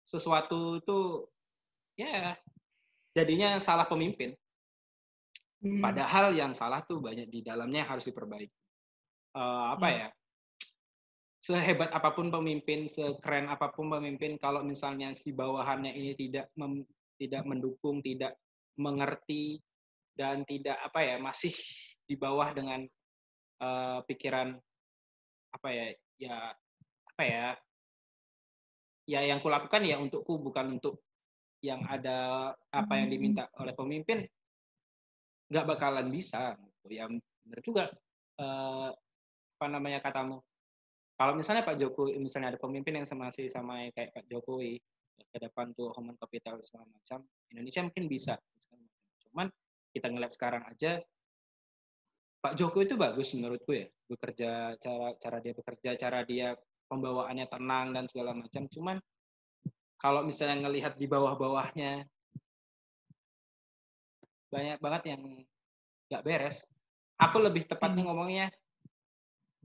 sesuatu 0.05 0.77
itu 0.83 1.25
ya 1.97 2.35
jadinya 3.15 3.57
salah 3.57 3.87
pemimpin. 3.87 4.35
Hmm. 5.65 5.81
padahal 5.81 6.35
yang 6.37 6.53
salah 6.53 6.85
tuh 6.85 7.01
banyak 7.01 7.25
di 7.31 7.41
dalamnya 7.41 7.87
harus 7.89 8.05
diperbaiki. 8.05 8.53
Uh, 9.33 9.73
apa 9.73 9.87
hmm. 9.87 9.97
ya 9.97 10.07
sehebat 11.45 11.93
apa 11.93 12.09
pun 12.17 12.33
pemimpin, 12.33 12.89
sekeren 12.89 13.45
apa 13.45 13.69
pun 13.69 13.93
pemimpin, 13.93 14.41
kalau 14.41 14.65
misalnya 14.65 15.13
si 15.13 15.29
bawahannya 15.29 15.93
ini 15.93 16.17
tidak 16.17 16.49
mem, 16.57 16.81
tidak 17.21 17.45
mendukung, 17.45 18.01
tidak 18.01 18.33
mengerti 18.81 19.61
dan 20.17 20.41
tidak 20.49 20.81
apa 20.81 21.05
ya 21.05 21.15
masih 21.21 21.53
di 22.09 22.17
bawah 22.17 22.49
dengan 22.49 22.81
uh, 23.61 24.01
pikiran 24.09 24.57
apa 25.53 25.69
ya 25.69 25.85
ya 26.17 26.37
apa 27.13 27.23
ya 27.23 27.45
ya 29.05 29.19
yang 29.21 29.39
kulakukan 29.39 29.85
ya 29.85 30.01
untukku 30.01 30.41
bukan 30.41 30.81
untuk 30.81 31.05
yang 31.61 31.85
ada 31.87 32.51
apa 32.73 32.93
yang 32.99 33.07
diminta 33.07 33.47
oleh 33.61 33.71
pemimpin 33.71 34.25
nggak 35.47 35.67
bakalan 35.67 36.09
bisa 36.09 36.57
ya 36.89 37.07
benar 37.07 37.59
juga 37.63 37.83
uh, 38.41 38.89
apa 39.55 39.65
namanya 39.71 40.03
katamu 40.03 40.41
kalau 41.15 41.33
misalnya 41.35 41.63
Pak 41.63 41.79
Jokowi, 41.79 42.19
misalnya 42.19 42.55
ada 42.55 42.59
pemimpin 42.59 42.99
yang 42.99 43.07
masih 43.07 43.47
sama 43.47 43.87
kayak 43.95 44.11
Pak 44.11 44.27
Jokowi, 44.27 44.79
ke 45.15 45.37
depan 45.39 45.71
tuh 45.71 45.91
human 45.95 46.15
capital 46.19 46.59
segala 46.59 46.91
macam, 46.91 47.23
Indonesia 47.51 47.81
mungkin 47.83 48.05
bisa. 48.11 48.35
Cuman 49.23 49.47
kita 49.95 50.11
ngeliat 50.11 50.35
sekarang 50.35 50.63
aja, 50.67 50.99
Pak 52.43 52.53
Jokowi 52.59 52.83
itu 52.87 52.95
bagus 52.99 53.31
menurutku 53.31 53.71
ya, 53.71 53.87
bekerja 54.11 54.75
cara 54.75 55.15
cara 55.15 55.37
dia 55.39 55.53
bekerja, 55.55 55.89
cara 55.95 56.19
dia 56.27 56.53
pembawaannya 56.91 57.47
tenang 57.47 57.95
dan 57.95 58.05
segala 58.11 58.35
macam. 58.35 58.67
Cuman 58.67 58.99
kalau 59.95 60.21
misalnya 60.27 60.67
ngelihat 60.67 60.99
di 60.99 61.07
bawah-bawahnya 61.07 62.05
banyak 64.51 64.77
banget 64.79 65.03
yang 65.15 65.21
nggak 66.11 66.23
beres. 66.23 66.67
Aku 67.15 67.39
lebih 67.39 67.63
tepatnya 67.65 68.03
hmm. 68.03 68.09
ngomongnya 68.11 68.47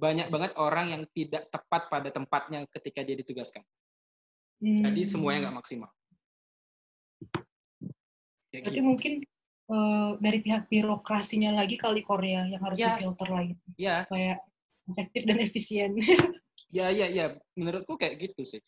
banyak 0.01 0.33
banget 0.33 0.53
orang 0.57 0.87
yang 0.97 1.03
tidak 1.13 1.53
tepat 1.53 1.93
pada 1.93 2.09
tempatnya 2.09 2.65
ketika 2.73 3.05
dia 3.05 3.17
ditugaskan. 3.21 3.61
Hmm. 4.65 4.81
Jadi 4.89 5.01
semuanya 5.05 5.49
nggak 5.49 5.59
maksimal. 5.61 5.91
Ya, 8.51 8.65
Berarti 8.65 8.81
gitu. 8.81 8.89
mungkin 8.89 9.13
uh, 9.69 10.17
dari 10.19 10.39
pihak 10.41 10.67
birokrasinya 10.73 11.55
lagi 11.55 11.77
kali 11.77 12.01
Korea 12.01 12.49
yang 12.49 12.61
harus 12.65 12.81
ya. 12.81 12.97
difilter 12.97 13.29
lagi 13.29 13.55
ya. 13.77 14.03
supaya 14.09 14.41
efektif 14.89 15.23
dan 15.29 15.39
efisien. 15.39 15.93
ya, 16.77 16.89
ya, 16.89 17.07
ya. 17.07 17.37
Menurutku 17.55 18.01
kayak 18.01 18.19
gitu 18.19 18.43
sih. 18.57 18.63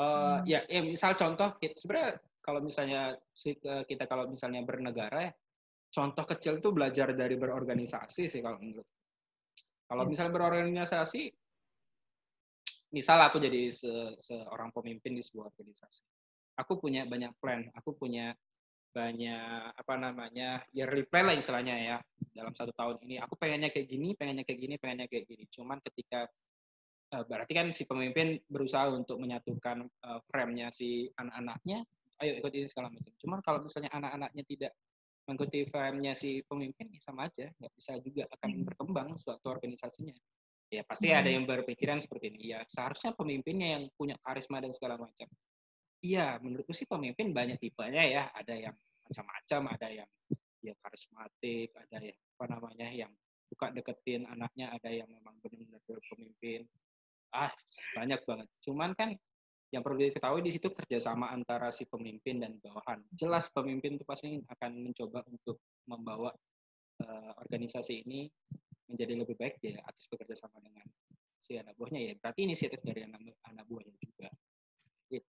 Uh, 0.00 0.40
hmm. 0.40 0.48
Ya, 0.48 0.60
ya 0.64 0.80
misal 0.80 1.12
contoh, 1.14 1.60
sebenarnya 1.60 2.18
kalau 2.40 2.64
misalnya 2.64 3.20
eh, 3.44 3.84
kita 3.84 4.08
kalau 4.08 4.32
misalnya 4.32 4.64
bernegara 4.64 5.28
ya, 5.28 5.32
contoh 5.92 6.24
kecil 6.24 6.56
itu 6.56 6.72
belajar 6.72 7.12
dari 7.12 7.36
berorganisasi 7.36 8.24
sih 8.26 8.40
kalau 8.40 8.56
menurut 8.58 8.88
kalau 9.90 10.06
iya. 10.06 10.10
misalnya 10.14 10.32
berorganisasi, 10.38 11.22
misal 12.94 13.18
aku 13.26 13.42
jadi 13.42 13.74
se 13.74 13.90
seorang 14.22 14.70
pemimpin 14.70 15.18
di 15.18 15.22
sebuah 15.26 15.50
organisasi, 15.50 16.06
aku 16.54 16.78
punya 16.78 17.10
banyak 17.10 17.34
plan, 17.42 17.66
aku 17.74 17.98
punya 17.98 18.30
banyak 18.90 19.74
apa 19.74 19.94
namanya 19.98 20.62
yearly 20.70 21.02
plan 21.10 21.26
lah 21.26 21.34
istilahnya 21.34 21.74
ya. 21.74 21.96
Dalam 22.30 22.54
satu 22.54 22.70
tahun 22.70 23.02
ini 23.02 23.18
aku 23.18 23.34
pengennya 23.34 23.74
kayak 23.74 23.90
gini 23.90 24.14
pengennya 24.14 24.46
kayak 24.46 24.60
gini 24.62 24.74
pengennya 24.78 25.06
kayak 25.10 25.26
gini. 25.26 25.44
Cuman 25.50 25.82
ketika 25.82 26.30
uh, 27.14 27.24
berarti 27.26 27.52
kan 27.54 27.66
si 27.74 27.82
pemimpin 27.86 28.38
berusaha 28.46 28.94
untuk 28.94 29.18
menyatukan 29.18 29.90
uh, 30.06 30.22
frame-nya 30.30 30.70
si 30.70 31.10
anak-anaknya 31.18 31.82
ayo 32.20 32.32
ikut 32.38 32.52
ini 32.54 32.66
segala 32.70 32.94
macam. 32.94 33.10
Cuman 33.18 33.38
kalau 33.42 33.58
misalnya 33.66 33.90
anak-anaknya 33.90 34.44
tidak 34.46 34.72
mengikuti 35.28 35.66
VM-nya 35.68 36.12
si 36.16 36.40
pemimpin 36.46 36.90
ya 36.90 37.00
sama 37.02 37.28
aja 37.28 37.48
nggak 37.54 37.72
bisa 37.76 37.92
juga 38.02 38.24
akan 38.38 38.50
hmm. 38.50 38.64
berkembang 38.66 39.08
suatu 39.20 39.46
organisasinya. 39.50 40.14
Ya 40.70 40.86
pasti 40.86 41.10
hmm. 41.10 41.18
ada 41.18 41.30
yang 41.30 41.44
berpikiran 41.46 41.98
seperti 41.98 42.30
ini. 42.34 42.54
Ya 42.54 42.62
seharusnya 42.66 43.14
pemimpinnya 43.14 43.78
yang 43.78 43.84
punya 43.94 44.16
karisma 44.22 44.62
dan 44.62 44.70
segala 44.70 44.98
macam. 44.98 45.26
Iya 46.00 46.40
menurutku 46.40 46.72
sih 46.72 46.88
pemimpin 46.88 47.34
banyak 47.34 47.60
tipenya 47.60 48.02
ya. 48.06 48.22
Ada 48.32 48.54
yang 48.70 48.74
macam-macam 49.10 49.60
ada 49.74 49.88
yang 49.90 50.10
ya 50.60 50.76
karismatik 50.84 51.72
ada 51.72 51.98
yang 52.04 52.18
apa 52.36 52.44
namanya 52.52 52.88
yang 52.92 53.12
suka 53.50 53.72
deketin 53.72 54.28
anaknya 54.28 54.70
ada 54.70 54.92
yang 54.92 55.08
memang 55.10 55.34
benar-benar 55.42 56.00
pemimpin. 56.06 56.64
Ah 57.34 57.50
banyak 57.98 58.20
banget. 58.26 58.48
Cuman 58.62 58.94
kan 58.94 59.14
yang 59.70 59.86
perlu 59.86 60.02
diketahui 60.02 60.42
di 60.42 60.50
situ 60.50 60.74
kerjasama 60.74 61.30
antara 61.30 61.70
si 61.70 61.86
pemimpin 61.86 62.42
dan 62.42 62.58
bawahan. 62.58 62.98
Jelas 63.14 63.46
pemimpin 63.54 63.94
itu 63.94 64.04
pasti 64.04 64.42
akan 64.50 64.90
mencoba 64.90 65.22
untuk 65.30 65.62
membawa 65.86 66.34
uh, 67.06 67.32
organisasi 67.46 68.02
ini 68.02 68.26
menjadi 68.90 69.14
lebih 69.22 69.38
baik 69.38 69.62
ya 69.62 69.78
atas 69.86 70.10
bekerja 70.10 70.34
sama 70.34 70.58
dengan 70.58 70.82
si 71.38 71.54
anak 71.54 71.78
buahnya 71.78 72.00
ya. 72.02 72.12
Berarti 72.18 72.40
inisiatif 72.50 72.82
dari 72.82 73.06
anak, 73.06 73.22
anak 73.46 73.64
buahnya 73.70 73.94
juga. 74.02 74.28
Gitu. 75.06 75.30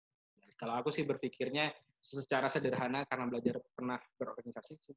Kalau 0.55 0.75
aku 0.79 0.95
sih 0.95 1.03
berpikirnya 1.03 1.75
secara 1.99 2.47
sederhana 2.47 3.03
karena 3.11 3.27
belajar 3.27 3.59
pernah 3.75 3.99
berorganisasi 4.23 4.75
sih. 4.79 4.97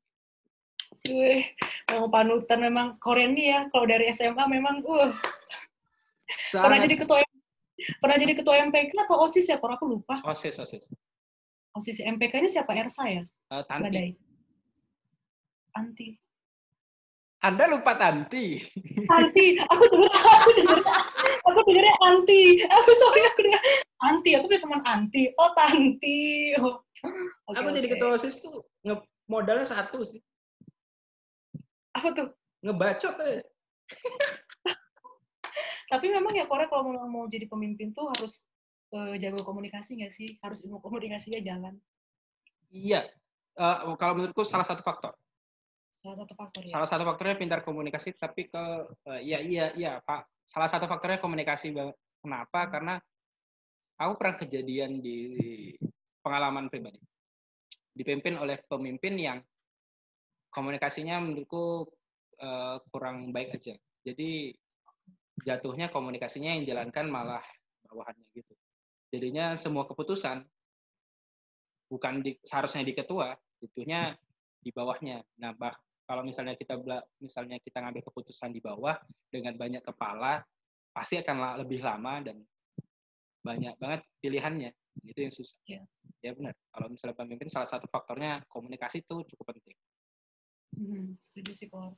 Wih, 1.09 1.49
memang 1.89 2.13
panutan 2.13 2.61
memang 2.61 2.87
Korean 3.01 3.33
nih 3.33 3.57
ya. 3.57 3.59
Kalau 3.73 3.85
dari 3.89 4.05
SMA 4.13 4.45
memang 4.45 4.85
uh. 4.85 5.13
Pernah 6.51 6.79
jadi 6.79 6.95
ketua 6.95 7.25
Pernah 7.99 8.17
jadi 8.17 8.33
ketua 8.37 8.55
MPK 8.67 8.91
atau 9.07 9.23
OSIS 9.25 9.45
ya? 9.49 9.57
Kalau 9.57 9.73
aku 9.75 9.85
lupa. 9.87 10.21
OSIS, 10.25 10.57
OSIS. 10.61 10.85
OSIS 11.71 12.03
MPK-nya 12.03 12.49
siapa? 12.51 12.75
Ersa 12.75 13.07
ya? 13.07 13.23
Uh, 13.51 13.63
Tanti. 13.63 13.83
Badai. 13.87 14.09
Anti. 15.71 16.07
Anda 17.41 17.65
lupa 17.71 17.97
Tanti. 17.97 18.61
Tanti. 19.11 19.45
Aku 19.57 19.83
dengar 19.89 20.13
aku 20.13 20.49
dengar 20.61 20.79
aku 21.41 21.59
dengarnya 21.65 21.95
anti. 22.05 22.41
Aku 22.69 22.89
sorry 23.01 23.21
aku 23.25 23.39
dengar 23.49 23.61
anti. 24.05 24.29
Aku 24.37 24.45
punya 24.45 24.61
teman 24.61 24.81
anti. 24.85 25.23
Oh, 25.39 25.49
Tanti. 25.57 26.53
Oh. 26.61 26.77
Okay, 27.49 27.57
aku 27.57 27.67
okay. 27.71 27.77
jadi 27.81 27.87
ketua 27.97 28.09
OSIS 28.19 28.37
tuh 28.43 28.61
nge 28.85 28.95
modalnya 29.25 29.65
satu 29.65 30.05
sih. 30.05 30.21
Apa 31.97 32.13
tuh? 32.13 32.27
Ngebacot 32.61 33.15
ya 33.25 33.41
tapi 35.91 36.07
memang 36.07 36.31
ya 36.31 36.47
Korea 36.47 36.71
kalau 36.71 36.87
memang 36.87 37.11
mau 37.11 37.27
jadi 37.27 37.51
pemimpin 37.51 37.91
tuh 37.91 38.07
harus 38.07 38.47
uh, 38.95 39.11
jago 39.19 39.43
komunikasi 39.43 39.99
nggak 39.99 40.13
sih? 40.15 40.39
Harus 40.39 40.63
ilmu 40.63 40.79
komunikasinya 40.79 41.43
jalan. 41.43 41.75
Iya. 42.71 43.11
Uh, 43.59 43.99
kalau 43.99 44.15
menurutku 44.15 44.47
salah 44.47 44.63
satu 44.63 44.79
faktor. 44.79 45.11
Salah 45.99 46.23
satu 46.23 46.31
faktor 46.31 46.63
ya. 46.63 46.71
Salah 46.71 46.87
satu 46.87 47.03
faktornya 47.03 47.35
pintar 47.35 47.59
komunikasi 47.67 48.15
tapi 48.15 48.47
ke 48.47 48.63
uh, 48.87 49.19
iya 49.19 49.43
iya 49.43 49.75
iya 49.75 49.91
pak. 49.99 50.31
Salah 50.47 50.71
satu 50.71 50.87
faktornya 50.87 51.19
komunikasi 51.19 51.75
kenapa? 52.23 52.59
Hmm. 52.63 52.71
karena 52.71 52.93
aku 53.99 54.13
pernah 54.15 54.35
kejadian 54.39 55.03
di 55.03 55.17
pengalaman 56.23 56.71
pribadi. 56.71 57.03
Dipimpin 57.91 58.39
oleh 58.39 58.63
pemimpin 58.63 59.19
yang 59.19 59.37
komunikasinya 60.55 61.19
menurutku 61.19 61.83
uh, 62.39 62.79
kurang 62.95 63.35
baik 63.35 63.59
aja. 63.59 63.75
Jadi 64.07 64.55
jatuhnya 65.41 65.87
komunikasinya 65.87 66.57
yang 66.57 66.63
jalankan 66.67 67.07
malah 67.07 67.43
bawahannya 67.87 68.25
gitu. 68.35 68.53
Jadinya 69.11 69.55
semua 69.59 69.87
keputusan 69.87 70.43
bukan 71.91 72.23
di, 72.23 72.39
seharusnya 72.43 72.87
di 72.87 72.95
ketua, 72.95 73.35
jatuhnya 73.59 74.15
di 74.63 74.71
bawahnya. 74.71 75.19
Nah, 75.43 75.51
bah, 75.51 75.75
kalau 76.07 76.23
misalnya 76.23 76.55
kita 76.55 76.79
misalnya 77.19 77.59
kita 77.59 77.83
ngambil 77.83 78.03
keputusan 78.07 78.55
di 78.55 78.63
bawah 78.63 78.95
dengan 79.27 79.59
banyak 79.59 79.83
kepala, 79.83 80.39
pasti 80.91 81.19
akan 81.19 81.59
lebih 81.63 81.83
lama 81.83 82.23
dan 82.23 82.37
banyak 83.43 83.75
banget 83.79 84.01
pilihannya. 84.23 84.71
Itu 85.07 85.19
yang 85.23 85.33
susah. 85.33 85.57
Ya, 85.67 85.81
ya 86.19 86.31
benar. 86.35 86.53
Kalau 86.71 86.87
misalnya 86.91 87.15
pemimpin, 87.15 87.47
salah 87.47 87.67
satu 87.67 87.87
faktornya 87.87 88.43
komunikasi 88.47 89.03
itu 89.03 89.23
cukup 89.35 89.55
penting. 89.55 89.75
Hmm, 90.77 91.15
setuju 91.19 91.51
sih, 91.51 91.67
Paul. 91.67 91.95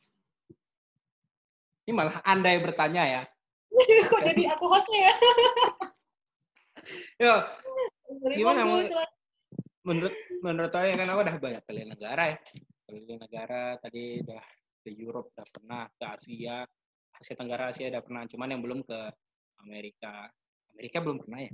Ini 1.84 1.92
malah 1.92 2.24
Anda 2.24 2.56
yang 2.56 2.64
bertanya 2.64 3.04
ya. 3.04 3.24
Kok 4.12 4.22
jadi 4.24 4.44
aku 4.56 4.66
hostnya 4.72 5.12
ya? 5.12 5.14
Yo, 7.20 7.36
gimana 8.40 8.64
mau? 8.64 8.80
Menurut 9.84 10.16
menurut 10.40 10.72
saya 10.72 10.96
kan 10.96 11.08
aku 11.12 11.20
udah 11.28 11.38
banyak 11.40 11.64
keliling 11.68 11.92
negara 11.92 12.24
ya. 12.32 12.38
Keliling 12.88 13.20
negara 13.20 13.76
tadi 13.84 14.24
udah 14.24 14.44
ke 14.84 14.90
Europe 14.96 15.32
udah 15.36 15.48
pernah, 15.48 15.84
ke 15.92 16.06
Asia, 16.08 16.64
Asia 17.16 17.36
Tenggara 17.36 17.72
Asia 17.72 17.92
udah 17.92 18.04
pernah, 18.04 18.24
cuman 18.28 18.52
yang 18.52 18.62
belum 18.64 18.80
ke 18.84 19.00
Amerika. 19.64 20.28
Amerika 20.76 20.98
belum 21.04 21.18
pernah 21.24 21.40
ya? 21.44 21.52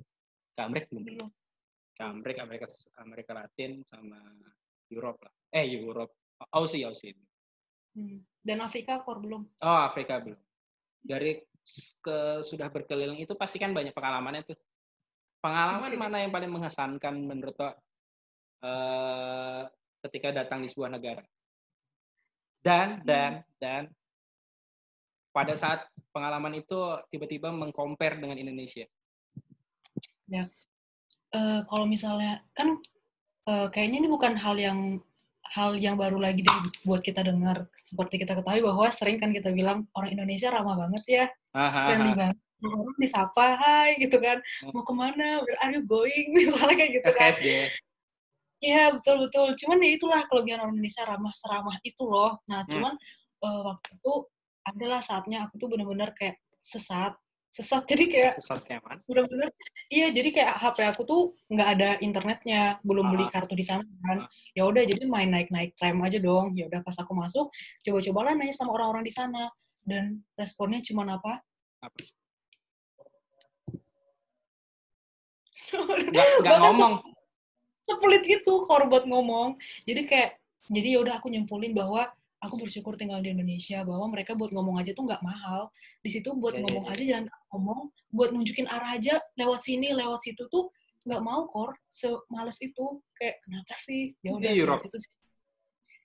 Ke 0.53 0.61
Amerika 0.65 0.87
belum 0.93 1.03
pernah. 1.05 1.29
Ke 1.93 2.03
Amerika, 2.05 2.39
Amerika, 2.45 2.67
Amerika 3.01 3.31
Latin 3.37 3.71
sama 3.85 4.19
Europe 4.89 5.19
lah. 5.25 5.33
Eh, 5.53 5.65
Europe. 5.77 6.13
Aussie, 6.53 6.85
Aussie. 6.85 7.13
Hmm. 7.93 8.25
Dan 8.39 8.63
Afrika 8.63 9.03
kok 9.03 9.19
belum? 9.19 9.43
Oh, 9.61 9.79
Afrika 9.85 10.19
belum. 10.21 10.39
Dari 10.99 11.39
ke 12.01 12.41
sudah 12.41 12.71
berkeliling 12.71 13.21
itu 13.21 13.35
pasti 13.35 13.59
kan 13.61 13.75
banyak 13.75 13.93
pengalamannya 13.93 14.43
tuh. 14.47 14.57
Pengalaman 15.39 15.91
okay. 15.91 15.99
mana 15.99 16.17
yang 16.19 16.31
paling 16.33 16.51
mengesankan 16.51 17.15
menurut 17.23 17.55
uh, 17.59 19.63
ketika 20.07 20.31
datang 20.35 20.63
di 20.63 20.67
sebuah 20.67 20.91
negara? 20.91 21.23
Dan 22.59 22.99
hmm. 22.99 23.05
dan 23.07 23.31
dan 23.59 23.83
pada 25.31 25.55
saat 25.55 25.87
pengalaman 26.11 26.59
itu 26.59 26.75
tiba-tiba 27.07 27.53
mengcompare 27.53 28.19
dengan 28.19 28.35
Indonesia. 28.35 28.83
Ya, 30.27 30.51
uh, 31.33 31.63
kalau 31.65 31.87
misalnya 31.87 32.43
kan 32.51 32.77
uh, 33.47 33.71
kayaknya 33.71 34.05
ini 34.05 34.09
bukan 34.11 34.35
hal 34.35 34.59
yang 34.59 34.99
hal 35.49 35.73
yang 35.77 35.97
baru 35.97 36.21
lagi 36.21 36.45
deh 36.45 36.57
buat 36.85 37.01
kita 37.01 37.25
dengar. 37.25 37.65
Seperti 37.73 38.21
kita 38.21 38.37
ketahui 38.37 38.61
bahwa 38.61 38.85
sering 38.93 39.17
kan 39.17 39.33
kita 39.33 39.49
bilang 39.49 39.89
orang 39.97 40.13
Indonesia 40.13 40.53
ramah 40.53 40.77
banget 40.77 41.03
ya, 41.09 41.25
friendly 41.53 42.13
banget. 42.13 42.37
Orang 42.59 42.97
disapa, 42.99 43.55
hai 43.55 43.95
gitu 44.03 44.19
kan, 44.19 44.35
hmm. 44.43 44.75
mau 44.75 44.83
ke 44.83 44.91
mana, 44.91 45.39
where 45.41 45.59
are 45.63 45.71
you 45.71 45.83
going, 45.87 46.31
misalnya 46.35 46.75
kayak 46.75 46.91
gitu 47.01 47.09
kan. 47.15 47.31
Iya 48.59 48.91
betul 48.91 49.23
betul. 49.23 49.55
Cuman 49.55 49.79
ya 49.79 49.91
itulah 49.95 50.21
kelebihan 50.27 50.59
orang 50.59 50.75
Indonesia 50.75 51.07
ramah 51.07 51.31
seramah 51.31 51.79
itu 51.87 52.03
loh. 52.03 52.43
Nah 52.51 52.67
hmm. 52.67 52.71
cuman 52.75 52.93
uh, 53.47 53.61
waktu 53.71 53.89
itu 53.95 54.13
adalah 54.67 54.99
saatnya 54.99 55.47
aku 55.47 55.55
tuh 55.55 55.71
bener-bener 55.71 56.11
kayak 56.13 56.37
sesat 56.59 57.15
sesat 57.49 57.83
jadi 57.89 58.03
kayak 58.05 58.33
sesat 58.37 58.61
kayak 58.65 58.81
mana? 58.85 59.01
bener-bener 59.09 59.49
iya 59.89 60.13
jadi 60.13 60.29
kayak 60.29 60.53
HP 60.61 60.77
aku 60.85 61.01
tuh 61.01 61.21
nggak 61.49 61.69
ada 61.77 61.89
internetnya 62.05 62.77
belum 62.85 63.09
beli 63.09 63.25
ah. 63.25 63.31
kartu 63.33 63.57
di 63.57 63.65
sana 63.65 63.81
kan 64.05 64.23
ah. 64.23 64.27
ya 64.53 64.69
udah 64.69 64.85
jadi 64.85 65.03
main 65.09 65.33
naik-naik 65.33 65.73
tram 65.73 65.97
aja 66.05 66.21
dong 66.21 66.53
ya 66.53 66.69
udah 66.69 66.85
pas 66.85 66.93
aku 67.01 67.17
masuk 67.17 67.49
coba-coba 67.81 68.19
lah 68.29 68.33
nanya 68.37 68.53
sama 68.53 68.77
orang-orang 68.77 69.01
di 69.01 69.13
sana 69.13 69.49
dan 69.81 70.21
responnya 70.37 70.85
cuma 70.85 71.09
apa? 71.09 71.41
apa? 71.81 71.99
Nggak, 76.09 76.27
nggak 76.41 76.57
ngomong. 76.65 76.93
Sepelit 77.85 78.25
itu 78.25 78.53
korban 78.65 79.05
ngomong. 79.05 79.53
Jadi 79.85 80.01
kayak, 80.09 80.41
jadi 80.65 80.97
ya 80.97 80.99
udah 81.05 81.13
aku 81.21 81.29
nyimpulin 81.29 81.77
bahwa 81.77 82.09
aku 82.39 82.55
bersyukur 82.55 82.95
tinggal 82.95 83.19
di 83.19 83.35
Indonesia 83.35 83.83
bahwa 83.83 84.07
mereka 84.11 84.31
buat 84.35 84.51
ngomong 84.55 84.79
aja 84.79 84.95
tuh 84.95 85.03
nggak 85.03 85.23
mahal. 85.23 85.67
Di 85.99 86.09
situ 86.11 86.31
buat 86.39 86.55
yeah, 86.55 86.63
ngomong 86.63 86.85
yeah, 86.87 86.95
aja 86.95 87.03
jangan 87.03 87.25
ngomong. 87.51 87.79
Buat 88.15 88.29
nunjukin 88.31 88.67
arah 88.71 88.95
aja 88.95 89.19
lewat 89.35 89.59
sini 89.63 89.91
lewat 89.91 90.23
situ 90.23 90.47
tuh 90.47 90.71
nggak 91.03 91.21
mau 91.23 91.47
kor. 91.51 91.75
Semales 91.91 92.57
itu. 92.63 93.03
Kayak 93.15 93.43
kenapa 93.43 93.75
sih? 93.83 94.15
Ya 94.23 94.31
udah 94.31 94.51
itu 94.55 94.75
situ 94.87 94.97
sih. 95.03 95.13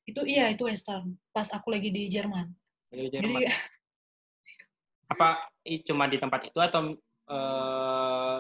Itu 0.05 0.21
iya 0.27 0.51
itu 0.51 0.67
Western. 0.67 1.15
Pas 1.31 1.47
aku 1.55 1.71
lagi 1.71 1.95
di 1.95 2.11
Jerman. 2.11 2.51
Di 2.91 3.09
Jerman. 3.15 3.31
Jadi, 3.31 3.43
apa 5.15 5.29
cuma 5.87 6.05
di 6.11 6.19
tempat 6.19 6.41
itu 6.51 6.59
atau 6.59 6.99
uh, 7.31 8.39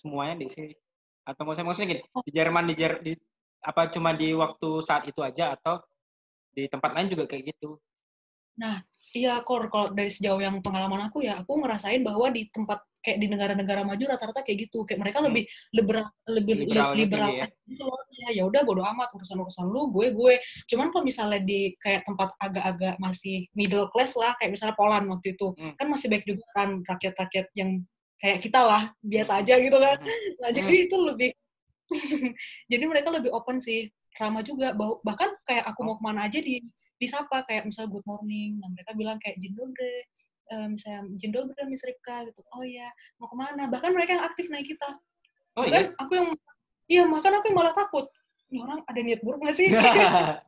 semuanya 0.00 0.34
di 0.40 0.48
sini? 0.48 0.72
Atau 1.28 1.44
maksudnya 1.44 1.66
maksudnya 1.68 1.88
gini 1.92 2.02
oh. 2.14 2.22
di 2.24 2.32
Jerman 2.32 2.64
di, 2.70 2.74
Jer 2.78 2.92
di 3.04 3.12
apa 3.66 3.90
cuma 3.90 4.14
di 4.14 4.30
waktu 4.30 4.68
saat 4.78 5.10
itu 5.10 5.20
aja 5.26 5.58
atau 5.58 5.82
di 6.56 6.64
tempat 6.72 6.96
lain 6.96 7.12
juga 7.12 7.28
kayak 7.28 7.52
gitu. 7.52 7.76
Nah, 8.56 8.80
iya 9.12 9.44
kor 9.44 9.68
kalau 9.68 9.92
dari 9.92 10.08
sejauh 10.08 10.40
yang 10.40 10.64
pengalaman 10.64 11.12
aku 11.12 11.20
ya, 11.20 11.44
aku 11.44 11.60
ngerasain 11.60 12.00
bahwa 12.00 12.32
di 12.32 12.48
tempat 12.48 12.80
kayak 13.04 13.22
di 13.22 13.28
negara-negara 13.30 13.84
maju 13.84 14.04
rata-rata 14.08 14.40
kayak 14.40 14.66
gitu. 14.66 14.88
Kayak 14.88 15.00
mereka 15.04 15.18
hmm. 15.20 15.26
lebih 15.28 15.44
liberal 15.76 16.06
lebih 16.24 16.54
liberal, 16.64 16.90
liberal 16.96 17.30
ya. 17.36 17.46
gitu 17.68 17.84
loh. 17.84 18.00
Ya 18.16 18.28
ya 18.32 18.42
udah 18.48 18.64
bodo 18.64 18.82
amat 18.82 19.12
urusan-urusan 19.12 19.68
lu, 19.68 19.92
gue 19.92 20.06
gue. 20.16 20.34
Cuman 20.72 20.88
kalau 20.88 21.04
misalnya 21.04 21.40
di 21.44 21.76
kayak 21.76 22.08
tempat 22.08 22.32
agak-agak 22.40 22.96
masih 22.96 23.44
middle 23.52 23.92
class 23.92 24.16
lah, 24.16 24.32
kayak 24.40 24.56
misalnya 24.56 24.74
Poland 24.74 25.06
waktu 25.12 25.36
itu, 25.36 25.52
hmm. 25.52 25.76
kan 25.76 25.86
masih 25.92 26.08
baik 26.08 26.24
juga 26.24 26.44
kan 26.56 26.80
rakyat-rakyat 26.80 27.46
yang 27.60 27.84
kayak 28.16 28.40
kita 28.40 28.60
lah, 28.64 28.82
biasa 29.04 29.44
aja 29.44 29.54
gitu 29.60 29.76
kan. 29.76 30.00
Hmm. 30.00 30.32
Nah, 30.40 30.50
jadi 30.50 30.74
hmm. 30.80 30.86
itu 30.88 30.96
lebih 30.96 31.30
jadi 32.72 32.84
mereka 32.88 33.14
lebih 33.14 33.30
open 33.30 33.62
sih 33.62 33.86
ramah 34.16 34.42
juga 34.42 34.72
bahkan 35.04 35.32
kayak 35.44 35.64
aku 35.68 35.80
mau 35.84 35.96
ke 36.00 36.04
mana 36.04 36.26
aja 36.26 36.40
di 36.40 36.60
disapa 36.96 37.44
kayak 37.44 37.68
misalnya 37.68 37.92
good 37.92 38.06
morning 38.08 38.56
nah 38.56 38.68
mereka 38.72 38.96
bilang 38.96 39.20
kayak 39.20 39.36
jin 39.36 39.52
dobre 39.52 40.08
uh, 40.52 40.66
misalnya 40.72 41.12
jin 41.20 41.32
dobre 41.32 41.60
Miss 41.68 41.84
Ripka 41.84 42.24
gitu. 42.30 42.40
Oh 42.54 42.64
ya 42.64 42.88
mau 43.20 43.28
ke 43.28 43.36
mana? 43.36 43.68
Bahkan 43.68 43.90
mereka 43.92 44.16
yang 44.16 44.24
aktif 44.24 44.48
naik 44.48 44.66
kita. 44.68 44.90
Oh, 45.56 45.64
bahkan 45.64 45.92
iya? 45.92 46.00
aku 46.00 46.12
yang 46.16 46.28
iya 46.86 47.02
makan 47.04 47.32
aku 47.40 47.44
yang 47.52 47.58
malah 47.58 47.74
takut. 47.76 48.06
Ini 48.46 48.62
orang 48.62 48.80
ada 48.86 49.00
niat 49.02 49.20
buruk 49.26 49.42
gak 49.42 49.58
sih? 49.58 49.68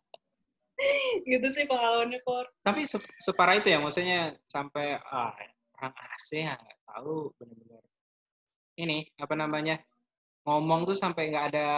Gitu 1.31 1.47
sih 1.51 1.65
pengalamannya 1.67 2.23
kor 2.23 2.47
tapi 2.63 2.87
se 2.87 2.99
separah 3.19 3.59
itu 3.59 3.69
ya 3.73 3.79
maksudnya 3.83 4.39
sampai 4.47 4.99
ah, 5.11 5.35
orang 5.79 5.95
asing 6.15 6.47
nggak 6.47 6.79
tahu 6.87 7.33
benar-benar 7.39 7.83
ini 8.79 8.99
apa 9.19 9.35
namanya 9.35 9.77
ngomong 10.47 10.87
tuh 10.87 10.95
sampai 10.95 11.35
nggak 11.35 11.47
ada 11.55 11.69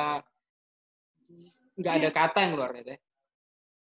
nggak 1.78 1.94
ada 2.02 2.08
kata 2.10 2.38
yang 2.42 2.52
keluar 2.56 2.70
gitu. 2.74 2.94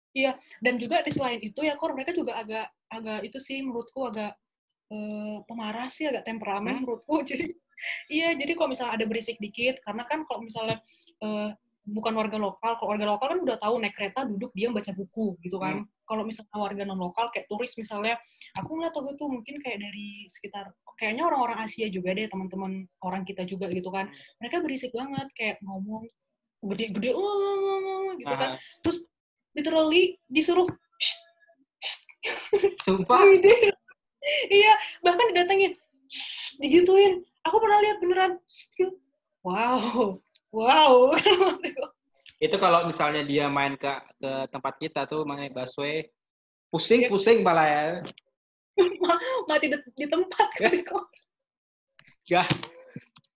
Iya, 0.09 0.31
dan 0.57 0.73
juga 0.81 1.05
di 1.05 1.11
selain 1.13 1.37
itu 1.37 1.61
ya 1.61 1.77
kor 1.77 1.93
mereka 1.93 2.11
juga 2.11 2.33
agak 2.41 2.65
agak 2.89 3.19
itu 3.29 3.37
sih 3.37 3.61
menurutku 3.61 4.09
agak 4.09 4.33
eh, 4.89 5.37
pemarah 5.45 5.85
sih 5.85 6.09
agak 6.09 6.25
temperamen 6.25 6.81
Hmm. 6.81 6.81
menurutku. 6.85 7.21
Jadi 7.29 7.53
iya, 8.11 8.35
jadi 8.35 8.59
kalau 8.59 8.75
misalnya 8.75 8.99
ada 8.99 9.05
berisik 9.07 9.39
dikit 9.39 9.79
karena 9.85 10.03
kan 10.03 10.27
kalau 10.27 10.43
misalnya 10.43 10.83
eh, 11.23 11.49
bukan 11.89 12.13
warga 12.13 12.37
lokal, 12.37 12.77
kalau 12.77 12.89
warga 12.93 13.05
lokal 13.07 13.27
kan 13.33 13.39
udah 13.41 13.57
tahu 13.57 13.81
naik 13.81 13.95
kereta 13.97 14.27
duduk 14.27 14.51
diam 14.53 14.75
baca 14.75 14.91
buku 14.93 15.39
gitu 15.41 15.57
kan. 15.57 15.85
Kalau 16.05 16.25
misalnya 16.25 16.57
warga 16.57 16.83
non 16.85 16.99
lokal 17.01 17.29
kayak 17.33 17.45
turis 17.49 17.73
misalnya, 17.77 18.17
aku 18.57 18.69
ngeliat 18.77 18.93
waktu 18.93 19.13
itu 19.17 19.25
mungkin 19.29 19.55
kayak 19.61 19.79
dari 19.79 20.25
sekitar 20.29 20.73
kayaknya 20.97 21.23
orang-orang 21.29 21.65
Asia 21.65 21.87
juga 21.89 22.13
deh 22.13 22.27
teman-teman 22.29 22.85
orang 23.05 23.23
kita 23.25 23.45
juga 23.45 23.69
gitu 23.71 23.89
kan. 23.93 24.09
Mereka 24.41 24.61
berisik 24.61 24.91
banget 24.93 25.27
kayak 25.37 25.57
ngomong 25.65 26.05
gede-gede 26.59 27.11
"Oh," 27.15 28.15
gitu 28.19 28.35
kan. 28.35 28.55
Aha. 28.55 28.91
Literally 29.57 30.19
disuruh 30.29 30.69
Sumpah. 32.83 33.23
Wih, 33.23 33.39
iya, 34.59 34.73
bahkan 34.99 35.31
didatengin, 35.31 35.71
"Shh," 36.11 36.59
digituin. 36.59 37.23
Aku 37.47 37.57
pernah 37.63 37.79
lihat 37.79 37.97
beneran. 38.03 38.31
"Shh," 38.43 38.75
gitu. 38.75 38.93
Wow, 39.39 40.19
wow. 40.51 41.15
Itu 42.45 42.55
kalau 42.55 42.87
misalnya 42.87 43.23
dia 43.23 43.47
main 43.51 43.75
ke 43.75 43.87
ke 44.19 44.31
tempat 44.51 44.73
kita 44.79 45.07
tuh 45.07 45.23
main 45.27 45.51
busway, 45.51 46.07
pusing-pusing 46.71 47.43
malah 47.43 47.67
ya. 47.67 47.83
Mati 49.47 49.67
di, 49.67 49.77
di 49.95 50.05
tempat 50.07 50.47
kali 50.55 50.83
kok. 50.87 51.03
Gah, 52.27 52.47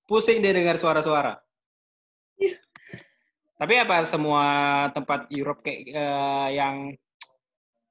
pusing 0.08 0.40
dia 0.40 0.56
dengar 0.56 0.80
suara-suara. 0.80 1.36
Iya. 3.64 3.80
Tapi 3.80 3.80
apa 3.80 3.98
semua 4.04 4.46
tempat 4.92 5.32
Europe 5.32 5.64
kayak 5.64 5.80
eh, 5.88 6.50
yang 6.60 6.92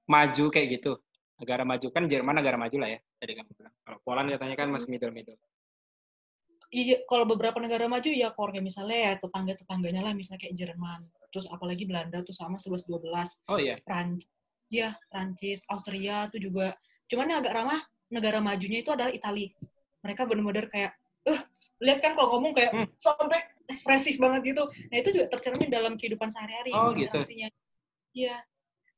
maju 0.04 0.44
kayak 0.52 0.68
gitu? 0.76 1.00
Negara 1.40 1.64
maju 1.64 1.86
kan 1.88 2.04
Jerman 2.04 2.36
negara 2.36 2.60
maju 2.60 2.76
lah 2.76 2.92
ya. 2.92 3.00
Tadi 3.16 3.32
kamu 3.40 3.50
bilang. 3.56 3.74
Kalau 3.80 3.98
Poland 4.04 4.28
katanya 4.36 4.56
kan 4.60 4.68
masih 4.68 4.88
middle-middle. 4.92 5.40
Iya, 6.72 7.04
kalau 7.08 7.24
beberapa 7.24 7.56
negara 7.60 7.84
maju 7.88 8.08
ya 8.08 8.32
kor 8.32 8.52
kayak 8.52 8.64
misalnya 8.64 8.96
ya 8.96 9.12
tetangga-tetangganya 9.20 10.08
lah 10.08 10.12
misalnya 10.16 10.40
kayak 10.40 10.56
Jerman, 10.56 11.04
terus 11.28 11.44
apalagi 11.52 11.84
Belanda 11.84 12.24
tuh 12.24 12.32
sama 12.32 12.56
11 12.56 12.88
12. 12.88 13.44
Oh 13.52 13.60
iya. 13.60 13.76
Prancis, 13.84 14.28
ya 14.72 14.96
Prancis, 15.12 15.64
Austria 15.68 16.32
tuh 16.32 16.40
juga. 16.40 16.72
Cuman 17.12 17.28
yang 17.28 17.40
agak 17.44 17.60
ramah 17.60 17.80
negara 18.08 18.40
majunya 18.40 18.80
itu 18.80 18.88
adalah 18.88 19.12
Italia. 19.12 19.52
Mereka 20.00 20.24
bener-bener 20.24 20.66
kayak, 20.72 20.96
eh, 21.28 21.40
lihat 21.84 22.00
kan 22.00 22.16
kalau 22.16 22.40
ngomong 22.40 22.56
kayak 22.56 22.72
Hmm. 22.72 22.88
sampai 22.96 23.40
ekspresif 23.72 24.20
banget 24.20 24.54
gitu. 24.54 24.62
Nah 24.68 24.96
itu 25.00 25.08
juga 25.10 25.26
tercermin 25.32 25.68
dalam 25.72 25.96
kehidupan 25.96 26.28
sehari-hari. 26.28 26.72
Oh, 26.76 26.92
gitu. 26.92 27.18
Iya. 28.12 28.36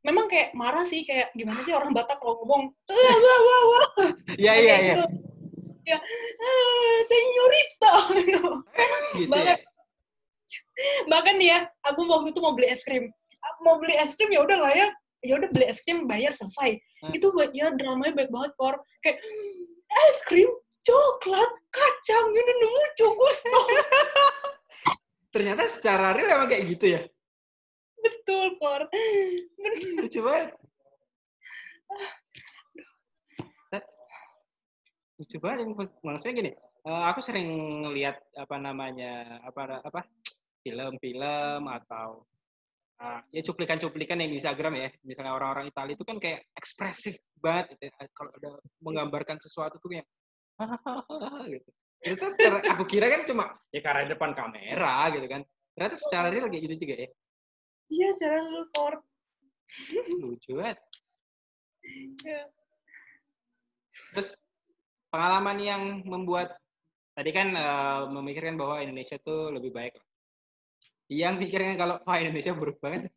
Memang 0.05 0.29
kayak 0.29 0.53
marah 0.53 0.85
sih, 0.85 1.01
kayak 1.07 1.33
gimana 1.33 1.65
sih 1.65 1.73
orang 1.73 1.97
Batak 1.97 2.21
kalau 2.21 2.45
ngomong, 2.45 2.69
"Eh, 2.93 3.17
wah, 3.25 3.41
wah, 3.41 3.63
wah," 3.73 3.89
Iya 4.43 4.53
iya 4.61 4.77
iya. 4.77 4.95
gitu. 5.01 5.05
Ya, 5.85 5.99
"Eh, 6.41 6.99
senyorita. 7.09 7.93
Gitu 9.15 9.25
ya. 9.25 9.31
Banget. 9.31 9.59
Bahkan 11.09 11.35
nih 11.39 11.49
ya, 11.55 11.59
aku 11.87 12.05
waktu 12.05 12.35
itu 12.35 12.41
mau 12.43 12.53
beli 12.53 12.69
es 12.69 12.83
krim. 12.83 13.09
Mau 13.63 13.79
beli 13.79 13.95
es 13.97 14.13
krim 14.19 14.33
ya 14.33 14.43
udah 14.43 14.59
lah 14.59 14.73
ya, 14.75 14.89
ya 15.23 15.35
udah 15.39 15.49
beli 15.55 15.67
es 15.71 15.81
krim 15.81 16.05
bayar 16.05 16.35
selesai. 16.35 16.77
Hmm. 17.05 17.13
Itu 17.15 17.31
buat 17.33 17.55
ya 17.57 17.73
dramanya 17.73 18.13
baik 18.13 18.31
banget 18.33 18.53
kor. 18.59 18.81
Kayak 19.01 19.23
es 20.11 20.19
krim, 20.27 20.51
coklat, 20.85 21.51
kacang, 21.73 22.27
ini 22.29 22.53
nemu 22.61 23.13
gusto. 23.17 23.57
Ternyata 25.35 25.67
secara 25.67 26.15
real 26.15 26.31
emang 26.31 26.47
kayak 26.47 26.65
gitu 26.71 26.87
ya. 26.95 27.01
Betul 27.99 28.55
kor. 28.63 28.87
Lucu 29.99 30.21
banget. 30.23 30.55
Lucu 35.19 35.37
banget. 35.43 35.67
Maksud- 35.71 35.99
Maksudnya 36.03 36.35
gini, 36.39 36.51
eh, 36.87 37.03
aku 37.11 37.19
sering 37.19 37.49
ngelihat 37.87 38.19
apa 38.39 38.57
namanya 38.59 39.43
apa 39.43 39.83
apa 39.83 40.01
film-film 40.63 41.63
atau 41.67 42.23
ah, 43.03 43.21
ya 43.35 43.43
cuplikan-cuplikan 43.43 44.23
yang 44.23 44.31
di 44.31 44.39
Instagram 44.39 44.75
ya, 44.79 44.89
misalnya 45.03 45.35
orang-orang 45.35 45.67
Italia 45.67 45.99
itu 45.99 46.07
kan 46.07 46.17
kayak 46.23 46.47
ekspresif 46.55 47.19
banget 47.43 47.75
gitu. 47.75 47.91
ya. 47.91 47.95
Kalau 48.15 48.31
ada 48.39 48.51
menggambarkan 48.81 49.39
sesuatu 49.43 49.83
tuh 49.83 49.99
kayak 49.99 50.07
gitu. 51.59 51.71
Itu 52.05 52.27
secara- 52.37 52.65
aku 52.69 52.85
kira 52.85 53.09
kan 53.09 53.25
cuma 53.25 53.45
ya 53.73 53.81
karena 53.81 54.13
depan 54.13 54.37
kamera 54.37 55.09
gitu 55.11 55.25
kan. 55.25 55.41
Ternyata 55.75 55.97
secara 55.97 56.29
real 56.29 56.47
kayak 56.47 56.63
gitu 56.69 56.77
juga 56.85 56.95
ya. 57.01 57.09
Iya, 57.89 58.09
secara 58.13 58.39
lu 58.41 58.65
kor. 58.71 58.95
Lucu 60.21 60.51
banget. 60.55 60.79
Ya. 62.23 62.45
Terus 64.13 64.37
pengalaman 65.09 65.59
yang 65.59 65.83
membuat 66.05 66.57
tadi 67.13 67.31
kan 67.33 67.49
eh, 67.51 68.01
memikirkan 68.09 68.55
bahwa 68.55 68.81
Indonesia 68.81 69.17
tuh 69.19 69.51
lebih 69.51 69.73
baik. 69.73 69.95
Yang 71.09 71.35
pikirnya 71.47 71.77
kalau 71.77 71.97
wah 72.01 72.17
Indonesia 72.17 72.53
buruk 72.53 72.81
banget. 72.81 73.09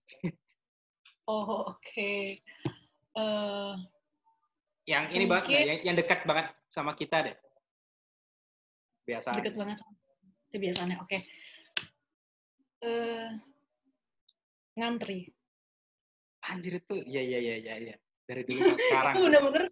Oh, 1.28 1.76
oke. 1.76 2.12
Eh, 3.18 3.74
Yang 4.88 5.06
ini 5.12 5.26
banget, 5.28 5.44
Mungkin- 5.44 5.60
nggak? 5.60 5.68
yang, 5.68 5.80
yang 5.84 5.96
dekat 6.00 6.20
banget 6.24 6.48
sama 6.72 6.96
kita 6.96 7.20
deh. 7.28 7.36
Biasa. 9.08 9.32
deket 9.40 9.56
banget 9.56 9.80
sama 9.80 9.96
kebiasaannya. 10.52 10.98
Oke. 11.00 11.18
Eh, 12.84 13.30
ngantri. 14.78 15.32
Anjir 16.48 16.80
itu, 16.80 16.96
iya 17.08 17.22
iya 17.24 17.40
iya 17.40 17.56
iya. 17.58 17.76
iya. 17.82 17.96
Dari 18.28 18.44
dulu 18.44 18.60
sampai 18.62 18.84
sekarang. 18.92 19.14
itu 19.16 19.22
bener-bener 19.26 19.64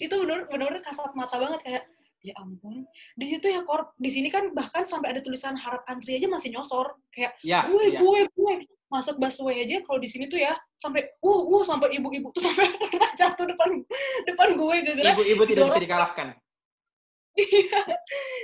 itu 0.00 0.14
bener 0.16 0.38
bener 0.48 0.72
kasat 0.80 1.12
mata 1.12 1.36
banget 1.36 1.60
kayak 1.60 1.84
ya 2.20 2.32
ampun 2.36 2.84
di 3.16 3.26
situ 3.28 3.48
ya 3.48 3.64
kor 3.64 3.92
di 3.96 4.08
sini 4.12 4.28
kan 4.28 4.52
bahkan 4.52 4.84
sampai 4.84 5.12
ada 5.16 5.20
tulisan 5.20 5.56
harap 5.56 5.84
antri 5.88 6.16
aja 6.16 6.28
masih 6.28 6.52
nyosor 6.52 6.96
kayak 7.12 7.32
Ya, 7.40 7.64
gue 7.68 7.96
ya. 7.96 8.00
gue 8.00 8.18
gue 8.32 8.52
masuk 8.88 9.16
busway 9.16 9.64
aja 9.64 9.80
kalau 9.84 10.00
di 10.00 10.08
sini 10.08 10.28
tuh 10.28 10.36
ya 10.40 10.52
sampai 10.80 11.04
uh 11.20 11.40
uh 11.48 11.62
sampai 11.64 11.92
ibu-ibu 11.96 12.28
tuh 12.32 12.44
sampai 12.44 12.68
pernah 12.76 13.12
jatuh 13.20 13.44
depan 13.48 13.68
depan 14.24 14.48
gue 14.56 14.74
gara-gara 14.84 15.10
Ibu-ibu 15.16 15.42
tidak 15.48 15.64
bisa 15.72 15.80
dikalahkan. 15.80 16.26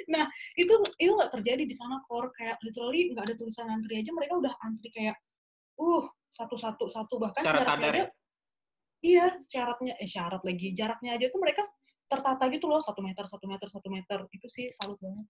Nah 0.07 0.25
itu 0.55 0.70
itu 0.96 1.11
nggak 1.11 1.33
terjadi 1.33 1.62
di 1.62 1.75
sana 1.75 1.99
kor 2.05 2.31
kayak 2.33 2.57
literally 2.62 3.11
nggak 3.11 3.27
ada 3.27 3.35
tulisan 3.35 3.66
antri 3.66 3.99
aja 3.99 4.11
mereka 4.11 4.38
udah 4.38 4.55
antri 4.62 4.88
kayak 4.88 5.18
uh 5.77 6.05
satu 6.31 6.55
satu 6.55 6.87
satu 6.87 7.14
bahkan 7.18 7.42
Secara 7.42 7.61
sadar 7.61 7.92
aja 7.92 7.99
ya? 7.99 8.07
iya 9.03 9.27
syaratnya 9.40 9.92
eh 9.96 10.07
syarat 10.07 10.40
lagi 10.40 10.72
jaraknya 10.72 11.14
aja 11.14 11.27
tuh 11.29 11.40
mereka 11.40 11.62
tertata 12.07 12.46
gitu 12.49 12.66
loh 12.66 12.79
satu 12.79 13.03
meter 13.03 13.27
satu 13.27 13.44
meter 13.44 13.66
satu 13.66 13.88
meter 13.90 14.18
itu 14.31 14.46
sih 14.46 14.70
salut 14.70 14.96
banget 14.96 15.27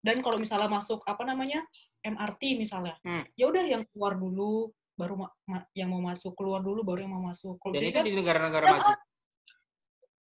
dan 0.00 0.16
kalau 0.20 0.36
misalnya 0.36 0.66
masuk 0.66 1.04
apa 1.04 1.22
namanya 1.22 1.62
MRT 2.00 2.56
misalnya 2.56 2.96
Hmm. 3.00 3.24
ya 3.36 3.46
udah 3.46 3.64
yang 3.64 3.82
keluar 3.86 4.16
dulu 4.16 4.72
baru 4.96 5.14
ma- 5.16 5.34
ma- 5.46 5.68
yang 5.72 5.88
mau 5.88 6.02
masuk 6.02 6.34
keluar 6.34 6.60
dulu 6.60 6.82
baru 6.82 7.04
yang 7.04 7.12
mau 7.14 7.24
masuk 7.24 7.56
kalau 7.56 7.72
Dan 7.72 7.84
itu 7.86 7.94
kan 7.94 8.04
di 8.04 8.12
negara-negara 8.12 8.64
maju. 8.66 8.92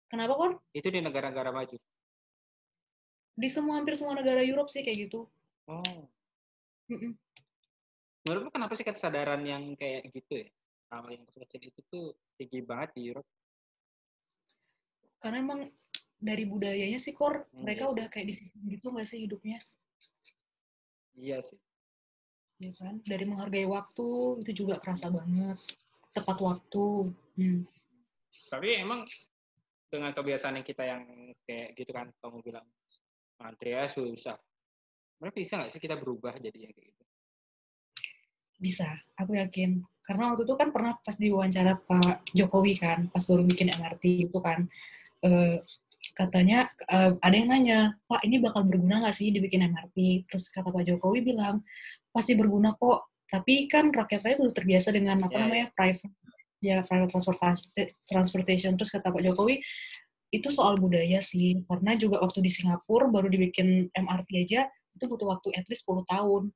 kenapa 0.06 0.32
kon 0.34 0.52
Itu 0.72 0.88
di 0.88 1.00
negara-negara 1.00 1.50
maju. 1.50 1.76
Di 3.36 3.46
semua 3.46 3.76
hampir 3.76 3.94
semua 3.94 4.16
negara 4.16 4.40
Europe 4.40 4.68
sih 4.68 4.80
kayak 4.80 5.08
gitu 5.08 5.28
Oh. 5.66 5.82
Mm-mm. 6.86 7.18
Menurutmu 8.22 8.50
kenapa 8.50 8.72
sih 8.72 8.82
kesadaran 8.82 9.42
yang 9.42 9.74
kayak 9.74 10.10
gitu 10.10 10.42
ya? 10.42 10.48
Hal 10.88 11.10
yang 11.10 11.26
kecil 11.26 11.58
itu 11.60 11.80
tuh 11.86 12.06
tinggi 12.34 12.62
banget 12.62 12.94
di 12.94 13.10
Europe. 13.10 13.26
karena 15.16 15.42
emang 15.42 15.60
dari 16.16 16.46
budayanya 16.46 16.96
sih 16.96 17.10
kor 17.10 17.50
Hmm, 17.50 17.66
mereka 17.66 17.82
iya 17.82 17.88
sih. 17.88 17.94
udah 17.98 18.06
kayak 18.06 18.26
di 18.26 18.34
situ 18.36 18.54
gitu 18.68 18.86
nggak 18.88 19.06
sih 19.06 19.18
hidupnya 19.20 19.58
Iya 21.12 21.42
sih. 21.42 21.58
ya 22.56 22.70
kan 22.72 23.02
dari 23.02 23.24
menghargai 23.24 23.66
waktu 23.66 24.06
itu 24.40 24.62
juga 24.62 24.78
kerasa 24.78 25.10
banget 25.10 25.58
tepat 26.14 26.38
waktu 26.38 27.10
hmm. 27.36 27.60
Tapi 28.46 28.68
emang 28.78 29.02
dengan 29.90 30.14
kebiasaan 30.14 30.54
yang 30.54 30.66
kita 30.66 30.82
yang 30.86 31.02
kayak 31.42 31.74
gitu 31.74 31.90
kan, 31.90 32.06
kamu 32.22 32.38
bilang 32.40 32.66
antri 33.40 33.76
ya 33.76 33.84
susah. 33.88 34.36
Mereka 35.20 35.36
bisa 35.36 35.52
nggak 35.60 35.70
sih 35.72 35.80
kita 35.80 35.96
berubah 35.96 36.36
jadi 36.36 36.68
yang 36.68 36.72
kayak 36.72 36.92
gitu? 36.92 37.04
Bisa, 38.56 38.88
aku 39.16 39.36
yakin. 39.36 39.84
Karena 40.04 40.32
waktu 40.32 40.48
itu 40.48 40.54
kan 40.56 40.68
pernah 40.72 40.96
pas 41.00 41.16
diwawancara 41.16 41.72
Pak 41.82 42.30
Jokowi 42.32 42.72
kan, 42.78 42.98
pas 43.12 43.24
baru 43.26 43.42
bikin 43.44 43.68
MRT 43.74 44.04
itu 44.30 44.38
kan, 44.40 44.68
eh, 45.24 45.60
katanya 46.16 46.70
eh, 46.88 47.12
ada 47.20 47.34
yang 47.34 47.48
nanya, 47.52 47.78
Pak 48.08 48.24
ini 48.24 48.40
bakal 48.40 48.64
berguna 48.64 49.02
nggak 49.04 49.16
sih 49.16 49.28
dibikin 49.34 49.66
MRT? 49.66 50.28
Terus 50.30 50.48
kata 50.52 50.72
Pak 50.72 50.84
Jokowi 50.88 51.20
bilang, 51.26 51.64
pasti 52.12 52.32
berguna 52.38 52.72
kok. 52.76 53.12
Tapi 53.26 53.66
kan 53.66 53.90
rakyatnya 53.90 54.38
udah 54.38 54.54
terbiasa 54.54 54.94
dengan 54.94 55.18
apa 55.26 55.34
Ya, 55.34 55.36
ya. 55.36 55.42
namanya 55.42 55.66
private 55.74 56.14
ya 56.62 56.76
private 56.86 57.10
transportation, 57.12 57.66
transportation. 58.08 58.72
Terus 58.78 58.90
kata 58.94 59.12
Pak 59.12 59.22
Jokowi, 59.22 59.60
itu 60.30 60.48
soal 60.50 60.78
budaya 60.78 61.22
sih. 61.22 61.62
Karena 61.66 61.94
juga 61.94 62.22
waktu 62.22 62.42
di 62.42 62.50
Singapura 62.50 63.10
baru 63.10 63.30
dibikin 63.30 63.90
MRT 63.94 64.30
aja 64.42 64.66
itu 64.96 65.04
butuh 65.04 65.28
waktu 65.28 65.52
at 65.54 65.66
least 65.68 65.84
10 65.84 66.02
tahun. 66.08 66.50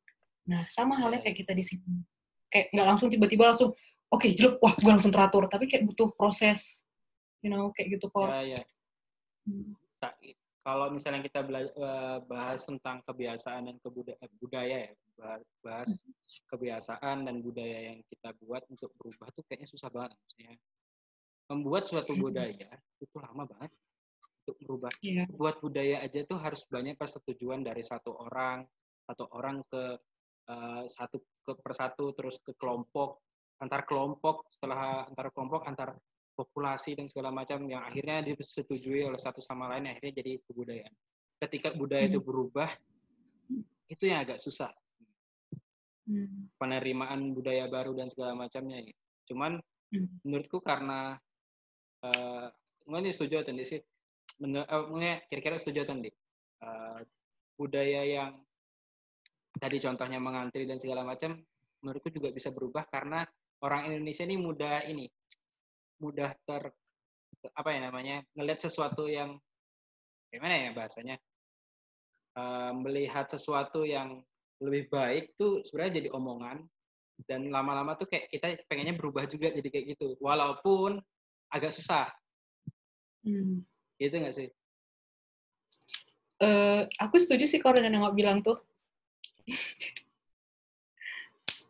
Nah, 0.48 0.64
sama 0.72 0.96
halnya 0.96 1.20
kayak 1.20 1.44
kita 1.44 1.52
di 1.52 1.64
sini. 1.64 2.02
Kayak 2.50 2.72
nggak 2.74 2.86
langsung 2.88 3.08
tiba-tiba 3.12 3.52
langsung, 3.52 3.70
oke, 4.10 4.18
okay, 4.18 4.34
jelek, 4.34 4.58
wah, 4.58 4.74
gue 4.74 4.90
langsung 4.90 5.12
teratur. 5.12 5.46
Tapi 5.46 5.70
kayak 5.70 5.86
butuh 5.86 6.10
proses, 6.16 6.82
you 7.44 7.52
know, 7.52 7.70
kayak 7.76 8.00
gitu 8.00 8.10
kok. 8.10 8.26
Ya, 8.26 8.58
ya. 8.58 8.62
Hmm. 9.46 9.76
Kalau 10.60 10.92
misalnya 10.92 11.24
kita 11.24 11.40
eh, 11.48 12.18
bahas 12.28 12.60
tentang 12.68 13.00
kebiasaan 13.08 13.64
dan 13.64 13.76
kebudaya, 13.80 14.16
eh, 14.20 14.30
budaya 14.36 14.76
ya, 14.88 14.92
bahas 15.64 16.04
hmm. 16.04 16.12
kebiasaan 16.52 17.16
dan 17.24 17.40
budaya 17.40 17.92
yang 17.92 17.98
kita 18.12 18.36
buat 18.44 18.60
untuk 18.68 18.92
berubah 19.00 19.32
tuh 19.32 19.44
kayaknya 19.48 19.68
susah 19.68 19.88
banget. 19.88 20.12
Maksudnya, 20.16 20.52
membuat 21.50 21.90
suatu 21.90 22.14
budaya 22.14 22.70
itu 23.02 23.16
lama 23.18 23.42
banget 23.44 23.74
untuk 24.46 24.56
merubah. 24.62 24.92
Yeah. 25.02 25.26
Buat 25.34 25.58
budaya 25.58 26.06
aja 26.06 26.22
tuh 26.24 26.38
harus 26.38 26.62
banyak 26.70 26.94
persetujuan 26.94 27.66
dari 27.66 27.82
satu 27.82 28.14
orang, 28.14 28.62
satu 29.10 29.26
orang 29.34 29.66
ke 29.66 29.82
uh, 30.46 30.82
satu 30.86 31.18
ke 31.42 31.52
persatu, 31.58 32.14
terus 32.14 32.38
ke 32.38 32.54
kelompok, 32.54 33.18
antar 33.58 33.82
kelompok, 33.82 34.46
setelah 34.48 35.10
antar 35.10 35.34
kelompok, 35.34 35.66
antar 35.66 35.98
populasi 36.38 36.96
dan 36.96 37.04
segala 37.10 37.28
macam 37.34 37.66
yang 37.68 37.84
akhirnya 37.84 38.24
disetujui 38.24 39.04
oleh 39.04 39.20
satu 39.20 39.44
sama 39.44 39.68
lain, 39.68 39.92
akhirnya 39.92 40.24
jadi 40.24 40.40
kebudayaan. 40.48 40.94
Ketika 41.40 41.68
budaya 41.76 42.08
hmm. 42.08 42.12
itu 42.16 42.20
berubah, 42.22 42.70
itu 43.90 44.04
yang 44.08 44.24
agak 44.24 44.40
susah. 44.40 44.72
Hmm. 46.08 46.48
Penerimaan 46.56 47.36
budaya 47.36 47.68
baru 47.68 47.92
dan 47.92 48.08
segala 48.08 48.32
macamnya. 48.32 48.80
Cuman 49.28 49.60
hmm. 49.92 50.24
menurutku 50.24 50.64
karena 50.64 51.20
uh, 52.04 52.48
ini 52.88 53.10
setuju 53.12 53.44
atau 53.44 53.54
sih. 53.60 53.80
Uh, 54.40 55.20
kira-kira 55.28 55.60
setuju 55.60 55.84
atau 55.84 56.00
uh, 56.00 57.00
budaya 57.60 58.02
yang 58.08 58.32
tadi 59.60 59.76
contohnya 59.82 60.16
mengantri 60.16 60.64
dan 60.64 60.80
segala 60.80 61.04
macam 61.04 61.36
menurutku 61.84 62.08
juga 62.08 62.32
bisa 62.32 62.48
berubah 62.48 62.88
karena 62.88 63.26
orang 63.60 63.92
Indonesia 63.92 64.24
ini 64.24 64.36
mudah 64.40 64.88
ini 64.88 65.04
mudah 66.00 66.32
ter 66.48 66.72
apa 67.52 67.68
ya 67.72 67.80
namanya 67.88 68.16
ngelihat 68.36 68.64
sesuatu 68.64 69.08
yang 69.08 69.36
gimana 70.32 70.56
ya 70.56 70.70
bahasanya 70.72 71.16
uh, 72.36 72.72
melihat 72.80 73.28
sesuatu 73.28 73.84
yang 73.84 74.24
lebih 74.60 74.92
baik 74.92 75.36
tuh 75.36 75.64
sebenarnya 75.64 76.04
jadi 76.04 76.08
omongan 76.16 76.64
dan 77.28 77.48
lama-lama 77.52 77.96
tuh 77.96 78.08
kayak 78.08 78.32
kita 78.32 78.60
pengennya 78.68 78.96
berubah 78.96 79.28
juga 79.28 79.52
jadi 79.52 79.68
kayak 79.68 79.86
gitu. 79.96 80.16
Walaupun 80.20 81.00
agak 81.50 81.74
susah. 81.74 82.08
Hmm. 83.26 83.66
Gitu 84.00 84.14
nggak 84.16 84.34
sih? 84.34 84.48
Uh, 86.40 86.88
aku 86.96 87.20
setuju 87.20 87.44
sih 87.44 87.60
kalau 87.60 87.76
yang 87.76 88.00
bilang 88.16 88.40
tuh. 88.40 88.56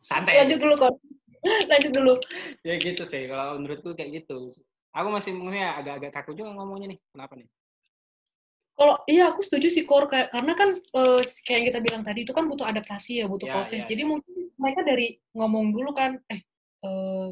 Santai. 0.06 0.46
Lanjut 0.46 0.58
dulu 0.62 0.74
kok. 0.78 0.94
Lanjut 1.70 1.92
dulu. 1.92 2.14
ya 2.62 2.78
gitu 2.78 3.02
sih. 3.02 3.26
Kalau 3.26 3.58
menurutku 3.58 3.96
kayak 3.98 4.22
gitu. 4.22 4.52
Aku 4.94 5.08
masih 5.10 5.34
mungkin 5.34 5.66
agak-agak 5.66 6.22
kaku 6.22 6.38
juga 6.38 6.54
ngomongnya 6.54 6.94
nih. 6.94 7.00
Kenapa 7.10 7.34
nih? 7.34 7.48
Kalau 8.80 8.96
iya 9.04 9.28
aku 9.28 9.44
setuju 9.44 9.68
sih 9.68 9.84
Kor 9.84 10.08
karena 10.08 10.56
kan 10.56 10.80
uh, 10.96 11.20
kayak 11.44 11.52
yang 11.52 11.66
kita 11.68 11.80
bilang 11.84 12.02
tadi 12.02 12.24
itu 12.24 12.32
kan 12.32 12.48
butuh 12.48 12.64
adaptasi 12.64 13.20
ya, 13.20 13.26
butuh 13.28 13.44
ya, 13.44 13.52
proses. 13.52 13.84
Ya. 13.84 13.92
Jadi 13.92 14.02
mungkin 14.08 14.56
mereka 14.56 14.80
dari 14.80 15.20
ngomong 15.36 15.76
dulu 15.76 15.92
kan 15.92 16.16
eh 16.32 16.40
uh, 16.84 17.28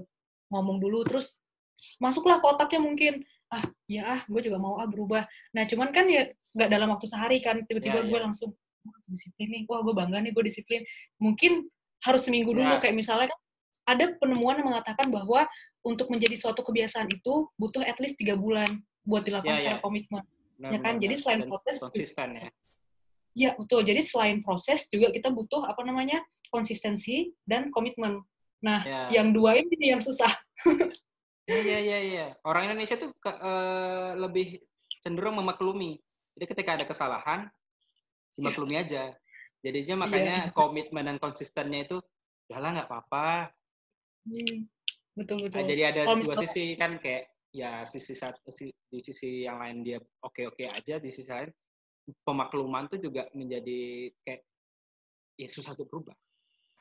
ngomong 0.53 0.77
dulu 0.77 1.09
terus 1.09 1.41
masuklah 2.03 2.39
kotaknya 2.43 2.81
mungkin 2.83 3.15
ah 3.49 3.65
ya 3.89 4.03
ah 4.05 4.21
gue 4.29 4.41
juga 4.45 4.61
mau 4.61 4.77
ah 4.77 4.85
berubah 4.85 5.25
nah 5.57 5.65
cuman 5.65 5.89
kan 5.91 6.05
ya 6.07 6.29
nggak 6.53 6.69
dalam 6.69 6.89
waktu 6.93 7.07
sehari 7.09 7.39
kan 7.41 7.65
tiba-tiba 7.65 8.05
yeah, 8.05 8.09
gue 8.09 8.19
yeah. 8.19 8.25
langsung 8.29 8.51
disiplin 9.09 9.49
nih 9.49 9.63
wah 9.69 9.81
gue 9.81 9.95
bangga 9.97 10.21
nih 10.21 10.33
gue 10.37 10.45
disiplin 10.45 10.85
mungkin 11.17 11.65
harus 12.05 12.29
seminggu 12.29 12.53
dulu 12.53 12.77
yeah. 12.77 12.81
kayak 12.81 12.97
misalnya 12.97 13.33
kan 13.33 13.41
ada 13.89 14.05
penemuan 14.21 14.61
yang 14.61 14.69
mengatakan 14.69 15.09
bahwa 15.09 15.49
untuk 15.81 16.13
menjadi 16.13 16.37
suatu 16.37 16.61
kebiasaan 16.61 17.09
itu 17.09 17.49
butuh 17.57 17.81
at 17.81 17.97
least 18.05 18.21
tiga 18.21 18.37
bulan 18.37 18.85
buat 19.09 19.25
dilakukan 19.25 19.57
yeah, 19.57 19.63
secara 19.65 19.79
yeah. 19.81 19.85
komitmen 19.85 20.25
nah, 20.61 20.71
ya 20.73 20.79
kan 20.85 20.95
jadi 21.01 21.15
selain 21.17 21.49
proses 21.49 21.81
konsisten 21.81 22.37
ya 22.37 22.51
Ya, 23.39 23.55
betul. 23.55 23.87
Jadi 23.87 24.03
selain 24.03 24.43
proses 24.43 24.91
juga 24.91 25.15
kita 25.15 25.31
butuh 25.31 25.63
apa 25.63 25.87
namanya? 25.87 26.19
konsistensi 26.49 27.29
dan 27.45 27.69
komitmen. 27.69 28.25
Nah, 28.65 28.83
yang 29.13 29.37
dua 29.37 29.61
ini 29.61 29.93
yang 29.95 30.03
susah. 30.03 30.33
Iya 31.49 31.79
iya 31.81 31.99
iya. 32.05 32.27
Orang 32.45 32.69
Indonesia 32.69 33.01
tuh 33.01 33.17
ke, 33.17 33.33
uh, 33.33 34.13
lebih 34.21 34.61
cenderung 35.01 35.41
memaklumi. 35.41 35.97
Jadi 36.37 36.45
ketika 36.45 36.77
ada 36.77 36.85
kesalahan 36.85 37.49
dimaklumi 38.37 38.77
aja. 38.77 39.09
Jadinya 39.65 39.97
iya. 39.97 40.03
makanya 40.05 40.37
iya. 40.45 40.53
komitmen 40.53 41.09
dan 41.09 41.17
konsistennya 41.17 41.89
itu 41.89 41.99
ya 42.53 42.61
lah 42.61 42.77
nggak 42.77 42.89
apa-apa. 42.93 43.49
Hmm, 44.29 44.69
betul 45.17 45.49
betul. 45.49 45.57
Nah, 45.57 45.65
jadi 45.65 45.83
ada 45.89 46.03
Kalo 46.05 46.21
dua 46.21 46.37
sisi 46.37 46.77
kan 46.77 47.01
kayak 47.01 47.33
ya 47.49 47.81
sisi 47.89 48.13
satu 48.13 48.45
di 48.93 49.01
sisi 49.01 49.49
yang 49.49 49.57
lain 49.57 49.81
dia 49.81 49.99
oke-oke 50.21 50.69
aja, 50.69 51.01
di 51.01 51.09
sisi 51.09 51.33
lain 51.33 51.49
pemakluman 52.29 52.93
tuh 52.93 53.01
juga 53.01 53.25
menjadi 53.33 54.13
kayak 54.21 54.45
ya 55.41 55.49
susah 55.49 55.73
untuk 55.73 55.89
berubah. 55.89 56.17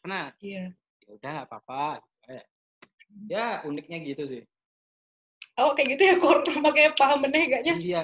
Karena 0.03 0.27
iya. 0.43 0.75
ya 1.07 1.09
udah 1.15 1.29
nggak 1.39 1.47
apa-apa. 1.47 2.03
Ya 3.31 3.63
uniknya 3.63 4.03
gitu 4.03 4.27
sih. 4.27 4.43
Oh 5.57 5.73
kayak 5.73 5.97
gitu 5.97 6.03
ya 6.05 6.15
kor 6.23 6.45
pakai 6.45 6.93
paham 6.93 7.25
benih 7.25 7.49
kayaknya. 7.49 7.75
Iya. 7.77 8.01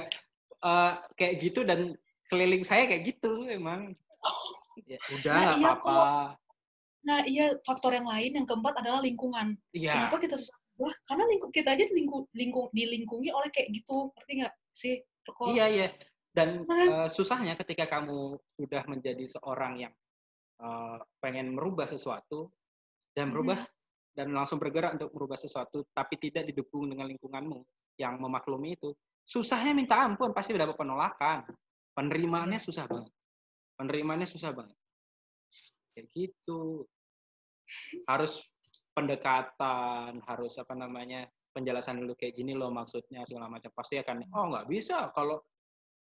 Uh, 0.64 0.96
kayak 1.20 1.44
gitu 1.44 1.62
dan 1.68 1.94
keliling 2.32 2.66
saya 2.66 2.90
kayak 2.90 3.16
gitu 3.16 3.48
emang. 3.48 3.94
Ya, 4.90 4.98
udah 5.06 5.34
nah, 5.38 5.54
iya, 5.54 5.70
apa-apa. 5.78 6.02
Nah 7.06 7.20
iya 7.30 7.46
faktor 7.62 7.94
yang 7.94 8.10
lain 8.10 8.42
yang 8.42 8.48
keempat 8.50 8.74
adalah 8.82 9.06
lingkungan. 9.06 9.54
Iya. 9.70 9.94
Kenapa 9.94 10.18
kita 10.18 10.34
susah? 10.34 10.58
Wah 10.82 10.90
karena 11.06 11.30
lingkup 11.30 11.54
kita 11.54 11.78
aja 11.78 11.86
lingkung, 11.94 12.26
lingkung, 12.34 12.74
dilingkungi 12.74 13.30
oleh 13.30 13.54
kayak 13.54 13.70
gitu, 13.70 14.10
ngerti 14.18 14.32
nggak 14.42 14.54
sih? 14.74 14.98
Kor? 15.30 15.54
Iya 15.54 15.66
iya. 15.70 15.88
Dan 16.34 16.66
uh, 16.66 17.06
susahnya 17.06 17.54
ketika 17.54 17.86
kamu 17.86 18.42
sudah 18.58 18.82
menjadi 18.90 19.30
seorang 19.30 19.78
yang 19.78 19.94
uh, 20.58 20.98
pengen 21.22 21.54
merubah 21.54 21.86
sesuatu 21.86 22.50
dan 23.14 23.30
merubah 23.30 23.62
hmm 23.62 23.83
dan 24.14 24.30
langsung 24.30 24.62
bergerak 24.62 25.02
untuk 25.02 25.10
merubah 25.14 25.38
sesuatu, 25.38 25.90
tapi 25.90 26.22
tidak 26.22 26.46
didukung 26.46 26.86
dengan 26.86 27.10
lingkunganmu 27.10 27.66
yang 27.98 28.22
memaklumi 28.22 28.78
itu, 28.78 28.94
susahnya 29.26 29.74
minta 29.74 29.98
ampun, 29.98 30.30
pasti 30.32 30.54
dapat 30.54 30.78
penolakan. 30.78 31.46
Penerimaannya 31.94 32.58
susah 32.58 32.86
banget. 32.90 33.14
Penerimaannya 33.78 34.28
susah 34.30 34.50
banget. 34.54 34.78
Kayak 35.94 36.08
gitu. 36.14 36.86
Harus 38.10 38.42
pendekatan, 38.94 40.22
harus 40.26 40.54
apa 40.62 40.74
namanya, 40.78 41.26
penjelasan 41.54 42.02
dulu 42.02 42.14
kayak 42.18 42.38
gini 42.38 42.54
loh 42.58 42.70
maksudnya, 42.70 43.26
segala 43.26 43.50
macam. 43.50 43.70
Pasti 43.74 43.98
akan, 43.98 44.26
oh 44.30 44.46
nggak 44.54 44.70
bisa, 44.70 45.10
kalau 45.14 45.42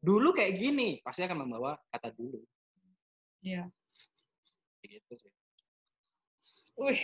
dulu 0.04 0.36
kayak 0.36 0.60
gini, 0.60 1.00
pasti 1.00 1.24
akan 1.24 1.48
membawa 1.48 1.76
kata 1.92 2.12
dulu. 2.16 2.40
Iya. 3.44 3.68
Gitu 4.84 5.14
sih. 5.16 5.32
Wih, 6.80 7.00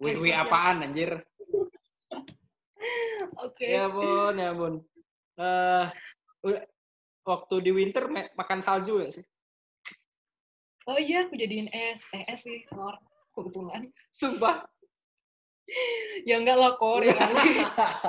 Wih, 0.00 0.16
wih 0.16 0.32
apaan 0.32 0.80
anjir? 0.80 1.12
Oke. 3.44 3.68
Okay. 3.68 3.76
Ya 3.76 3.92
bun, 3.92 4.34
ya 4.40 4.50
bun. 4.56 4.74
Uh, 5.36 5.84
waktu 7.28 7.54
di 7.60 7.70
winter 7.76 8.08
makan 8.32 8.64
salju 8.64 9.04
ya 9.04 9.12
sih? 9.12 9.24
Oh 10.88 10.96
iya, 10.96 11.28
aku 11.28 11.36
jadiin 11.36 11.68
es, 11.68 12.00
eh, 12.16 12.24
es 12.32 12.40
sih, 12.40 12.64
kor, 12.72 12.96
kebetulan. 13.36 13.84
Sumpah? 14.08 14.64
ya 16.28 16.40
enggak 16.40 16.56
lah, 16.56 16.72
kor, 16.80 17.04
ya 17.04 17.12
kali. 17.12 17.60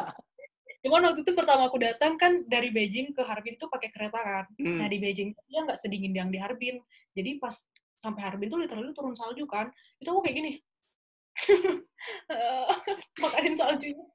Cuman 0.88 1.12
waktu 1.12 1.28
itu 1.28 1.36
pertama 1.36 1.68
aku 1.68 1.78
datang 1.78 2.16
kan 2.16 2.48
dari 2.48 2.72
Beijing 2.72 3.12
ke 3.14 3.22
Harbin 3.22 3.60
tuh 3.60 3.68
pakai 3.68 3.92
kereta 3.92 4.18
kan. 4.18 4.46
Hmm. 4.58 4.80
Nah 4.80 4.88
di 4.88 4.98
Beijing 4.98 5.36
dia 5.46 5.62
nggak 5.62 5.78
sedingin 5.78 6.16
yang 6.16 6.32
di 6.32 6.40
Harbin. 6.40 6.80
Jadi 7.14 7.38
pas 7.38 7.54
sampai 8.02 8.24
Harbin 8.26 8.50
tuh 8.50 8.64
literally 8.64 8.96
turun 8.96 9.14
salju 9.14 9.46
kan. 9.46 9.70
Itu 10.02 10.10
aku 10.10 10.26
kayak 10.26 10.42
gini, 10.42 10.52
makanin 13.24 13.56
saljunya. 13.58 14.06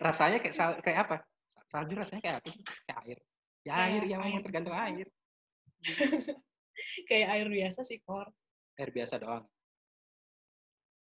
Rasanya 0.00 0.38
kayak 0.42 0.54
sal 0.54 0.70
kayak 0.84 1.08
apa? 1.08 1.16
Salju 1.68 1.94
rasanya 1.96 2.20
kayak 2.20 2.36
apa 2.44 2.50
Kayak 2.84 2.98
air. 3.04 3.18
Ya 3.62 3.74
air, 3.86 4.02
ya 4.04 4.18
air. 4.20 4.40
tergantung 4.42 4.74
air. 4.74 5.06
kayak 7.08 7.28
air 7.38 7.46
biasa 7.48 7.80
sih, 7.86 8.02
Kor. 8.02 8.28
Air 8.76 8.90
biasa 8.90 9.22
doang. 9.22 9.46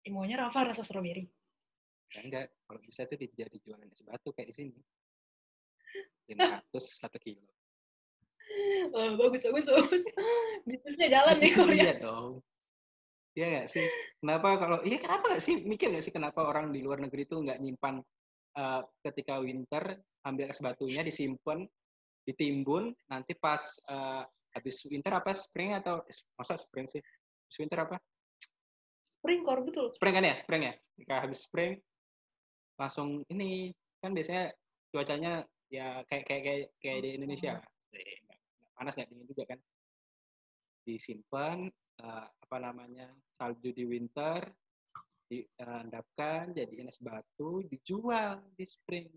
Imonya 0.08 0.48
Rafa 0.48 0.72
rasa 0.72 0.82
strawberry. 0.82 1.28
Ya 2.16 2.24
enggak, 2.24 2.48
kalau 2.64 2.80
bisa 2.80 3.04
itu 3.04 3.28
jadi 3.36 3.58
jualan 3.60 3.92
es 3.92 4.02
batu 4.08 4.32
kayak 4.32 4.50
di 4.52 4.56
sini. 4.56 4.80
500 6.32 6.64
satu 6.76 7.18
kilo. 7.20 7.44
Oh, 8.96 9.20
bagus, 9.20 9.44
bagus, 9.44 9.68
bagus. 9.68 10.08
Bisnisnya 10.64 11.20
jalan 11.20 11.36
nih, 11.36 11.52
Korea. 11.52 11.84
Iya 11.84 11.94
dong. 12.00 12.40
Iya 13.38 13.46
nggak 13.54 13.68
sih? 13.70 13.86
Kenapa 14.18 14.50
kalau 14.58 14.78
iya 14.82 14.98
kenapa 14.98 15.30
nggak 15.30 15.44
sih? 15.46 15.62
Mikir 15.62 15.94
nggak 15.94 16.06
sih 16.10 16.14
kenapa 16.14 16.42
orang 16.42 16.74
di 16.74 16.82
luar 16.82 16.98
negeri 16.98 17.30
itu 17.30 17.38
nggak 17.38 17.62
nyimpan 17.62 18.02
uh, 18.58 18.82
ketika 19.06 19.38
winter 19.38 19.94
ambil 20.26 20.50
es 20.50 20.58
batunya 20.58 21.06
disimpan 21.06 21.62
ditimbun 22.26 22.98
nanti 23.06 23.38
pas 23.38 23.62
uh, 23.94 24.26
habis 24.58 24.82
winter 24.90 25.14
apa? 25.14 25.38
Spring 25.38 25.78
atau 25.78 26.02
masa 26.34 26.58
spring 26.58 26.90
sih? 26.90 26.98
Habis 26.98 27.58
winter 27.62 27.80
apa? 27.86 28.02
Spring 29.06 29.46
core 29.46 29.62
betul 29.70 29.94
spring 29.94 30.18
kan 30.18 30.26
ya? 30.26 30.36
Spring 30.42 30.62
ya? 30.66 30.74
Ketika 30.98 31.16
habis 31.22 31.40
spring 31.46 31.78
langsung 32.82 33.22
ini 33.30 33.70
kan 34.02 34.18
biasanya 34.18 34.50
cuacanya 34.90 35.46
ya 35.70 36.02
kayak 36.10 36.26
kayak 36.26 36.42
kayak, 36.42 36.66
kayak 36.82 37.00
di 37.06 37.10
Indonesia. 37.22 37.62
Panas 38.74 38.98
nggak 38.98 39.14
dingin 39.14 39.30
juga 39.30 39.44
kan. 39.46 39.60
Disimpan 40.90 41.70
uh, 42.04 42.26
apa 42.28 42.58
namanya 42.62 43.08
salju 43.34 43.74
di 43.74 43.84
winter 43.84 44.43
diendapkan 45.28 46.56
jadi 46.56 46.88
es 46.88 47.00
batu 47.04 47.64
dijual 47.68 48.39
di 48.56 48.64
spring. 48.64 49.12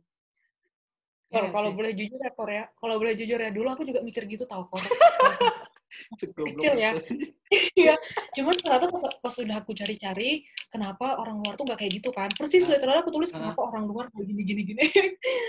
Kalau 1.31 1.47
ya, 1.47 1.55
kalau 1.55 1.71
boleh 1.71 1.93
jujur 1.95 2.19
ya 2.19 2.33
Korea. 2.35 2.65
Kalau 2.75 2.99
boleh 2.99 3.15
jujur 3.15 3.39
ya 3.39 3.51
dulu 3.55 3.71
aku 3.71 3.87
juga 3.87 4.03
mikir 4.03 4.27
gitu 4.27 4.51
tau 4.51 4.67
kok 4.67 4.83
kecil 6.19 6.75
ya. 6.75 6.91
iya. 7.81 7.95
Cuman 8.35 8.55
ternyata 8.59 8.91
pas, 8.91 9.03
pas 9.23 9.35
udah 9.39 9.57
aku 9.63 9.71
cari-cari 9.75 10.47
kenapa 10.71 11.19
orang 11.19 11.43
luar 11.43 11.55
tuh 11.55 11.67
gak 11.71 11.79
kayak 11.83 12.03
gitu 12.03 12.11
kan? 12.15 12.31
Persis 12.35 12.67
nah. 12.67 12.79
ternyata 12.79 13.07
aku 13.07 13.15
tulis 13.15 13.31
kenapa 13.31 13.61
orang 13.63 13.87
luar 13.87 14.11
kayak 14.11 14.27
gini 14.27 14.43
gini 14.43 14.63
gini. 14.75 14.85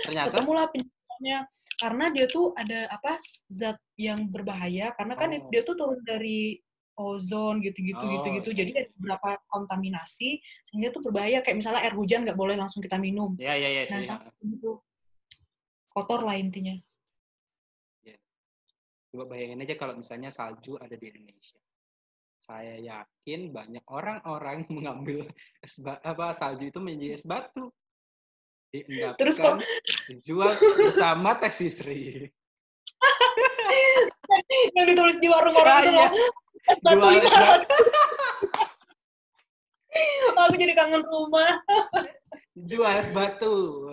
Ternyata? 0.06 0.30
Ketemulah 0.30 0.66
penjelasannya. 0.70 1.38
Karena 1.78 2.04
dia 2.14 2.26
tuh 2.30 2.46
ada 2.54 2.80
apa 2.90 3.12
zat 3.50 3.78
yang 3.98 4.30
berbahaya. 4.30 4.94
Karena 4.94 5.14
kan 5.18 5.30
oh. 5.34 5.50
dia 5.50 5.62
tuh 5.66 5.74
turun 5.74 5.98
dari 6.02 6.58
ozon 7.02 7.58
gitu-gitu 7.58 7.98
oh, 7.98 8.10
gitu-gitu 8.18 8.48
iya. 8.54 8.58
jadi 8.62 8.70
ada 8.78 8.88
beberapa 8.94 9.28
kontaminasi 9.50 10.38
sehingga 10.70 10.94
tuh 10.94 11.10
berbahaya 11.10 11.42
kayak 11.42 11.58
misalnya 11.58 11.82
air 11.82 11.94
hujan 11.98 12.22
nggak 12.22 12.38
boleh 12.38 12.54
langsung 12.54 12.78
kita 12.78 13.02
minum 13.02 13.34
ya 13.36 13.58
ya 13.58 13.68
ya 13.68 13.82
nah 13.90 14.30
gitu 14.46 14.78
kotor 15.90 16.22
lah 16.22 16.38
intinya 16.38 16.78
Coba 19.12 19.28
bayangin 19.28 19.60
aja 19.60 19.76
kalau 19.76 20.00
misalnya 20.00 20.32
salju 20.32 20.80
ada 20.80 20.96
di 20.96 21.12
Indonesia. 21.12 21.60
Saya 22.40 22.80
yakin 22.80 23.52
banyak 23.52 23.84
orang-orang 23.92 24.64
mengambil 24.72 25.28
es 25.60 25.76
apa 25.84 26.32
salju 26.32 26.72
itu 26.72 26.80
menjadi 26.80 27.20
es 27.20 27.24
batu. 27.28 27.68
Diendapkan, 28.72 29.20
Terus 29.20 29.36
kok 29.36 29.60
dijual 30.08 30.56
bersama 30.56 31.36
taksi 31.36 31.68
Sri. 31.68 32.24
yang 34.80 34.86
ditulis 34.88 35.20
di 35.20 35.28
warung-warung 35.28 35.84
itu 35.84 35.92
loh. 35.92 36.08
Jual 36.66 37.18
es 37.18 37.26
batu. 37.38 37.84
Aku 40.32 40.54
jadi 40.58 40.74
kangen 40.74 41.02
rumah. 41.04 41.58
Jual 42.54 42.94
es 42.98 43.10
batu. 43.10 43.88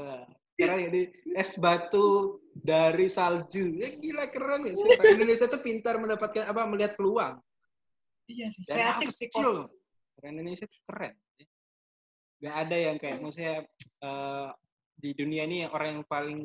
Sekarang 0.56 0.80
jadi 0.92 1.02
es 1.40 1.52
batu 1.58 2.40
dari 2.52 3.08
salju. 3.08 3.80
Ya 3.80 3.96
gila 3.96 4.28
keren 4.30 4.68
ya 4.70 4.74
sih. 4.76 4.90
Indonesia 5.16 5.48
tuh 5.48 5.62
pintar 5.64 5.98
mendapatkan 5.98 6.46
apa 6.50 6.68
melihat 6.68 6.94
peluang. 7.00 7.40
Iya 8.30 8.48
sih. 8.54 8.64
Kreatif 8.68 9.10
sih 9.16 9.28
kok. 9.32 9.72
Indonesia 10.22 10.68
tuh 10.68 10.82
keren. 10.86 11.16
Gak 12.40 12.56
ada 12.56 12.78
yang 12.78 12.96
kayak 13.00 13.20
maksudnya 13.20 13.68
uh, 14.04 14.52
di 14.96 15.12
dunia 15.16 15.44
ini 15.48 15.68
orang 15.68 16.00
yang 16.00 16.06
paling 16.08 16.40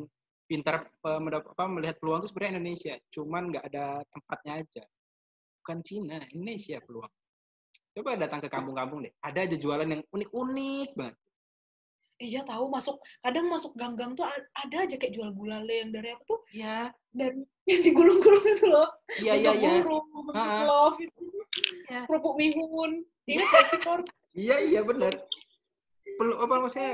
pintar 0.46 0.86
uh, 1.06 1.18
apa, 1.18 1.64
melihat 1.66 1.96
peluang 1.98 2.22
itu 2.22 2.30
sebenarnya 2.30 2.52
Indonesia. 2.58 2.94
Cuman 3.10 3.50
nggak 3.50 3.64
ada 3.70 4.02
tempatnya 4.10 4.52
aja. 4.62 4.84
Bukan 5.64 5.80
Cina, 5.80 6.20
Indonesia 6.36 6.76
peluang. 6.84 7.08
Coba 7.96 8.20
datang 8.20 8.44
ke 8.44 8.52
kampung-kampung 8.52 9.08
deh. 9.08 9.12
Ada 9.24 9.48
aja 9.48 9.56
jualan 9.56 9.88
yang 9.88 10.04
unik-unik 10.12 10.90
banget. 10.92 11.16
Iya 12.20 12.46
tahu 12.46 12.70
masuk 12.70 13.00
kadang 13.24 13.50
masuk 13.50 13.74
gang-gang 13.74 14.14
tuh 14.14 14.22
ada 14.54 14.76
aja 14.86 14.94
kayak 14.94 15.18
jual 15.18 15.34
gulale 15.34 15.82
yang 15.82 15.90
dari 15.90 16.12
apa 16.12 16.22
tuh? 16.28 16.44
Ya 16.52 16.92
dari 17.10 17.42
yang 17.72 17.80
digulung-gulung 17.80 18.44
itu 18.44 18.66
loh. 18.68 18.92
Iya 19.18 19.40
iya 19.40 19.50
iya. 19.56 19.72
love 20.68 21.00
itu. 21.00 21.24
Ya. 21.88 22.04
kerupuk 22.04 22.36
mihun. 22.36 23.02
Ingat 23.24 23.48
gak 23.48 23.64
sih 23.72 23.80
Kor? 23.80 24.04
iya 24.34 24.56
iya 24.66 24.82
benar 24.82 25.14
perlu 26.18 26.34
apa 26.42 26.54
maksudnya 26.60 26.92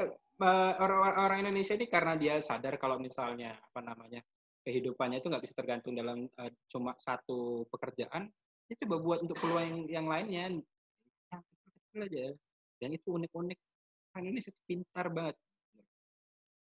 orang-orang 0.81 1.45
Indonesia 1.45 1.77
ini 1.77 1.89
karena 1.89 2.17
dia 2.17 2.41
sadar 2.41 2.77
kalau 2.81 2.97
misalnya 2.97 3.57
apa 3.57 3.81
namanya 3.85 4.21
kehidupannya 4.65 5.21
itu 5.21 5.29
nggak 5.29 5.45
bisa 5.45 5.57
tergantung 5.57 5.97
dalam 5.97 6.29
uh, 6.37 6.53
cuma 6.69 6.97
satu 7.01 7.65
pekerjaan 7.69 8.29
dia 8.71 8.87
coba 8.87 8.97
buat 9.03 9.19
untuk 9.27 9.35
peluang 9.43 9.67
yang, 9.67 9.79
yang 9.91 10.07
lainnya 10.07 10.41
yang 10.47 10.55
kecil 11.91 12.07
aja 12.07 12.27
dan 12.79 12.95
itu 12.95 13.09
unik-unik 13.11 13.59
orang 14.15 14.23
Indonesia 14.31 14.55
itu 14.55 14.63
pintar 14.63 15.11
banget. 15.11 15.37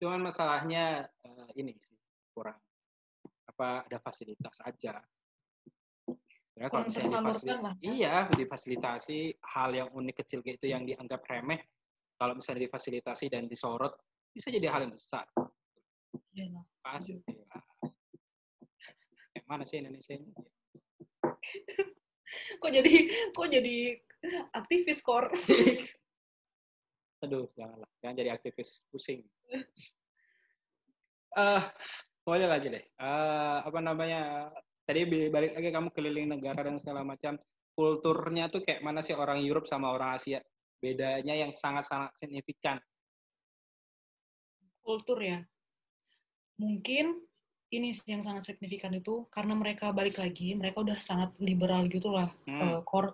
Cuman 0.01 0.25
masalahnya 0.25 1.05
uh, 1.05 1.53
ini 1.53 1.77
sih 1.77 2.01
kurang 2.33 2.57
apa 3.45 3.85
ada 3.85 4.01
fasilitas 4.01 4.57
aja. 4.65 5.05
Ya, 6.59 6.67
kalau 6.73 6.89
misalnya 6.89 7.23
difasilitasi, 7.23 7.77
iya 7.87 8.27
difasilitasi 8.33 9.19
hal 9.55 9.71
yang 9.77 9.89
unik 9.93 10.25
kecil 10.25 10.41
kayak 10.41 10.59
itu 10.59 10.73
yang 10.73 10.83
dianggap 10.89 11.23
remeh, 11.29 11.61
kalau 12.17 12.35
misalnya 12.35 12.67
difasilitasi 12.67 13.31
dan 13.31 13.47
disorot 13.47 13.95
bisa 14.33 14.49
jadi 14.49 14.67
hal 14.73 14.89
yang 14.89 14.97
besar. 14.97 15.29
Iya 16.33 16.57
Pasti. 16.81 17.21
Ya. 17.29 17.61
Yang 19.39 19.47
mana 19.47 19.63
sih 19.69 19.77
Indonesia 19.79 20.17
ini? 20.17 20.33
kok 22.63 22.71
jadi 22.71 22.95
kok 23.33 23.49
jadi 23.49 23.77
aktivis 24.55 25.01
kor? 25.01 25.31
aduh 27.25 27.51
janganlah 27.59 27.91
jangan 28.03 28.15
jadi 28.19 28.31
aktivis 28.35 28.87
pusing. 28.91 29.23
Uh, 31.39 31.61
boleh 32.25 32.51
lagi 32.51 32.67
deh. 32.73 32.83
Uh, 32.99 33.63
apa 33.63 33.79
namanya 33.79 34.51
tadi 34.83 35.07
balik 35.07 35.55
lagi 35.55 35.71
kamu 35.71 35.89
keliling 35.95 36.27
negara 36.35 36.67
dan 36.67 36.81
segala 36.83 37.07
macam 37.07 37.39
kulturnya 37.79 38.51
tuh 38.51 38.65
kayak 38.65 38.83
mana 38.83 39.05
sih 39.05 39.15
orang 39.15 39.39
Europe 39.45 39.69
sama 39.69 39.93
orang 39.93 40.19
Asia? 40.19 40.43
Bedanya 40.83 41.37
yang 41.37 41.55
sangat-sangat 41.55 42.17
signifikan. 42.17 42.81
Kultur 44.83 45.21
ya. 45.23 45.39
Mungkin 46.59 47.28
ini 47.69 47.93
sih 47.93 48.09
yang 48.09 48.25
sangat 48.25 48.49
signifikan 48.49 48.93
itu 48.97 49.29
karena 49.29 49.53
mereka 49.53 49.93
balik 49.93 50.17
lagi 50.17 50.57
mereka 50.57 50.81
udah 50.81 50.99
sangat 51.05 51.37
liberal 51.41 51.85
gitulah 51.89 52.33
hmm. 52.49 52.61
uh, 52.61 52.81
core 52.85 53.13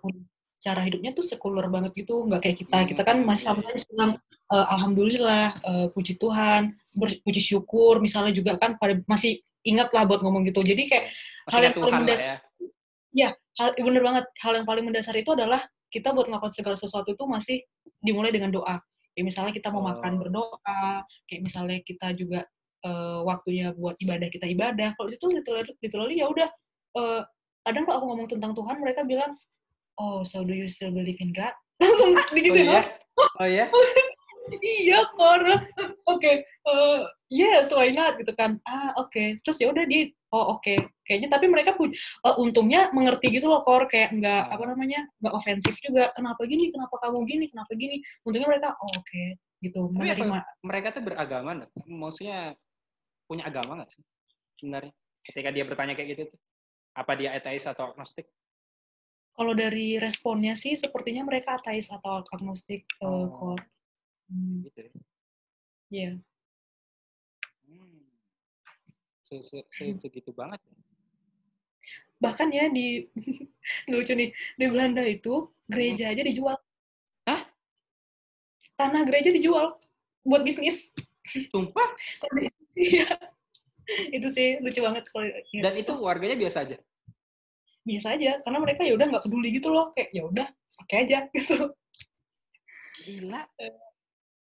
cara 0.64 0.80
hidupnya 0.80 1.12
tuh 1.12 1.20
sekuler 1.20 1.68
banget 1.68 1.92
gitu 1.92 2.24
nggak 2.24 2.40
kayak 2.40 2.56
kita 2.64 2.78
kita 2.88 3.02
kan 3.04 3.20
masih 3.20 3.52
sama 3.52 3.60
bilang 3.68 4.12
uh, 4.48 4.66
alhamdulillah 4.72 5.60
uh, 5.60 5.86
puji 5.92 6.16
Tuhan 6.16 6.72
berpuji 6.96 7.42
syukur 7.42 8.00
misalnya 8.00 8.32
juga 8.32 8.56
kan 8.56 8.80
pada 8.80 8.96
masih 9.04 9.44
ingat 9.60 9.92
lah 9.92 10.08
buat 10.08 10.24
ngomong 10.24 10.48
gitu 10.48 10.64
jadi 10.64 10.82
kayak 10.88 11.04
masih 11.44 11.52
hal 11.52 11.62
yang 11.68 11.74
paling 11.76 11.94
mendasar 12.00 12.24
ya. 12.24 12.36
ya 13.12 13.28
hal 13.60 13.68
bener 13.76 14.02
banget 14.02 14.24
hal 14.40 14.52
yang 14.56 14.66
paling 14.66 14.84
mendasar 14.88 15.14
itu 15.20 15.30
adalah 15.36 15.60
kita 15.92 16.16
buat 16.16 16.26
melakukan 16.32 16.56
segala 16.56 16.76
sesuatu 16.80 17.12
itu 17.12 17.24
masih 17.28 17.60
dimulai 18.00 18.32
dengan 18.32 18.48
doa 18.48 18.80
ya 19.12 19.22
misalnya 19.22 19.52
kita 19.52 19.68
mau 19.68 19.84
oh. 19.84 19.86
makan 19.92 20.16
berdoa 20.16 21.04
kayak 21.28 21.42
misalnya 21.44 21.76
kita 21.84 22.16
juga 22.16 22.48
uh, 22.84 23.24
waktunya 23.24 23.72
buat 23.74 23.96
ibadah 23.98 24.28
kita 24.30 24.46
ibadah 24.52 24.94
kalau 24.94 25.10
itu 25.10 25.26
literally, 25.28 25.72
literally 25.80 26.16
ya 26.20 26.26
udah 26.30 26.48
uh, 27.00 27.20
kadang 27.64 27.88
kalau 27.88 27.96
aku 28.04 28.06
ngomong 28.12 28.28
tentang 28.28 28.52
Tuhan 28.52 28.76
mereka 28.78 29.02
bilang 29.02 29.32
oh 29.98 30.22
so 30.22 30.44
do 30.44 30.52
you 30.52 30.68
still 30.68 30.92
believe 30.92 31.18
in 31.18 31.32
God? 31.32 31.52
Langsung 31.82 32.14
begitu 32.30 32.60
oh, 32.64 32.78
ya? 32.78 32.82
Oh 33.40 33.48
ya? 33.48 33.66
iya 34.60 35.00
kor 35.16 35.40
oke 35.40 35.64
okay. 36.04 36.44
uh, 36.68 36.72
eh, 36.72 37.00
yes 37.32 37.72
why 37.72 37.88
not 37.88 38.16
gitu 38.20 38.32
kan 38.36 38.60
ah 38.68 38.92
oke 39.00 39.08
okay. 39.08 39.40
terus 39.40 39.60
ya 39.60 39.72
udah 39.72 39.84
dia 39.88 40.12
oh 40.34 40.58
oke 40.58 40.64
okay. 40.64 40.78
kayaknya 41.08 41.32
tapi 41.32 41.46
mereka 41.48 41.72
pun 41.72 41.90
uh, 42.26 42.36
untungnya 42.36 42.92
mengerti 42.92 43.32
gitu 43.32 43.48
loh 43.48 43.64
kor 43.64 43.88
kayak 43.88 44.12
nggak 44.12 44.52
apa 44.52 44.64
namanya 44.68 45.06
nggak 45.22 45.34
ofensif 45.34 45.74
juga 45.80 46.12
kenapa 46.12 46.44
gini 46.44 46.68
kenapa 46.68 46.96
kamu 47.00 47.18
gini 47.24 47.44
kenapa 47.48 47.72
gini 47.76 47.96
untungnya 48.26 48.48
mereka 48.50 48.68
oh, 48.76 48.88
oke 48.92 49.04
okay. 49.04 49.28
gitu 49.64 49.88
tapi 49.88 50.12
menerima 50.12 50.38
mereka 50.60 50.88
tuh 50.92 51.02
beragama 51.04 51.50
maksudnya 51.88 52.52
punya 53.24 53.48
agama 53.48 53.80
nggak 53.80 53.90
sih 53.90 54.02
sebenarnya 54.60 54.92
ketika 55.24 55.48
dia 55.50 55.64
bertanya 55.64 55.94
kayak 55.96 56.08
gitu 56.16 56.22
tuh 56.32 56.40
apa 56.94 57.12
dia 57.18 57.34
ateis 57.34 57.66
atau 57.66 57.90
agnostik 57.90 58.28
kalau 59.34 59.50
dari 59.50 59.98
responnya 59.98 60.54
sih 60.54 60.78
sepertinya 60.78 61.26
mereka 61.26 61.58
ateis 61.58 61.90
atau 61.90 62.22
agnostik 62.30 62.86
uh, 63.02 63.26
oh. 63.26 63.26
core. 63.34 63.66
Hmm. 64.30 64.62
Gitu 64.62 64.78
ya? 64.78 64.90
Iya. 64.94 64.94
Yeah. 65.90 66.14
Hmm. 67.66 67.98
Se 69.26 69.36
-se 69.42 69.58
-se 69.66 69.84
Segitu 69.98 70.30
banget 70.30 70.62
ya? 70.62 70.74
Bahkan 72.22 72.48
ya 72.54 72.70
di, 72.70 73.10
lucu 73.90 74.14
nih, 74.14 74.30
di 74.54 74.66
Belanda 74.70 75.02
itu 75.02 75.50
gereja 75.66 76.14
aja 76.14 76.22
dijual. 76.22 76.54
Hah? 77.26 77.42
Tanah 78.78 79.02
gereja 79.02 79.34
dijual 79.34 79.74
buat 80.22 80.46
bisnis. 80.46 80.94
Sumpah? 81.50 81.90
Iya. 82.74 83.06
itu 84.16 84.28
sih 84.32 84.58
lucu 84.64 84.80
banget 84.80 85.04
kalau 85.12 85.28
Dan 85.60 85.74
itu 85.76 85.92
warganya 86.00 86.36
biasa 86.38 86.64
aja? 86.64 86.76
biasa 87.84 88.16
aja 88.16 88.40
karena 88.40 88.58
mereka 88.64 88.80
ya 88.80 88.96
udah 88.96 89.06
nggak 89.12 89.24
peduli 89.28 89.52
gitu 89.52 89.68
loh 89.68 89.92
kayak 89.92 90.08
ya 90.16 90.24
udah 90.24 90.48
pakai 90.80 90.96
aja 91.04 91.18
gitu 91.36 91.68
gila 93.04 93.44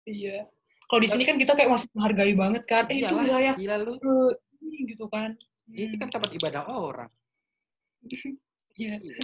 iya 0.05 0.45
kalau 0.85 1.01
di 1.01 1.09
sini 1.09 1.25
kan 1.25 1.35
kita 1.41 1.57
kayak 1.57 1.71
masih 1.73 1.89
menghargai 1.97 2.33
banget 2.37 2.63
kan. 2.69 2.85
Eh 2.93 3.01
itu 3.01 3.09
Iyalah, 3.09 3.25
wilayah 3.25 3.53
gila 3.57 3.75
lu. 3.81 3.93
eh, 3.97 4.31
ini 4.61 4.77
gitu 4.93 5.05
kan. 5.09 5.33
Itu 5.65 5.97
kan 5.97 6.09
tempat 6.13 6.29
ibadah 6.33 6.63
orang. 6.69 7.09
Iya. 8.75 8.99
Iya. 8.99 9.15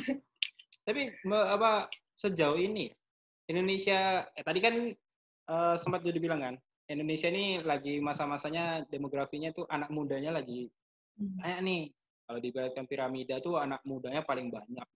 Tapi 0.87 1.11
apa 1.27 1.91
sejauh 2.15 2.55
ini 2.55 2.87
Indonesia 3.45 4.23
eh, 4.31 4.41
tadi 4.47 4.59
kan 4.63 4.73
eh, 5.45 5.75
sempat 5.77 6.01
jadi 6.01 6.17
bilang 6.23 6.39
kan 6.41 6.55
Indonesia 6.89 7.29
ini 7.29 7.61
lagi 7.61 8.01
masa-masanya 8.01 8.85
demografinya 8.89 9.53
tuh 9.53 9.65
anak 9.69 9.89
mudanya 9.93 10.33
lagi 10.33 10.67
Hmm. 11.19 11.37
banyak 11.37 11.59
nih. 11.61 11.83
Kalau 12.25 12.39
diibaratkan 12.39 12.85
piramida 12.87 13.43
tuh 13.43 13.59
anak 13.59 13.83
mudanya 13.83 14.23
paling 14.23 14.47
banyak. 14.47 14.87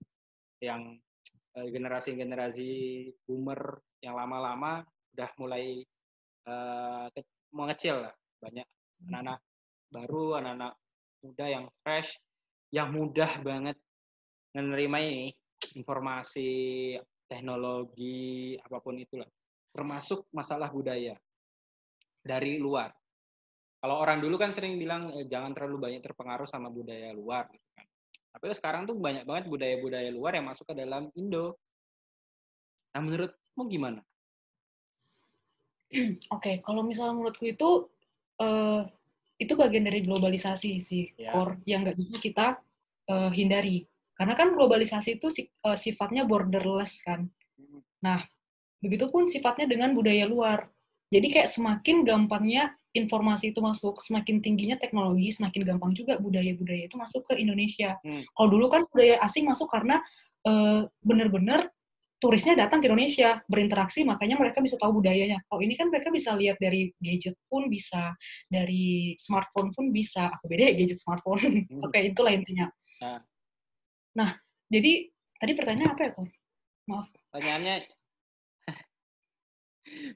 Yang 0.64 1.04
eh, 1.56 1.68
generasi-generasi 1.70 2.70
boomer 3.28 3.80
yang 4.00 4.16
lama-lama 4.16 4.84
udah 5.14 5.30
mulai 5.40 5.84
ke- 7.12 7.28
mengecil 7.52 8.10
lah. 8.10 8.14
Banyak 8.40 8.68
anak-anak 9.12 9.40
baru, 9.92 10.26
anak-anak 10.40 10.74
muda 11.24 11.46
yang 11.46 11.66
fresh, 11.84 12.16
yang 12.72 12.90
mudah 12.96 13.32
banget 13.44 13.78
menerima 14.56 14.98
ini 15.04 15.28
informasi, 15.76 16.52
teknologi, 17.28 18.56
apa 18.60 18.78
pun 18.80 18.96
itulah. 19.00 19.28
Termasuk 19.76 20.28
masalah 20.32 20.72
budaya 20.72 21.16
dari 22.26 22.58
luar. 22.58 22.90
Kalau 23.78 24.02
orang 24.02 24.18
dulu 24.18 24.42
kan 24.42 24.50
sering 24.50 24.82
bilang 24.82 25.14
eh, 25.14 25.30
jangan 25.30 25.54
terlalu 25.54 25.78
banyak 25.78 26.02
terpengaruh 26.02 26.50
sama 26.50 26.74
budaya 26.74 27.14
luar 27.14 27.46
gitu 27.54 27.68
kan. 27.78 27.86
Tapi 28.34 28.46
sekarang 28.58 28.90
tuh 28.90 28.98
banyak 28.98 29.24
banget 29.30 29.46
budaya-budaya 29.46 30.10
luar 30.10 30.34
yang 30.34 30.50
masuk 30.50 30.66
ke 30.66 30.76
dalam 30.76 31.14
Indo. 31.14 31.56
Nah, 32.98 33.02
menurutmu 33.06 33.64
gimana? 33.70 34.02
Oke, 36.36 36.66
kalau 36.66 36.82
misalnya 36.82 37.14
menurutku 37.14 37.46
itu 37.46 37.88
eh, 38.42 38.82
itu 39.38 39.54
bagian 39.54 39.86
dari 39.86 40.02
globalisasi 40.02 40.82
sih, 40.82 41.14
Ya. 41.16 41.32
core 41.32 41.62
yang 41.70 41.86
nggak 41.86 41.96
bisa 42.02 42.18
kita 42.18 42.48
eh, 43.06 43.32
hindari. 43.38 43.86
Karena 44.16 44.34
kan 44.34 44.56
globalisasi 44.56 45.20
itu 45.20 45.28
si- 45.28 45.52
sifatnya 45.76 46.24
borderless 46.24 47.04
kan. 47.04 47.28
Nah, 48.00 48.24
begitupun 48.80 49.28
sifatnya 49.28 49.68
dengan 49.68 49.92
budaya 49.92 50.24
luar. 50.24 50.72
Jadi 51.16 51.28
kayak 51.32 51.48
semakin 51.48 52.04
gampangnya 52.04 52.76
informasi 52.96 53.52
itu 53.52 53.60
masuk, 53.60 54.00
semakin 54.04 54.40
tingginya 54.40 54.76
teknologi, 54.80 55.32
semakin 55.32 55.62
gampang 55.64 55.92
juga 55.92 56.20
budaya-budaya 56.20 56.88
itu 56.88 56.96
masuk 56.96 57.28
ke 57.28 57.40
Indonesia. 57.40 58.00
Hmm. 58.04 58.24
Kalau 58.24 58.50
dulu 58.52 58.66
kan 58.72 58.82
budaya 58.88 59.20
asing 59.24 59.48
masuk 59.48 59.68
karena 59.68 60.00
eh, 60.48 60.88
bener-bener 61.04 61.72
turisnya 62.16 62.56
datang 62.56 62.80
ke 62.80 62.88
Indonesia, 62.88 63.44
berinteraksi, 63.46 64.08
makanya 64.08 64.40
mereka 64.40 64.64
bisa 64.64 64.80
tahu 64.80 65.04
budayanya. 65.04 65.44
Kalau 65.46 65.62
ini 65.62 65.76
kan 65.76 65.92
mereka 65.92 66.10
bisa 66.10 66.32
lihat 66.34 66.56
dari 66.58 66.90
gadget 66.98 67.36
pun 67.52 67.68
bisa, 67.68 68.16
dari 68.48 69.14
smartphone 69.20 69.76
pun 69.76 69.92
bisa. 69.92 70.32
Aku 70.40 70.48
beda 70.48 70.72
ya 70.72 70.74
gadget 70.74 71.00
smartphone. 71.00 71.44
Hmm. 71.66 71.82
Oke, 71.82 71.98
itulah 71.98 72.32
intinya. 72.32 72.70
Nah. 73.02 73.20
Nah, 74.16 74.30
jadi 74.70 75.12
tadi 75.36 75.52
pertanyaan 75.58 75.92
apa 75.98 76.02
ya, 76.08 76.12
Kor? 76.14 76.30
Pertanyaannya 77.34 77.76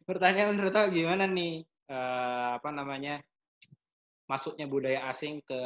Pertanyaan 0.05 0.57
menurut 0.57 0.73
aku 0.73 0.89
gimana 0.93 1.29
nih? 1.29 1.61
Eh, 1.89 2.49
apa 2.57 2.69
namanya? 2.73 3.21
Masuknya 4.29 4.69
budaya 4.69 5.09
asing 5.09 5.41
ke 5.41 5.61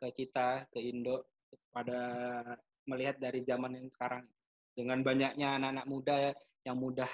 ke 0.00 0.06
kita, 0.16 0.64
ke 0.72 0.80
Indo 0.80 1.28
pada 1.72 2.00
melihat 2.88 3.20
dari 3.20 3.44
zaman 3.44 3.76
yang 3.76 3.88
sekarang 3.92 4.24
dengan 4.72 5.04
banyaknya 5.04 5.60
anak-anak 5.60 5.86
muda 5.86 6.16
yang 6.64 6.76
mudah 6.80 7.08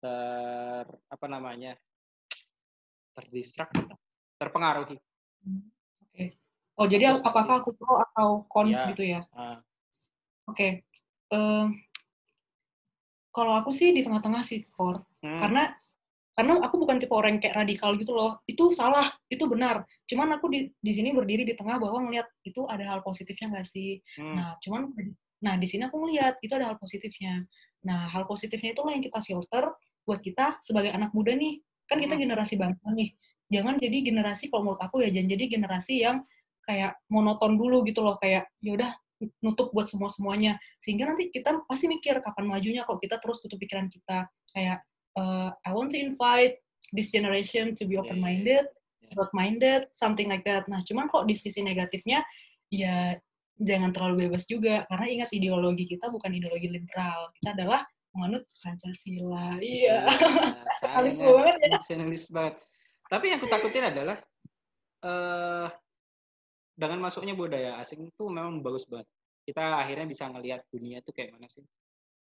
ter 0.00 0.84
apa 1.08 1.26
namanya? 1.28 1.74
terdistrak 3.14 3.70
terpengaruhi. 4.42 4.98
Oke. 6.02 6.34
Oh, 6.74 6.90
jadi 6.90 7.14
Terus 7.14 7.22
apakah 7.22 7.62
aku 7.62 7.70
pro 7.78 8.02
atau 8.02 8.42
cons 8.50 8.74
Ya. 8.74 8.90
gitu 8.90 9.02
ya? 9.06 9.22
Ah, 9.30 9.62
Oke. 10.50 10.82
Eh, 11.30 11.66
kalau 13.30 13.54
aku 13.54 13.70
sih 13.70 13.94
di 13.94 14.02
tengah-tengah 14.02 14.42
sih, 14.42 14.66
Kor. 14.74 14.98
Hmm, 15.24 15.40
Karena 15.40 15.72
karena 16.34 16.58
aku 16.66 16.82
bukan 16.82 16.98
tipe 16.98 17.14
orang 17.14 17.38
yang 17.38 17.42
kayak 17.46 17.56
radikal 17.62 17.94
gitu 17.94 18.10
loh. 18.10 18.42
Itu 18.44 18.74
salah, 18.74 19.06
itu 19.30 19.46
benar. 19.46 19.86
Cuman 20.10 20.34
aku 20.34 20.50
di 20.50 20.60
di 20.82 20.92
sini 20.92 21.14
berdiri 21.14 21.46
di 21.46 21.54
tengah 21.54 21.78
bahwa 21.78 22.02
ngelihat 22.10 22.26
itu 22.42 22.66
ada 22.66 22.82
hal 22.90 23.00
positifnya 23.06 23.54
nggak 23.54 23.66
sih? 23.66 24.02
hmm, 24.18 24.34
Nah, 24.34 24.58
cuman 24.58 24.90
nah 25.38 25.54
di 25.60 25.66
sini 25.70 25.86
aku 25.86 25.96
ngelihat 26.02 26.42
itu 26.42 26.50
ada 26.58 26.74
hal 26.74 26.76
positifnya. 26.80 27.46
Nah, 27.86 28.10
hal 28.10 28.26
positifnya 28.26 28.74
itulah 28.74 28.92
yang 28.98 29.04
kita 29.04 29.22
filter 29.22 29.70
buat 30.04 30.20
kita 30.20 30.58
sebagai 30.60 30.90
anak 30.90 31.14
muda 31.14 31.32
nih. 31.38 31.62
Kan 31.86 32.02
kita 32.02 32.18
Hmm. 32.18 32.22
generasi 32.26 32.54
bangsa 32.58 32.86
nih. 32.92 33.14
Jangan 33.52 33.78
jadi 33.78 33.98
generasi 34.02 34.50
kalau 34.50 34.62
menurut 34.74 34.82
aku 34.82 35.04
ya 35.06 35.08
jangan 35.14 35.28
jadi 35.38 35.44
generasi 35.46 35.94
yang 36.02 36.16
kayak 36.66 36.96
monoton 37.12 37.54
dulu 37.60 37.84
gitu 37.86 38.00
loh 38.00 38.16
kayak 38.18 38.48
ya 38.64 38.72
udah 38.74 38.90
nutup 39.44 39.70
buat 39.70 39.86
semua 39.86 40.08
semuanya 40.10 40.56
sehingga 40.80 41.08
nanti 41.08 41.28
kita 41.30 41.62
pasti 41.68 41.86
mikir 41.88 42.18
kapan 42.24 42.48
majunya 42.48 42.82
kalau 42.88 42.96
kita 42.98 43.20
terus 43.20 43.38
tutup 43.40 43.60
pikiran 43.60 43.86
kita 43.92 44.26
kayak 44.52 44.80
uh, 45.18 45.50
I 45.64 45.70
want 45.74 45.90
to 45.94 45.98
invite 45.98 46.58
this 46.94 47.10
generation 47.10 47.74
to 47.74 47.84
be 47.86 47.94
Iya, 47.94 48.02
iya, 48.02 48.06
open 48.06 48.18
minded 48.22 48.64
iya. 48.70 49.12
broad 49.14 49.32
minded 49.34 49.82
something 49.90 50.30
like 50.30 50.46
that 50.46 50.66
nah 50.70 50.82
cuman 50.82 51.10
kok 51.10 51.26
di 51.26 51.34
sisi 51.34 51.62
negatifnya 51.62 52.22
ya 52.70 53.18
jangan 53.58 53.94
terlalu 53.94 54.26
bebas 54.26 54.50
juga 54.50 54.82
karena 54.90 55.06
ingat 55.06 55.30
ideologi 55.30 55.86
kita 55.86 56.10
bukan 56.10 56.34
ideologi 56.34 56.66
liberal 56.66 57.30
kita 57.38 57.54
adalah 57.54 57.86
menganut 58.14 58.46
Pancasila 58.62 59.58
iya 59.58 60.06
Halus 60.94 61.18
sayangnya 61.18 61.34
banget 61.34 61.56
ya. 61.58 61.68
nasionalis 61.74 62.24
banget. 62.30 62.54
Tapi 63.10 63.24
yang 63.30 63.40
kutakutin 63.42 63.84
adalah 63.90 64.16
eh 65.04 65.68
dengan 66.74 66.98
masuknya 67.06 67.34
budaya 67.38 67.78
asing 67.78 68.10
itu 68.10 68.24
memang 68.26 68.62
bagus 68.62 68.86
banget. 68.86 69.06
Kita 69.44 69.78
akhirnya 69.78 70.06
bisa 70.08 70.24
ngelihat 70.30 70.64
dunia 70.72 71.02
itu 71.02 71.10
kayak 71.14 71.36
mana 71.36 71.46
sih. 71.50 71.62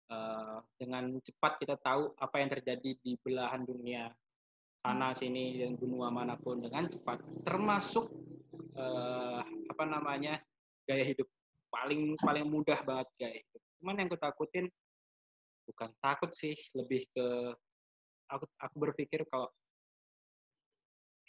Eh, 0.10 0.58
dengan 0.82 1.22
cepat 1.22 1.62
kita 1.62 1.78
tahu 1.78 2.18
apa 2.18 2.42
yang 2.42 2.50
terjadi 2.50 2.98
di 2.98 3.14
belahan 3.22 3.62
dunia 3.62 4.10
sana 4.82 5.14
sini 5.14 5.62
dan 5.62 5.78
benua 5.78 6.10
mana 6.10 6.34
pun 6.34 6.58
dengan 6.58 6.90
cepat. 6.90 7.22
Termasuk 7.46 8.10
eh, 8.74 9.42
apa 9.46 9.84
namanya 9.86 10.42
gaya 10.90 11.06
hidup 11.06 11.30
paling 11.70 12.18
paling 12.18 12.50
mudah 12.50 12.82
banget 12.82 13.08
gaya 13.22 13.38
hidup. 13.38 13.62
Cuman 13.78 14.02
yang 14.02 14.10
kutakutin 14.10 14.66
bukan 15.70 15.94
takut 16.02 16.34
sih, 16.34 16.58
lebih 16.74 17.06
ke 17.14 17.54
aku 18.34 18.50
aku 18.58 18.76
berpikir 18.82 19.30
kalau 19.30 19.46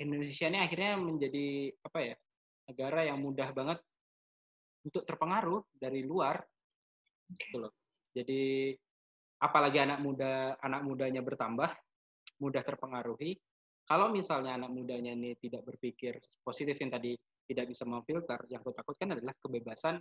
Indonesia 0.00 0.48
ini 0.48 0.56
akhirnya 0.56 0.96
menjadi 0.96 1.68
apa 1.84 1.98
ya 2.00 2.16
negara 2.64 3.04
yang 3.04 3.20
mudah 3.20 3.52
banget 3.52 3.78
untuk 4.88 5.04
terpengaruh 5.04 5.68
dari 5.76 6.00
luar 6.00 6.40
gitu 7.36 7.68
loh. 7.68 7.79
Jadi 8.10 8.74
apalagi 9.40 9.78
anak 9.80 9.98
muda 10.02 10.58
anak 10.60 10.82
mudanya 10.84 11.22
bertambah 11.22 11.70
mudah 12.42 12.62
terpengaruhi. 12.64 13.38
Kalau 13.86 14.12
misalnya 14.12 14.54
anak 14.54 14.70
mudanya 14.70 15.16
ini 15.16 15.34
tidak 15.40 15.66
berpikir 15.66 16.18
positif 16.46 16.78
yang 16.78 16.94
tadi 16.94 17.18
tidak 17.50 17.66
bisa 17.66 17.82
memfilter, 17.82 18.38
yang 18.46 18.62
aku 18.62 18.70
takutkan 18.70 19.18
adalah 19.18 19.34
kebebasan 19.34 19.98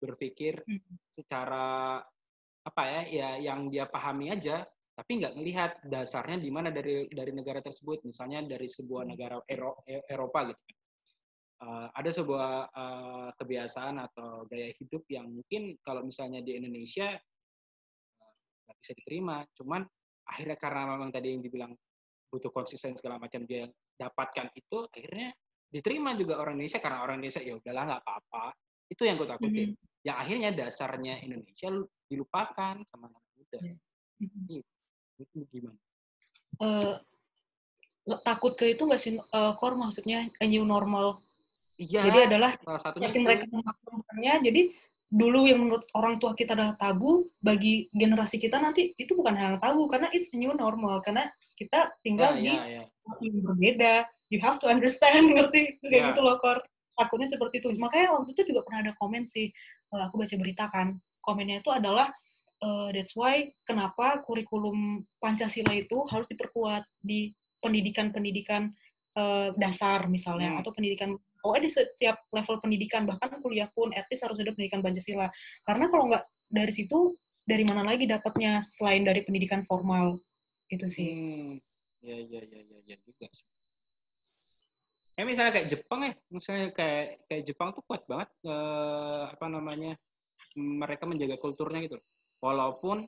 berpikir 0.00 0.64
Hmm. 0.66 0.80
secara 1.12 2.00
apa 2.60 2.82
ya 2.84 3.02
ya 3.08 3.28
yang 3.52 3.72
dia 3.72 3.88
pahami 3.88 4.32
aja 4.32 4.64
tapi 4.92 5.16
nggak 5.16 5.32
ngelihat 5.32 5.70
dasarnya 5.88 6.36
di 6.44 6.50
mana 6.52 6.68
dari 6.68 7.08
dari 7.08 7.32
negara 7.32 7.64
tersebut 7.64 8.04
misalnya 8.04 8.44
dari 8.44 8.68
sebuah 8.68 9.08
negara 9.08 9.40
Ero- 9.48 9.80
E- 9.88 10.04
Eropa 10.08 10.44
gitu 10.52 10.60
kan. 10.60 10.76
Eh, 11.60 11.88
ada 11.92 12.10
sebuah 12.10 12.48
eh, 12.72 13.28
kebiasaan 13.36 13.96
atau 14.00 14.44
gaya 14.48 14.72
hidup 14.76 15.04
yang 15.08 15.28
mungkin 15.28 15.76
kalau 15.84 16.04
misalnya 16.04 16.40
di 16.44 16.56
Indonesia 16.56 17.16
nggak 18.70 18.78
bisa 18.78 18.92
diterima 18.94 19.42
cuman 19.58 19.82
akhirnya 20.30 20.54
karena 20.54 20.82
memang 20.94 21.10
tadi 21.10 21.34
yang 21.34 21.42
dibilang 21.42 21.72
butuh 22.30 22.54
konsisten 22.54 22.94
segala 22.94 23.18
macam 23.18 23.42
dia 23.42 23.66
dapatkan 23.98 24.54
itu 24.54 24.86
akhirnya 24.86 25.34
diterima 25.66 26.14
juga 26.14 26.38
orang 26.38 26.54
Indonesia 26.58 26.78
karena 26.78 27.02
orang 27.02 27.18
Indonesia 27.18 27.42
ya 27.42 27.54
udahlah 27.58 27.82
nggak 27.90 28.02
apa-apa 28.06 28.44
itu 28.90 29.02
yang 29.02 29.18
gue 29.18 29.28
takutin 29.28 29.68
Mhm. 29.74 30.02
yang 30.06 30.16
akhirnya 30.18 30.50
dasarnya 30.54 31.14
Indonesia 31.22 31.68
lu- 31.70 31.90
dilupakan 32.10 32.74
sama 32.90 33.06
anak 33.06 33.22
muda. 33.38 33.58
Mhm. 34.18 34.62
Itu 35.22 35.38
gimana? 35.52 35.78
Eh, 36.58 36.94
lo- 38.10 38.22
takut 38.26 38.58
ke 38.58 38.74
itu 38.74 38.82
nggak 38.82 38.98
sih 38.98 39.14
eh, 39.18 39.52
core 39.58 39.76
maksudnya 39.78 40.26
a 40.40 40.44
new 40.46 40.62
normal 40.66 41.22
Iya. 41.78 42.02
jadi 42.10 42.18
adalah 42.28 42.50
salah 42.60 42.80
satunya 42.82 43.08
mereka 43.14 43.46
melakukannya 43.48 44.32
jadi 44.44 44.62
dulu 45.10 45.50
yang 45.50 45.66
menurut 45.66 45.82
orang 45.98 46.22
tua 46.22 46.38
kita 46.38 46.54
adalah 46.54 46.78
tabu 46.78 47.26
bagi 47.42 47.90
generasi 47.90 48.38
kita 48.38 48.62
nanti 48.62 48.94
itu 48.94 49.10
bukan 49.18 49.34
hal 49.34 49.46
yang 49.54 49.60
tabu 49.60 49.90
karena 49.90 50.06
it's 50.14 50.30
a 50.30 50.38
new 50.38 50.54
normal 50.54 51.02
karena 51.02 51.26
kita 51.58 51.90
tinggal 52.06 52.38
Ya, 52.38 52.40
di 52.40 52.54
ya, 52.54 52.62
ya. 52.62 52.82
tempat 52.86 53.18
yang 53.26 53.36
berbeda 53.42 53.94
you 54.30 54.38
have 54.38 54.62
to 54.62 54.70
understand 54.70 55.26
ngerti 55.34 55.82
kayak 55.82 55.90
Ya. 55.90 56.08
gitu 56.14 56.22
loh 56.22 56.38
kor 56.38 56.62
takutnya 56.94 57.26
seperti 57.26 57.58
itu 57.58 57.74
makanya 57.82 58.14
waktu 58.14 58.38
itu 58.38 58.42
juga 58.54 58.62
pernah 58.62 58.80
ada 58.86 58.92
komen 59.02 59.26
sih 59.26 59.50
eh, 59.90 60.02
aku 60.06 60.14
baca 60.14 60.34
berita 60.38 60.64
kan 60.70 60.94
komennya 61.26 61.58
itu 61.58 61.70
adalah 61.74 62.14
eh, 62.62 62.88
that's 62.94 63.18
why 63.18 63.50
kenapa 63.66 64.22
kurikulum 64.22 65.02
Pancasila 65.18 65.74
itu 65.74 66.06
harus 66.06 66.30
diperkuat 66.30 66.86
di 67.02 67.34
pendidikan-pendidikan 67.60 68.72
uh, 69.16 69.52
dasar 69.56 70.08
misalnya 70.08 70.56
hmm. 70.56 70.60
atau 70.64 70.70
pendidikan 70.72 71.12
oh 71.44 71.56
di 71.56 71.70
setiap 71.70 72.20
level 72.32 72.56
pendidikan 72.60 73.08
bahkan 73.08 73.32
kuliah 73.40 73.68
pun 73.72 73.90
etis 73.94 74.20
harus 74.24 74.38
ada 74.40 74.52
pendidikan 74.52 74.84
Pancasila 74.84 75.28
karena 75.64 75.86
kalau 75.88 76.04
nggak 76.12 76.24
dari 76.52 76.72
situ 76.72 77.14
dari 77.44 77.64
mana 77.64 77.82
lagi 77.82 78.04
dapatnya 78.04 78.60
selain 78.62 79.02
dari 79.02 79.24
pendidikan 79.24 79.64
formal 79.64 80.20
itu 80.70 80.86
sih 80.86 81.08
hmm. 81.10 81.52
ya 82.04 82.16
ya 82.16 82.40
ya 82.46 82.60
ya 82.62 82.78
ya 82.94 82.96
juga 83.02 83.26
sih 83.32 83.46
kayak 85.16 85.26
misalnya 85.26 85.52
kayak 85.52 85.68
Jepang 85.68 86.00
ya 86.06 86.12
misalnya 86.30 86.66
kayak 86.72 87.06
kayak 87.26 87.42
Jepang 87.44 87.68
tuh 87.74 87.82
kuat 87.84 88.02
banget 88.06 88.30
eh, 88.46 89.22
apa 89.34 89.46
namanya 89.50 89.92
mereka 90.56 91.04
menjaga 91.06 91.36
kulturnya 91.42 91.90
gitu 91.90 91.98
walaupun 92.38 93.04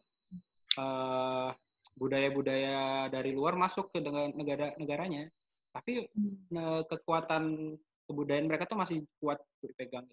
eh, 0.76 1.50
budaya-budaya 1.96 3.12
dari 3.12 3.30
luar 3.36 3.54
masuk 3.54 3.92
ke 3.92 4.00
negara 4.36 4.72
negaranya 4.80 5.28
tapi 5.72 6.04
hmm. 6.04 6.84
kekuatan 6.88 7.76
kebudayaan 8.08 8.46
mereka 8.48 8.64
tuh 8.66 8.78
masih 8.78 9.04
kuat 9.22 9.38
dipegang 9.62 10.06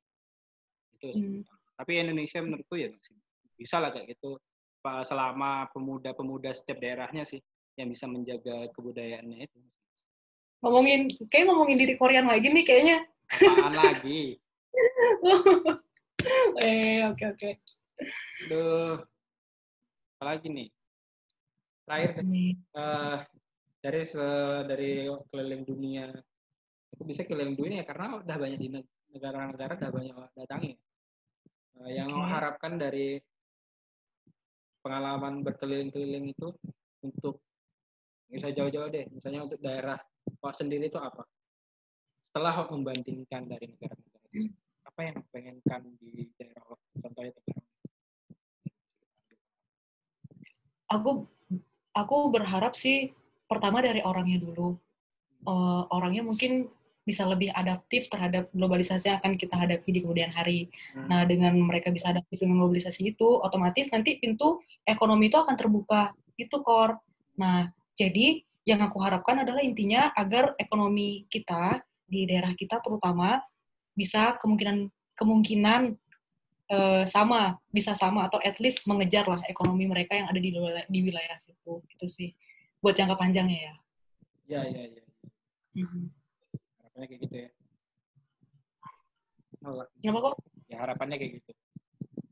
itu. 0.99 1.09
Sih. 1.15 1.25
Hmm. 1.25 1.43
tapi 1.79 1.95
Indonesia 1.95 2.43
menurutku 2.43 2.75
ya 2.75 2.91
masih 2.91 3.15
bisa 3.55 3.79
lah 3.79 3.95
kayak 3.95 4.15
gitu. 4.15 4.35
Selama 4.83 5.67
pemuda-pemuda 5.71 6.51
setiap 6.51 6.83
daerahnya 6.83 7.23
sih 7.23 7.39
yang 7.79 7.87
bisa 7.87 8.03
menjaga 8.07 8.67
kebudayaannya 8.75 9.47
itu. 9.47 9.59
Ngomongin 10.59 11.07
kayak 11.31 11.47
ngomongin 11.47 11.79
diri 11.79 11.95
Korean 11.95 12.27
lagi 12.27 12.51
nih 12.51 12.65
kayaknya. 12.67 12.97
Apaan 13.31 13.75
lagi? 13.75 14.39
Eh 16.59 16.99
oke 17.07 17.15
okay, 17.15 17.27
oke. 17.31 17.39
Okay. 17.39 17.53
Duh, 18.51 18.99
apa 20.19 20.23
lagi 20.35 20.51
nih? 20.51 20.67
Terakhir 21.87 22.11
uh, 22.75 23.23
dari 23.79 24.03
se 24.03 24.27
dari 24.67 25.07
keliling 25.31 25.63
dunia 25.63 26.11
aku 26.99 27.07
bisa 27.07 27.23
keliling 27.23 27.55
dunia 27.55 27.87
karena 27.87 28.19
udah 28.19 28.35
banyak 28.35 28.59
di 28.59 28.67
negara-negara 29.15 29.79
udah 29.79 29.91
banyak 29.95 30.15
datangi 30.35 30.75
uh, 31.79 31.87
yang 31.87 32.11
okay. 32.11 32.27
harapkan 32.27 32.75
dari 32.75 33.23
pengalaman 34.83 35.39
berkeliling-keliling 35.39 36.35
itu 36.35 36.51
untuk 36.99 37.39
bisa 38.27 38.51
jauh-jauh 38.51 38.91
deh 38.91 39.07
misalnya 39.15 39.47
untuk 39.47 39.63
daerah 39.63 39.95
kau 40.43 40.51
sendiri 40.51 40.91
itu 40.91 40.99
apa 40.99 41.23
setelah 42.19 42.67
membandingkan 42.67 43.47
dari 43.47 43.71
negara-negara 43.71 44.27
itu 44.35 44.51
hmm. 44.51 44.91
apa 44.91 44.99
yang 45.07 45.17
pengen 45.31 45.55
kan 45.63 45.87
di 46.03 46.27
daerah 46.35 46.67
contohnya 46.99 47.31
Tegarong 47.31 47.69
aku 50.91 51.23
aku 51.95 52.17
berharap 52.33 52.75
sih 52.75 53.13
pertama 53.45 53.79
dari 53.79 54.01
orangnya 54.01 54.41
dulu. 54.41 54.75
Uh, 55.47 55.87
orangnya 55.95 56.27
mungkin 56.27 56.67
bisa 57.07 57.25
lebih 57.25 57.49
adaptif 57.55 58.05
terhadap 58.05 58.53
globalisasi 58.53 59.09
yang 59.09 59.17
akan 59.17 59.33
kita 59.33 59.55
hadapi 59.57 59.89
di 59.89 59.99
kemudian 60.05 60.29
hari. 60.29 60.69
Hmm. 60.93 61.09
Nah, 61.09 61.21
dengan 61.25 61.57
mereka 61.57 61.89
bisa 61.89 62.13
adaptif 62.13 62.37
dengan 62.37 62.61
globalisasi 62.61 63.17
itu, 63.17 63.27
otomatis 63.41 63.89
nanti 63.89 64.21
pintu 64.21 64.61
ekonomi 64.85 65.31
itu 65.31 65.37
akan 65.41 65.55
terbuka. 65.57 66.13
Itu 66.37 66.61
core. 66.61 67.01
Nah, 67.41 67.71
jadi 67.97 68.45
yang 68.67 68.85
aku 68.85 69.01
harapkan 69.01 69.41
adalah 69.41 69.65
intinya 69.65 70.13
agar 70.13 70.53
ekonomi 70.61 71.25
kita 71.31 71.81
di 72.05 72.29
daerah 72.29 72.53
kita 72.53 72.77
terutama 72.81 73.41
bisa 73.97 74.37
kemungkinan 74.37 74.89
kemungkinan 75.17 75.81
uh, 76.71 77.03
sama, 77.09 77.57
bisa 77.73 77.97
sama 77.97 78.29
atau 78.29 78.37
at 78.45 78.61
least 78.61 78.85
mengejar 78.85 79.25
lah 79.25 79.41
ekonomi 79.49 79.89
mereka 79.89 80.15
yang 80.15 80.29
ada 80.29 80.37
di 80.37 80.53
di 80.87 80.99
wilayah 81.01 81.37
situ. 81.41 81.81
Itu 81.89 82.05
sih 82.05 82.31
buat 82.79 82.95
jangka 82.95 83.17
panjangnya 83.17 83.59
ya. 83.59 83.75
Iya, 84.49 84.61
iya, 84.69 84.83
iya. 84.93 85.03
Mm-hmm. 85.77 86.18
Harapannya 86.99 87.15
kayak 87.15 87.21
gitu 87.31 87.35
ya. 87.39 87.49
Oh, 89.63 89.83
Kenapa 90.03 90.19
kok? 90.19 90.35
Ya 90.67 90.77
harapannya 90.83 91.15
kayak 91.15 91.31
gitu. 91.39 91.51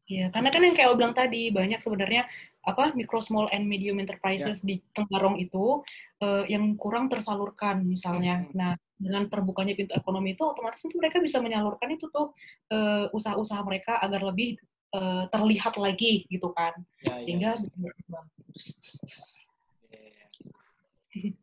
Iya, 0.08 0.26
karena 0.32 0.50
kan 0.52 0.62
yang 0.64 0.76
kayak 0.76 0.96
bilang 0.96 1.16
tadi 1.16 1.52
banyak 1.52 1.80
sebenarnya 1.84 2.28
apa 2.64 2.96
micro 2.96 3.20
small 3.20 3.48
and 3.52 3.68
medium 3.68 4.00
enterprises 4.00 4.64
ya. 4.64 4.68
di 4.68 4.76
Tenggarong 4.96 5.36
itu 5.40 5.84
uh, 6.24 6.44
yang 6.48 6.76
kurang 6.76 7.08
tersalurkan 7.12 7.84
misalnya. 7.84 8.44
Hmm. 8.44 8.52
Nah, 8.56 8.72
dengan 8.96 9.28
terbukanya 9.32 9.76
pintu 9.76 9.96
ekonomi 9.96 10.36
itu 10.36 10.44
otomatis 10.44 10.84
nanti 10.84 10.96
mereka 11.00 11.20
bisa 11.24 11.44
menyalurkan 11.44 11.92
itu 11.96 12.08
tuh 12.12 12.32
uh, 12.72 13.08
usaha-usaha 13.12 13.60
mereka 13.64 14.00
agar 14.00 14.24
lebih 14.24 14.60
uh, 14.96 15.28
terlihat 15.32 15.76
lagi 15.76 16.28
gitu 16.28 16.52
kan. 16.56 16.76
Ya, 17.04 17.20
Sehingga 17.24 17.52
ya. 17.56 17.64
bisa 17.64 18.20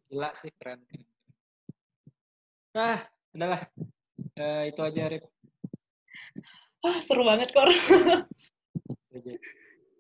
Gila 0.08 0.30
sih 0.36 0.52
keren. 0.56 0.80
Ah, 2.74 3.06
adalah 3.34 3.60
uh, 4.38 4.62
itu 4.64 4.80
aja 4.80 5.02
Rip. 5.10 5.24
Wah, 6.80 6.98
seru 7.02 7.26
banget 7.26 7.50
kok. 7.50 7.66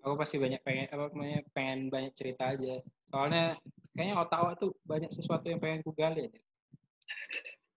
Aku 0.04 0.14
pasti 0.20 0.36
banyak 0.36 0.60
pengen 0.60 0.86
apa 0.92 1.08
namanya 1.10 1.40
pengen 1.56 1.88
banyak 1.88 2.12
cerita 2.12 2.52
aja. 2.52 2.78
Soalnya 3.08 3.56
kayaknya 3.96 4.20
otak 4.20 4.60
tuh 4.60 4.76
banyak 4.84 5.08
sesuatu 5.08 5.48
yang 5.48 5.58
pengen 5.58 5.80
ku 5.80 5.96
gali 5.96 6.28
aja. 6.28 6.40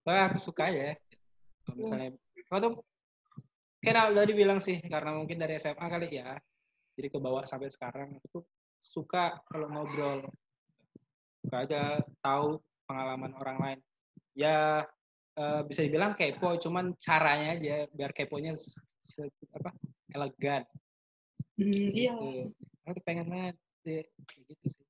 Wah, 0.04 0.28
aku 0.32 0.40
suka 0.40 0.68
ya. 0.72 0.96
Kalau 1.64 1.84
misalnya, 1.84 2.16
oh 2.52 2.60
tuh 2.60 2.74
kayak 3.80 4.12
udah 4.12 4.24
dibilang 4.28 4.60
sih 4.60 4.80
karena 4.84 5.16
mungkin 5.16 5.40
dari 5.40 5.56
SMA 5.56 5.88
kali 5.88 6.08
ya. 6.12 6.36
Jadi 7.00 7.08
kebawa 7.12 7.48
sampai 7.48 7.72
sekarang 7.72 8.20
aku 8.20 8.28
tuh 8.40 8.44
suka 8.84 9.40
kalau 9.48 9.68
ngobrol 9.72 10.28
suka 11.44 11.58
aja 11.64 11.82
tahu 12.24 12.60
pengalaman 12.88 13.32
orang 13.40 13.58
lain 13.60 13.80
ya 14.36 14.84
uh, 15.38 15.62
bisa 15.64 15.86
dibilang 15.86 16.18
kepo 16.18 16.58
cuman 16.58 16.98
caranya 16.98 17.56
aja 17.56 17.86
biar 17.94 18.12
keponya 18.12 18.58
se, 18.58 19.24
apa 19.54 19.72
elegan. 20.12 20.66
Mm, 21.58 21.90
iya. 21.94 22.14
Gitu. 22.18 22.54
aku 22.88 23.00
pengen 23.04 23.28
banget 23.28 23.56
ya, 23.84 24.04
gitu 24.48 24.66
sih 24.72 24.87